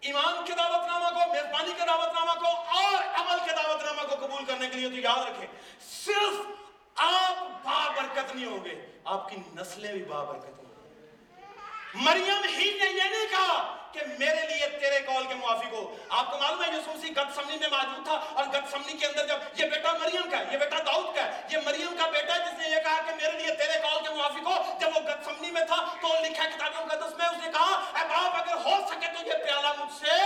ایمان 0.00 0.44
کے 0.44 0.52
دعوت 0.52 0.86
نامہ 0.86 1.08
کو 1.10 1.32
میزبانی 1.32 1.72
کے 1.72 1.86
دعوت 1.86 2.14
نامہ 2.14 2.38
کو، 2.40 2.46
اور 2.78 3.02
عمل 3.14 3.38
کے 3.44 3.52
دعوت 3.56 3.82
نامہ 3.82 4.08
کو 4.08 4.26
قبول 4.26 4.44
کرنے 4.44 4.68
کے 4.68 4.76
لیے 4.76 4.88
تو 4.88 4.96
یاد 4.96 5.26
رکھیں، 5.26 5.46
صرف 5.80 6.40
آپ 6.94 7.64
بابرکت 7.64 8.34
نہیں 8.34 8.46
ہوں 8.46 8.64
گے، 8.64 8.74
آپ 9.04 9.28
کی 9.28 9.36
نسلیں 9.56 9.92
بھی 9.92 10.04
بابرکت 10.04 10.58
ہوں 10.58 10.69
گے 10.69 10.69
مریم 11.94 12.44
ہی 12.56 12.70
نے 12.78 12.88
یہ 12.88 13.02
نہیں 13.02 13.26
کہا 13.30 13.76
کہ 13.92 14.00
میرے 14.18 14.46
لیے 14.48 14.66
تیرے 14.80 14.98
کال 15.06 15.24
کے 15.28 15.34
موافق 15.34 15.72
ہو 15.72 15.82
آپ 16.08 16.30
کو 16.30 16.38
معلوم 16.38 16.62
ہے 16.62 16.68
یسوع 16.68 16.92
مسیح 16.94 17.10
گت 17.16 17.34
سمنی 17.34 17.56
میں 17.60 17.68
موجود 17.70 18.04
تھا 18.04 18.18
اور 18.34 18.46
گت 18.52 18.70
سمنی 18.70 18.96
کے 18.98 19.06
اندر 19.06 19.26
جب 19.26 19.60
یہ 19.60 19.70
بیٹا 19.70 19.92
مریم 19.92 20.30
کا 20.30 20.38
ہے، 20.38 20.44
یہ 20.52 20.58
بیٹا 20.58 20.78
داؤد 20.86 21.14
کا 21.16 21.24
ہے، 21.24 21.42
یہ 21.50 21.64
مریم 21.64 21.96
کا 21.98 22.06
بیٹا 22.12 22.34
ہے 22.34 22.40
جس 22.40 22.58
نے 22.58 22.68
یہ 22.68 22.82
کہا 22.84 23.00
کہ 23.06 23.16
میرے 23.16 23.36
لیے 23.38 23.54
تیرے 23.54 23.80
کال 23.82 23.98
کے 24.04 24.14
موافق 24.14 24.46
ہو 24.46 24.76
جب 24.80 24.96
وہ 24.96 25.02
گت 25.08 25.24
سمنی 25.24 25.50
میں 25.50 25.64
تھا 25.66 25.84
تو 26.02 26.14
لکھا 26.22 26.44
ہے 26.44 26.48
کتاب 26.56 26.72
مقدس 26.76 27.18
میں، 27.18 27.26
اس 27.26 27.44
نے 27.44 27.52
کہا، 27.52 27.74
اے 27.94 28.06
باپ، 28.08 28.40
اگر 28.42 28.64
ہو 28.64 28.78
سکے 28.90 29.12
تو 29.16 29.26
یہ 29.28 29.44
پیالہ 29.44 29.74
مجھ 29.78 29.92
سے، 29.98 30.22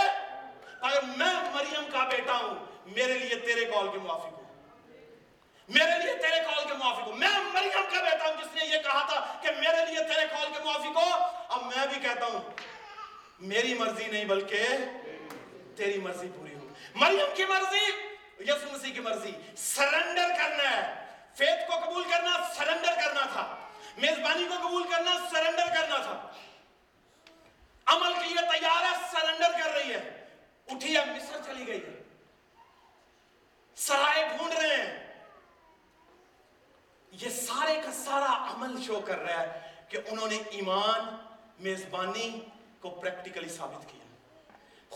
اگر 0.81 1.01
میں 1.17 1.33
مریم 1.53 1.91
کا 1.91 2.07
بیٹا 2.11 2.37
ہوں، 2.37 2.55
میرے 2.95 3.13
لیے 3.13 3.39
تیرے 3.45 3.65
کال 3.65 3.87
کے 3.91 3.97
موافق 3.97 4.33
ہو 4.33 4.44
میرے 5.67 6.03
لیے 6.03 6.13
تیرے 6.13 6.43
کال 6.43 6.67
کے 6.67 6.73
معافی 6.73 7.01
کو۔ 7.05 7.11
میں 7.11 7.29
مریم 7.29 7.95
کا 7.95 8.01
بیٹا 8.01 8.25
ہوں، 8.25 8.33
جس 8.41 8.55
نے 8.55 8.65
یہ 8.65 8.77
کہا 8.77 9.05
تھا 9.05 9.39
کہ 9.41 9.49
میرے 9.51 9.85
لیے 9.85 10.03
تیرے 10.03 10.27
کال 10.27 10.47
کے 10.53 10.63
موافق 10.63 10.97
ہو 10.97 11.25
اب 11.49 11.63
میں 11.63 11.87
بھی 11.87 11.99
کہتا 12.01 12.25
ہوں، 12.25 12.41
میری 13.39 13.73
مرضی 13.73 14.05
نہیں، 14.05 14.25
بلکہ 14.25 14.63
تیری 15.75 15.99
مرضی 15.99 16.27
پوری 16.35 16.55
ہو۔ 16.55 16.67
مریم 16.95 17.35
کی 17.35 17.45
مرضی 17.45 17.91
یسو 18.39 18.71
مسیح 18.71 18.93
کی 18.93 18.99
مرضی۔ 18.99 19.31
سرنڈر 19.57 20.29
کرنا 20.37 20.71
ہے۔ 20.71 21.05
فیت 21.37 21.67
کو 21.67 21.79
قبول 21.79 22.03
کرنا، 22.03 22.53
سرنڈر 22.55 22.93
کرنا 22.95 23.25
تھا۔ 23.33 23.67
میزبانی 23.97 24.45
کو 24.49 24.67
قبول 24.67 24.83
کرنا، 24.83 25.29
سرنڈر 25.31 25.65
کرنا 25.67 25.97
تھا۔ 25.97 26.31
عمل 27.85 28.13
کے 28.13 28.27
لیے 28.27 28.59
تیار 28.59 28.83
ہے، 28.83 29.07
سرنڈر 29.11 29.63
کر 29.63 29.69
رہی 29.71 29.93
ہے۔ 29.93 30.25
اٹھی 30.67 30.97
ہے 30.97 31.05
مصر 31.05 31.37
چلی 31.45 31.67
گئی 31.67 31.85
ہے۔ 31.85 32.03
سرائے 33.75 34.23
ڈھونڈ 34.37 34.53
رہے 34.53 34.75
ہیں۔ 34.75 35.04
یہ 37.11 37.29
سارے 37.29 37.81
کا 37.85 37.91
سارا 37.91 38.53
عمل 38.53 38.83
شو 38.83 38.99
کر 39.05 39.19
رہا 39.19 39.43
ہے 39.43 39.71
کہ 39.89 39.97
انہوں 40.07 40.27
نے 40.27 40.37
ایمان، 40.49 41.15
میزبانی 41.59 42.39
کو 42.79 42.89
پریکٹیکلی 42.89 43.49
ثابت 43.49 43.91
کیا۔ 43.91 44.05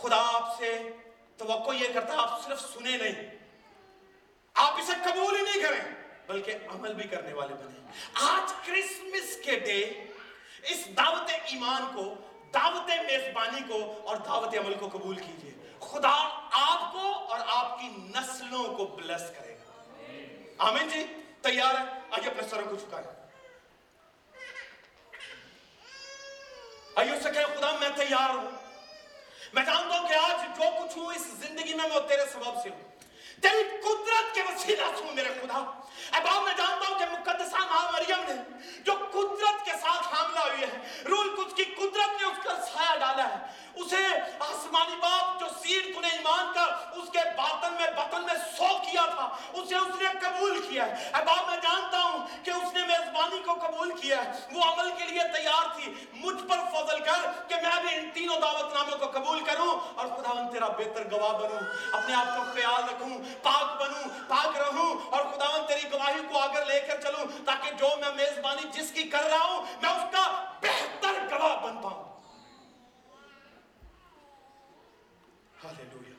خدا 0.01 0.32
آپ 0.34 0.57
سے 0.57 0.89
توقع 1.38 1.72
یہ 1.72 1.88
کرتا 1.93 2.14
آپ 2.18 2.43
صرف 2.43 2.62
سنے 2.62 2.97
نہیں۔ 2.97 3.38
آپ 4.53 4.74
اسے 4.74 4.93
قبول 5.03 5.36
ہی 5.38 5.43
نہیں 5.43 5.64
کریں، 5.64 5.95
بلکہ 6.28 6.55
عمل 6.68 6.93
بھی 6.93 7.03
کرنے 7.03 7.34
والے 7.34 7.53
بنے۔ 7.53 7.91
آج 8.14 8.53
کرسمس 8.68 9.45
کے 9.45 9.60
ڈے 9.60 10.03
اس 10.70 10.88
دعوت 10.97 11.32
ایمان 11.45 11.91
کو، 11.95 12.16
دعوت 12.53 12.89
میزبانی 12.89 13.62
کو 13.68 14.01
اور 14.03 14.18
دعوت 14.18 14.53
عمل 14.53 14.74
کو 14.74 14.88
قبول 14.88 15.16
کیجیے 15.16 15.53
خدا 15.80 16.47
آپ 16.51 16.93
کو 16.93 17.14
اور 17.14 17.39
آپ 17.47 17.80
کی 17.80 17.88
نسلوں 17.88 18.78
کو 18.78 18.86
بلس 18.86 19.22
کرے 19.39 19.53
گا۔ 19.53 19.93
آمین 20.57 20.88
جی۔ 20.89 21.05
تیار 21.42 21.74
ہے؟ 21.74 22.00
آئیے 22.12 22.28
اپنے 22.28 22.48
سروں 22.50 22.70
کو 22.70 22.76
چکائیں 22.76 23.30
آئیے 26.96 27.16
اس 27.16 27.24
سے 27.24 27.32
کہیں، 27.32 27.58
خدا، 27.58 27.72
میں 27.80 27.90
تیار 27.96 28.30
ہوں۔ 28.30 28.52
میں 29.54 29.64
جانتا 29.64 30.00
ہوں 30.00 30.08
کہ 30.08 30.14
آج 30.14 30.58
جو 30.58 30.64
کچھ 30.84 30.98
ہوں، 30.98 31.06
اس 31.06 31.22
زندگی 31.22 31.74
میں 31.74 31.90
وہ 31.94 32.00
تیرے 32.00 32.26
ثواب 32.26 32.64
سے 32.64 32.70
ہوں۔ 32.70 32.92
تیری 33.42 33.64
قدرت 33.82 34.36
کے 34.36 34.42
وسیلہ 34.42 34.86
سے 34.98 35.04
ہوں 35.04 35.14
میرے 35.14 35.30
خدا۔ 35.30 35.58
اب 36.12 36.28
آپ 36.28 36.44
میں 36.44 36.54
جانتا 36.58 36.88
ہوں 36.90 37.00
کہ 37.00 37.06
مقدسہ 37.06 37.58
ماں 37.58 37.92
مریم 37.92 38.24
نے 38.28 38.34
جو 38.82 38.94
قدرت 39.12 39.66
کے 39.66 39.72
ساتھ 39.72 40.08
حاملہ 40.08 40.40
ہوئی 40.40 40.62
ہے 40.62 41.04
رول 41.10 41.36
کچھ 41.36 41.56
کی 41.56 41.64
قدرت 41.64 42.22
نے 42.22 42.26
اس 42.26 42.38
کا 42.44 42.66
سایہ 42.74 43.00
ڈالا 43.00 43.30
ہے۔ 43.30 43.68
اسے 43.80 44.20
آسمانی 44.40 44.96
باپ 44.96 45.40
جو 45.40 45.46
سیر 45.64 45.82
تنہیں 45.96 46.12
ایمان 46.12 46.54
کا 46.54 46.64
اس 46.92 47.10
کے 47.12 47.20
باطن 47.38 47.74
میں 47.74 47.88
بطن 47.92 48.22
میں 48.22 48.34
سو 48.58 48.78
کیا 48.78 49.06
تھا، 49.06 49.30
اسے 49.54 49.76
اس 49.76 50.02
نے 50.02 50.10
قبول 50.22 50.68
کیا 50.70 50.86
ہے۔ 50.86 50.92
اے 50.92 51.24
باپ 51.26 51.50
میں 51.50 51.58
جانتا 51.58 52.04
ہوں 52.04 52.28
کہ 52.44 52.52
اس 52.52 52.74
نے 52.74 52.82
میزبانی 52.88 53.42
کو 53.46 53.54
قبول 53.54 53.92
کیا 54.02 54.26
ہے۔ 54.26 54.32
وہ 54.52 54.62
عمل 54.64 54.92
کے 54.98 55.06
لیے 55.06 55.22
تیار 55.34 55.76
تھی۔ 55.76 55.94
مجھ 56.14 56.44
پر 56.48 56.58
فضل 56.74 57.00
کر 57.00 57.32
کہ 57.48 57.56
میں 57.56 57.82
بھی 57.82 57.96
ان 57.96 58.10
تینوں 58.14 58.40
دعوت 58.42 58.74
ناموں 58.74 58.98
کو 58.98 59.20
قبول 59.20 59.44
کروں 59.44 59.80
اور 59.96 60.08
خدا 60.08 60.16
خداون 60.16 60.52
تیرا 60.52 60.68
بہتر 60.68 61.04
گواہ 61.12 61.34
بنوں۔ 61.34 61.60
اپنے 61.92 62.16
آپ 62.16 62.38
کو 62.38 62.44
خیال 62.54 62.84
رکھوں، 62.84 63.44
پاک 63.44 63.82
بنوں، 63.82 64.04
پاک 64.28 64.58
رہوں 64.58 64.96
اور 65.10 65.26
خدا 65.26 65.46
خداون 65.46 65.68
تیری 65.68 65.92
گواہی 65.92 66.22
کو 66.32 66.40
آگر 66.40 66.66
لے 66.66 66.80
کر 66.80 67.02
چلوں 67.02 67.26
تاکہ 67.46 67.72
جو 67.72 67.88
میں 68.00 68.12
میزبانی 68.16 68.68
جس 68.72 68.92
کی 68.92 69.04
کر 69.04 69.24
رہا 69.24 69.46
ہوں، 69.46 69.66
میں 69.82 69.90
اس 69.90 70.04
کا 70.12 70.46
بہتر 70.62 71.40
گواہ 71.40 71.56
بن 71.56 71.78
پاؤں۔ 71.82 72.09
ہالیلویا 75.64 76.16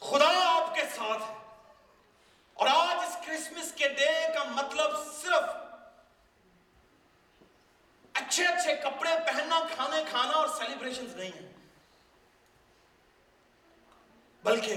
خدا 0.00 0.60
آپ 0.60 0.74
کے 0.74 0.80
ساتھ 0.80 1.22
ہے۔ 1.30 1.36
اور 2.54 2.66
آج 2.66 2.96
اس 3.06 3.26
کرسمس 3.26 3.72
کے 3.72 3.88
ڈے 3.88 4.34
کا 4.34 4.44
مطلب 4.44 4.90
صرف 5.22 5.56
اچھے 8.12 8.46
اچھے 8.46 8.76
کپڑے 8.76 9.10
پہننا، 9.26 9.60
کھانے 9.74 10.04
کھانا 10.10 10.32
اور 10.32 10.48
سیلیبریشن 10.48 11.06
نہیں 11.16 11.30
ہیں۔ 11.40 11.52
بلکہ 14.42 14.76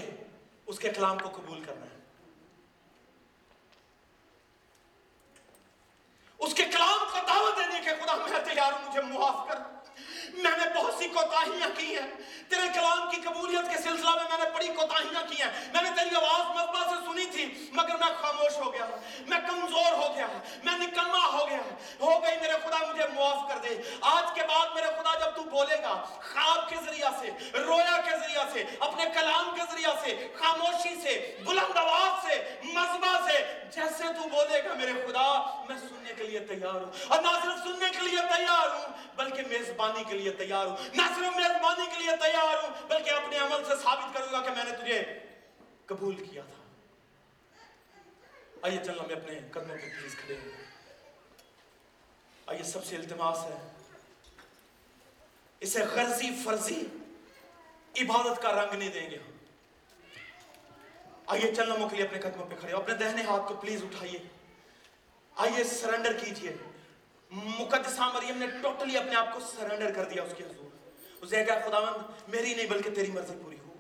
اس 0.66 0.80
کے 0.80 0.90
کلام 0.90 1.20
کو 1.20 1.30
قبول 1.30 1.64
کرنا 1.64 1.86
ہے۔ 1.86 2.00
اس 6.38 6.54
کے 6.54 6.64
کلام 6.64 7.00
کو 7.12 7.18
دعوت 7.28 7.58
دینے 7.58 7.80
کے 7.84 7.90
خدا 7.90 8.16
میں 8.16 8.54
تیار 8.54 8.74
ہوں، 8.74 8.90
مجھے 8.90 9.02
معاف 9.02 9.48
کر۔ 9.48 9.83
میں 10.34 10.52
نے 10.52 10.74
بہت 10.76 10.94
سی 11.00 11.08
کوتاہیاں 11.08 11.70
کی 11.78 11.96
ہیں۔ 11.96 12.08
تیرے 12.50 12.68
کلام 12.74 13.10
کی 13.10 13.22
قبولیت 13.22 13.70
کے 13.70 13.78
سلسلہ 13.78 14.10
میں 14.10 14.24
میں 14.30 14.38
نے 14.44 14.50
بڑی 14.54 14.68
کوتاہیاں 14.68 15.22
کی 15.30 15.42
ہیں۔ 15.42 15.52
میں 15.74 15.82
نے 15.82 15.90
تیری 15.96 16.16
آواز 16.16 16.58
مذبح 16.58 16.90
سے 16.90 16.96
سنی 17.06 17.26
تھی، 17.26 17.70
مگر 17.72 17.96
میں 17.96 18.22
خاموش 18.22 18.58
ہو 18.58 18.74
گیا 18.74 18.86
میں 19.28 19.38
کمزور 19.48 19.92
ہو 19.92 20.16
گیا 20.16 20.28
میں 20.64 20.78
نکلنا 20.78 21.26
ہو 21.34 21.50
گیا 21.50 21.58
ہو 22.00 22.24
گئی 22.24 22.38
میرے 22.42 22.54
خدا، 22.64 22.86
مجھے 22.92 23.04
معاف 23.14 23.50
کر 23.50 23.58
دے۔ 23.58 23.82
آج 24.02 24.34
کے 24.34 24.42
بعد 24.42 24.68
میرے 24.76 24.86
خدا، 24.86 25.18
جب 25.20 25.36
تو 25.36 25.44
بولے 25.44 25.76
گا، 25.84 26.06
خواب 26.34 26.70
کے 26.70 26.76
ذریعہ 26.86 27.10
سے، 27.20 27.30
رویا 27.54 28.02
کے 28.06 28.12
ذریعہ 28.12 28.44
سے، 28.54 28.64
اپنے 28.80 29.06
کلام 29.14 29.56
کے 29.56 29.62
ذریعہ 29.72 29.94
سے، 30.04 30.28
خاموشی 30.40 31.02
سے، 31.02 31.38
بلند 31.46 31.78
آواز 31.78 32.28
سے 32.28 32.60
مذبا 32.64 33.20
سے، 33.28 33.54
جیسے 33.72 34.04
تو 34.04 34.30
بولے 34.30 34.64
گا 34.64 34.74
میرے 34.74 34.92
خدا، 34.92 35.56
میں 35.70 35.78
سننے 35.78 36.14
کے 36.18 36.24
لیے 36.24 36.40
تیار 36.40 36.82
ہوں۔ 36.82 36.92
اور 37.08 37.22
نہ 37.22 37.28
صرف 37.28 37.64
سننے 37.64 37.90
کے 37.92 38.00
لیے 38.00 38.20
تیار 38.36 38.70
ہوں، 38.70 38.94
بلکہ 39.16 39.44
میزبانی 39.48 40.04
کے 40.04 40.18
لیے 40.18 40.23
لیے 40.24 40.34
تیار 40.34 40.66
ہوں۔ 40.66 40.78
نہ 40.94 41.02
صرف 41.02 41.36
میزبانی 41.36 41.86
کے 41.86 42.04
لیے 42.04 42.16
تیار 42.22 42.64
ہوں، 42.64 42.88
بلکہ 42.88 43.10
اپنے 43.10 43.38
عمل 43.38 43.64
سے 43.64 43.84
ثابت 43.84 44.14
کروں 44.14 44.32
گا 44.32 44.42
کہ 44.42 44.50
میں 44.50 44.64
نے 44.64 44.72
تجھے 44.72 45.20
قبول 45.86 46.26
کیا 46.26 46.44
تھا۔ 46.44 46.64
آئیے 48.62 48.80
چلنا، 48.86 49.04
میں 49.04 49.16
اپنے 49.16 49.40
قدموں 49.52 49.78
پہ 49.78 50.00
پلیز 50.00 50.16
کھڑے 50.16 50.36
ہوں۔ 50.36 50.52
آئیے، 52.46 52.64
سب 52.64 52.86
سے 52.86 52.96
التماس 52.96 53.38
ہے۔ 53.38 53.70
اسے 55.60 55.80
غرضی 55.84 56.30
فرضی 56.44 56.84
عبادت 58.02 58.42
کا 58.42 58.64
رنگ 58.64 58.74
نہیں 58.74 58.90
دیں 58.90 59.10
گے 59.10 59.18
آئیے 61.26 61.56
چلنا 61.56 61.88
کے 61.88 61.96
لیے 61.96 62.06
اپنے 62.06 62.20
قدموں 62.20 62.48
پہ 62.48 62.56
کھڑے 62.60 62.74
ہو 62.74 62.78
اپنے 62.78 62.96
دہنے 62.96 63.24
ہاتھ 63.24 63.44
کو 63.48 63.56
پلیز 63.56 63.84
اٹھائیے۔ 63.84 64.20
آئیے 65.36 65.64
سرنڈر 65.64 66.14
کیجیے۔ 66.14 66.56
مقدسہ 67.34 68.00
ہاں 68.00 68.14
مریم 68.14 68.38
نے 68.38 68.48
ٹوٹلی 68.62 68.98
اپنے 68.98 69.16
آپ 69.16 69.34
کو 69.34 69.40
سرنڈر 69.40 69.92
کر 69.92 70.06
دیا 70.06 70.24
اس 70.24 70.34
کے 70.38 70.44
حضور۔ 70.44 70.70
اسے 71.22 71.44
کہا 71.44 71.70
خداوند، 71.70 72.30
میری 72.30 72.54
نہیں 72.54 72.66
بلکہ 72.66 72.90
تیری 72.90 73.12
مرضی 73.12 73.34
پوری 73.44 73.60
ہو۔ 73.60 73.74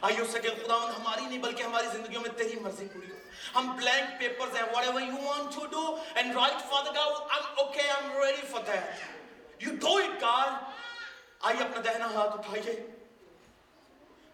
آئیے 0.00 0.20
اس 0.20 0.30
سے 0.30 0.40
کہ 0.40 0.50
خداوند، 0.50 0.98
ہماری 0.98 1.20
نہیں 1.20 1.38
بلکہ 1.38 1.62
ہماری 1.62 1.86
زندگیوں 1.92 2.22
میں 2.22 2.30
تیری 2.30 2.60
مرضی 2.60 2.88
پوری 2.92 3.10
ہو۔ 3.10 3.16
ہم 3.54 3.76
بلینک 3.76 4.18
پیپرز 4.18 4.56
ہیں 4.56 4.62
whatever 4.84 5.00
you 5.00 5.16
want 5.22 5.54
to 5.54 5.66
do 5.66 5.96
and 6.14 6.36
write 6.36 6.70
father 6.70 6.90
God 6.90 7.12
I 7.30 7.40
am 7.44 7.52
okay 7.56 7.80
I 7.80 8.04
am 8.04 8.22
ready 8.22 8.42
for 8.42 8.60
that 8.66 8.82
you 9.62 9.70
do 9.80 9.96
it 9.96 10.22
God 10.22 10.64
آئیے 11.40 11.64
اپنا 11.64 11.92
دہنا 11.92 12.14
ہاتھ 12.14 12.38
اٹھائیے۔ 12.38 12.86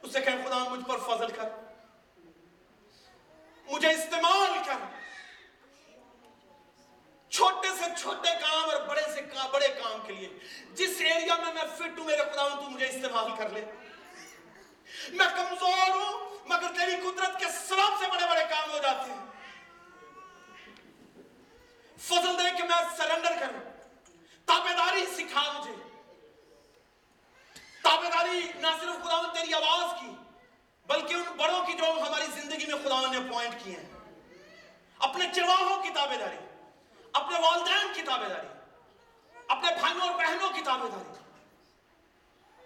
اس 0.02 0.12
سے 0.12 0.20
کہیں 0.20 0.46
خدا 0.46 0.58
مجھ 0.58 0.88
پر 0.88 0.96
فضل 0.98 1.30
کر۔ 1.30 1.48
مجھے 3.66 3.88
استعمال 3.88 4.50
کر۔ 4.66 4.94
چھوٹے 7.30 7.68
سے 7.78 7.84
چھوٹے 7.98 8.28
کا 8.40 8.43
بڑے 9.52 9.68
کام 9.68 10.06
کے 10.06 10.12
لیے۔ 10.12 10.28
جس 10.72 10.96
ایریا 10.98 11.34
میں 11.34 11.54
میں 11.54 11.62
فٹ 11.76 11.98
ہوں، 11.98 12.06
میرے 12.06 12.22
خداون 12.32 12.56
تو 12.56 12.70
مجھے 12.70 12.86
استعمال 12.86 13.30
کر 13.38 13.48
لے۔ 13.48 13.64
میں 15.08 15.26
کمزور 15.36 15.90
ہوں، 15.90 16.38
مگر 16.46 16.68
تیری 16.78 16.96
قدرت 17.00 17.38
کے 17.38 17.44
سبب 17.44 17.92
سے 18.00 18.06
بڑے 18.10 18.26
بڑے 18.30 18.44
کام 18.50 18.70
ہو 18.70 18.78
جاتے 18.78 19.12
ہیں۔ 19.12 19.26
فضل 21.98 22.38
دے 22.38 22.50
کہ 22.56 22.62
میں 22.62 22.96
سرنڈر 22.96 23.32
کروں۔ 23.40 23.70
تابداری 24.46 25.06
سکھا 25.16 25.52
مجھے۔ 25.52 25.74
تابداری 27.82 28.40
نہ 28.54 28.66
صرف 28.80 29.04
خداون 29.04 29.26
تیری 29.34 29.54
آواز 29.54 30.00
کی، 30.00 30.10
بلکہ 30.86 31.14
ان 31.14 31.22
بڑوں 31.36 31.66
کی 31.66 31.72
جو 31.72 31.84
ہماری 31.84 32.40
زندگی 32.40 32.66
میں 32.66 32.84
خداون 32.84 33.10
نے 33.10 33.16
اپوائنٹ 33.16 33.54
کی 33.64 33.76
ہیں۔ 33.76 33.94
اپنے 34.98 35.24
چرواہوں 35.34 35.82
کی 35.82 35.88
تابے 35.94 36.16
داری 36.16 36.36
اپنے 37.12 37.38
والدین 37.38 37.92
کی 37.94 38.02
تابے 38.02 38.28
داری 38.28 38.46
اپنے 39.48 39.68
بھائیوں 39.80 40.00
اور 40.00 40.14
بہنوں 40.14 40.48
کی 40.54 40.60
تابے 40.64 40.88
داری 40.88 41.12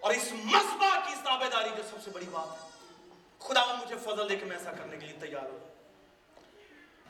اور 0.00 0.14
اس 0.14 0.32
مذبح 0.32 1.00
کی 1.06 1.12
اس 1.12 1.20
تابے 1.24 1.44
داری 1.50 1.70
جو 1.76 1.82
سب 1.90 1.96
سے 2.04 2.10
بڑی 2.10 2.26
بات 2.30 2.62
ہے۔ 2.62 2.68
خدا 3.38 3.74
مجھے 3.74 3.94
فضل 4.04 4.28
دے 4.28 4.36
کہ 4.36 4.44
میں 4.44 4.56
ایسا 4.56 4.72
کرنے 4.72 4.96
کے 4.96 5.06
لیے 5.06 5.16
تیار 5.20 5.42
ہوں۔ 5.42 5.58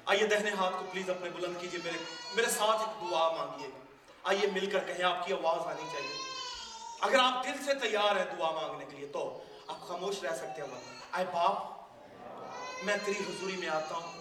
آئیے 0.04 0.26
دہنے 0.26 0.50
ہاتھ 0.50 0.74
کو 0.78 0.84
پلیز 0.92 1.10
اپنے 1.10 1.30
بلند 1.30 1.54
کیجیے 1.60 1.80
میرے 1.84 1.98
میرے 2.34 2.50
ساتھ 2.50 2.88
ایک 2.88 3.10
دعا 3.10 3.32
مانگیے۔ 3.32 3.68
آئیے 4.24 4.46
مل 4.46 4.70
کر 4.70 4.84
کہیں 4.84 5.04
آپ 5.04 5.26
کی 5.26 5.32
آواز 5.32 5.66
آنی 5.66 5.88
چاہیے۔ 5.92 6.14
اگر 7.00 7.18
آپ 7.18 7.44
دل 7.44 7.64
سے 7.64 7.74
تیار 7.74 8.16
ہیں 8.16 8.24
دعا 8.24 8.50
مانگنے 8.50 8.84
کے 8.84 8.96
لیے 8.96 9.08
تو 9.08 9.42
آپ 9.66 9.88
خاموش 9.88 10.22
رہ 10.22 10.36
سکتے 10.36 10.62
ہیں۔ 10.62 10.98
آئے 11.12 11.24
باپ، 11.32 11.78
میں 12.82 12.96
تیری 13.04 13.24
حضوری 13.24 13.56
میں 13.56 13.68
آتا 13.68 13.94
ہوں 13.94 14.12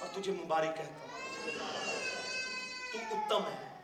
اور 0.00 0.20
تجھے 0.20 0.32
مبارک 0.32 0.76
کہتا 0.76 0.90
ہوں۔ 0.90 1.89
تو 2.92 2.98
اتم 3.10 3.42
ہے، 3.46 3.80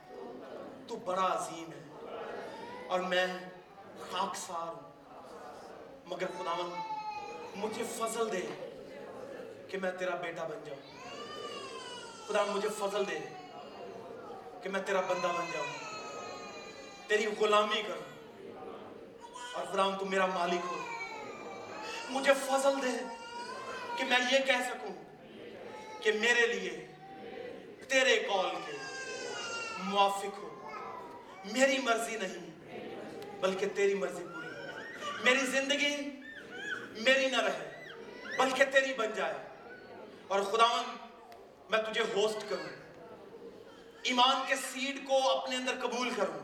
تو 0.88 0.96
بڑا 0.96 1.22
عظیم 1.22 1.70
ہے۔ 1.72 1.82
اور 2.88 3.00
میں 3.00 3.26
خاکسار 4.10 4.68
ہوں۔ 4.68 4.92
مگر 6.04 6.26
خداون 6.26 6.70
مجھے 7.56 7.84
فضل 7.84 8.32
دے 8.32 8.40
کہ 9.68 9.78
میں 9.78 9.92
تیرا 9.92 10.14
بیٹا 10.14 10.44
بن 10.44 10.64
جاؤں۔ 10.66 11.08
خدا 12.28 12.44
مجھے 12.44 12.68
فضل 12.78 13.02
دے 13.10 13.18
کہ 14.62 14.68
میں 14.68 14.80
تیرا 14.86 15.00
بندہ 15.00 15.26
بن 15.26 15.44
جاؤں۔ 15.52 15.66
تیری 17.08 17.26
غلامی 17.40 17.82
کروں۔ 17.82 18.16
اور 19.54 19.64
خدا 19.66 19.96
تو 19.96 20.06
میرا 20.06 20.26
مالک 20.26 20.60
ہو۔ 20.66 20.76
مجھے 22.08 22.32
فضل 22.34 22.82
دے 22.82 23.04
کہ 23.96 24.04
میں 24.04 24.18
یہ 24.32 24.38
کہہ 24.38 24.62
سکوں 24.66 25.02
کہ 26.02 26.12
میرے 26.12 26.46
لیے 26.46 26.86
تیرے 27.88 28.16
کال 28.16 28.46
کے 28.66 28.72
موافق 29.78 30.38
ہو۔ 30.38 30.70
میری 31.52 31.78
مرضی 31.78 32.16
نہیں، 32.16 32.50
بلکہ 33.40 33.66
تیری 33.74 33.94
مرضی 33.94 34.24
پوری۔ 34.34 34.46
میری 35.24 35.46
زندگی 35.46 35.96
میری 37.00 37.26
نہ 37.26 37.40
رہے، 37.40 37.88
بلکہ 38.38 38.64
تیری 38.64 38.94
بن 38.94 39.06
جائے۔ 39.16 39.34
اور 40.28 40.40
خداون 40.40 40.84
میں 41.70 41.78
تجھے 41.78 42.02
ہوسٹ 42.02 42.50
کروں۔ 42.50 42.68
ایمان 44.02 44.36
کے 44.46 44.56
سیڈ 44.56 45.08
کو 45.08 45.30
اپنے 45.30 45.56
اندر 45.56 45.72
قبول 45.82 46.10
کروں۔ 46.16 46.38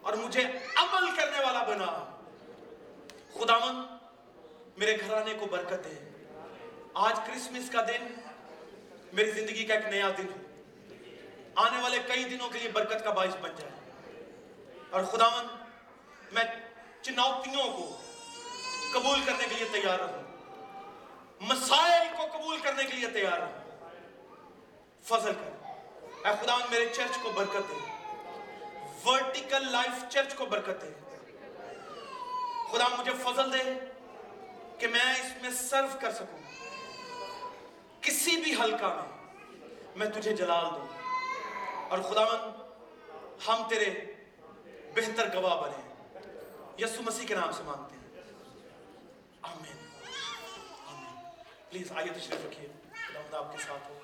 اور 0.00 0.12
مجھے 0.12 0.42
عمل 0.76 1.16
کرنے 1.16 1.44
والا 1.44 1.62
بنا۔ 1.62 2.20
خداون 3.34 3.76
میرے 4.76 4.96
گھرانے 4.96 5.34
کو 5.40 5.46
برکت 5.46 5.86
ہے 5.86 6.26
آج 6.94 7.16
کرسمس 7.26 7.70
کا 7.70 7.82
دن، 7.82 8.14
میری 9.12 9.30
زندگی 9.30 9.64
کا 9.64 9.74
ایک 9.74 9.86
نیا 9.86 10.10
دن 10.18 10.24
ہو۔ 10.24 10.49
آنے 11.64 11.82
والے 11.82 11.98
کئی 12.06 12.24
دنوں 12.24 12.50
کے 12.50 12.58
لیے 12.58 12.68
برکت 12.68 13.04
کا 13.04 13.10
باعث 13.10 13.36
بن 13.40 13.50
جائے۔ 13.56 13.72
اور 14.90 15.04
خداون 15.04 15.46
میں 16.32 16.44
چنوتیوں 17.02 17.64
کو 17.64 18.00
قبول 18.94 19.20
کرنے 19.26 19.44
کے 19.48 19.54
لیے 19.54 19.80
تیار 19.80 19.98
ہوں 20.00 20.22
مسائل 21.40 22.08
کو 22.16 22.38
قبول 22.38 22.60
کرنے 22.60 22.84
کے 22.84 22.96
لیے 22.96 23.08
تیار 23.08 23.38
ہوں 23.38 23.52
فضل 25.02 25.32
کر 25.32 25.50
اے 26.28 26.32
خداون 26.42 26.62
میرے 26.70 26.86
چرچ 26.92 27.18
کو 27.22 27.30
برکت 27.30 27.70
دے۔ 27.70 27.74
ورٹیکل 29.04 29.72
لائف 29.72 30.12
چرچ 30.12 30.34
کو 30.34 30.46
برکت 30.46 30.82
دے۔ 30.82 30.92
خدا 32.72 32.88
مجھے 32.98 33.12
فضل 33.22 33.52
دے 33.52 33.74
کہ 34.78 34.86
میں 34.86 35.14
اس 35.14 35.42
میں 35.42 35.50
سرو 35.50 35.86
کر 36.00 36.12
سکوں۔ 36.12 36.38
کسی 38.00 38.36
بھی 38.36 38.54
حلقہ 38.60 38.86
میں 38.86 39.28
میں 39.96 40.06
تجھے 40.06 40.32
جلال 40.32 40.64
دوں۔ 40.64 40.99
اور 41.90 41.98
خداون 41.98 42.50
ہم 43.48 43.68
تیرے 43.68 43.90
بہتر 44.94 45.28
گواہ 45.34 45.60
بنے 45.60 45.94
یسو 46.84 47.02
مسیح 47.02 47.26
کے 47.26 47.34
نام 47.34 47.52
سے 47.52 47.62
مانگتے 47.62 47.96
ہیں۔ 47.96 48.22
آمین۔ 49.42 49.76
آمین۔ 50.86 51.42
پلیز 51.70 51.92
آئیے 51.92 52.12
تشریف 52.12 52.46
رکھیے۔ 52.46 52.68
خدا 52.90 53.38
آپ 53.38 53.52
کے 53.52 53.58
ساتھ 53.58 53.90
ہو۔ 53.90 53.98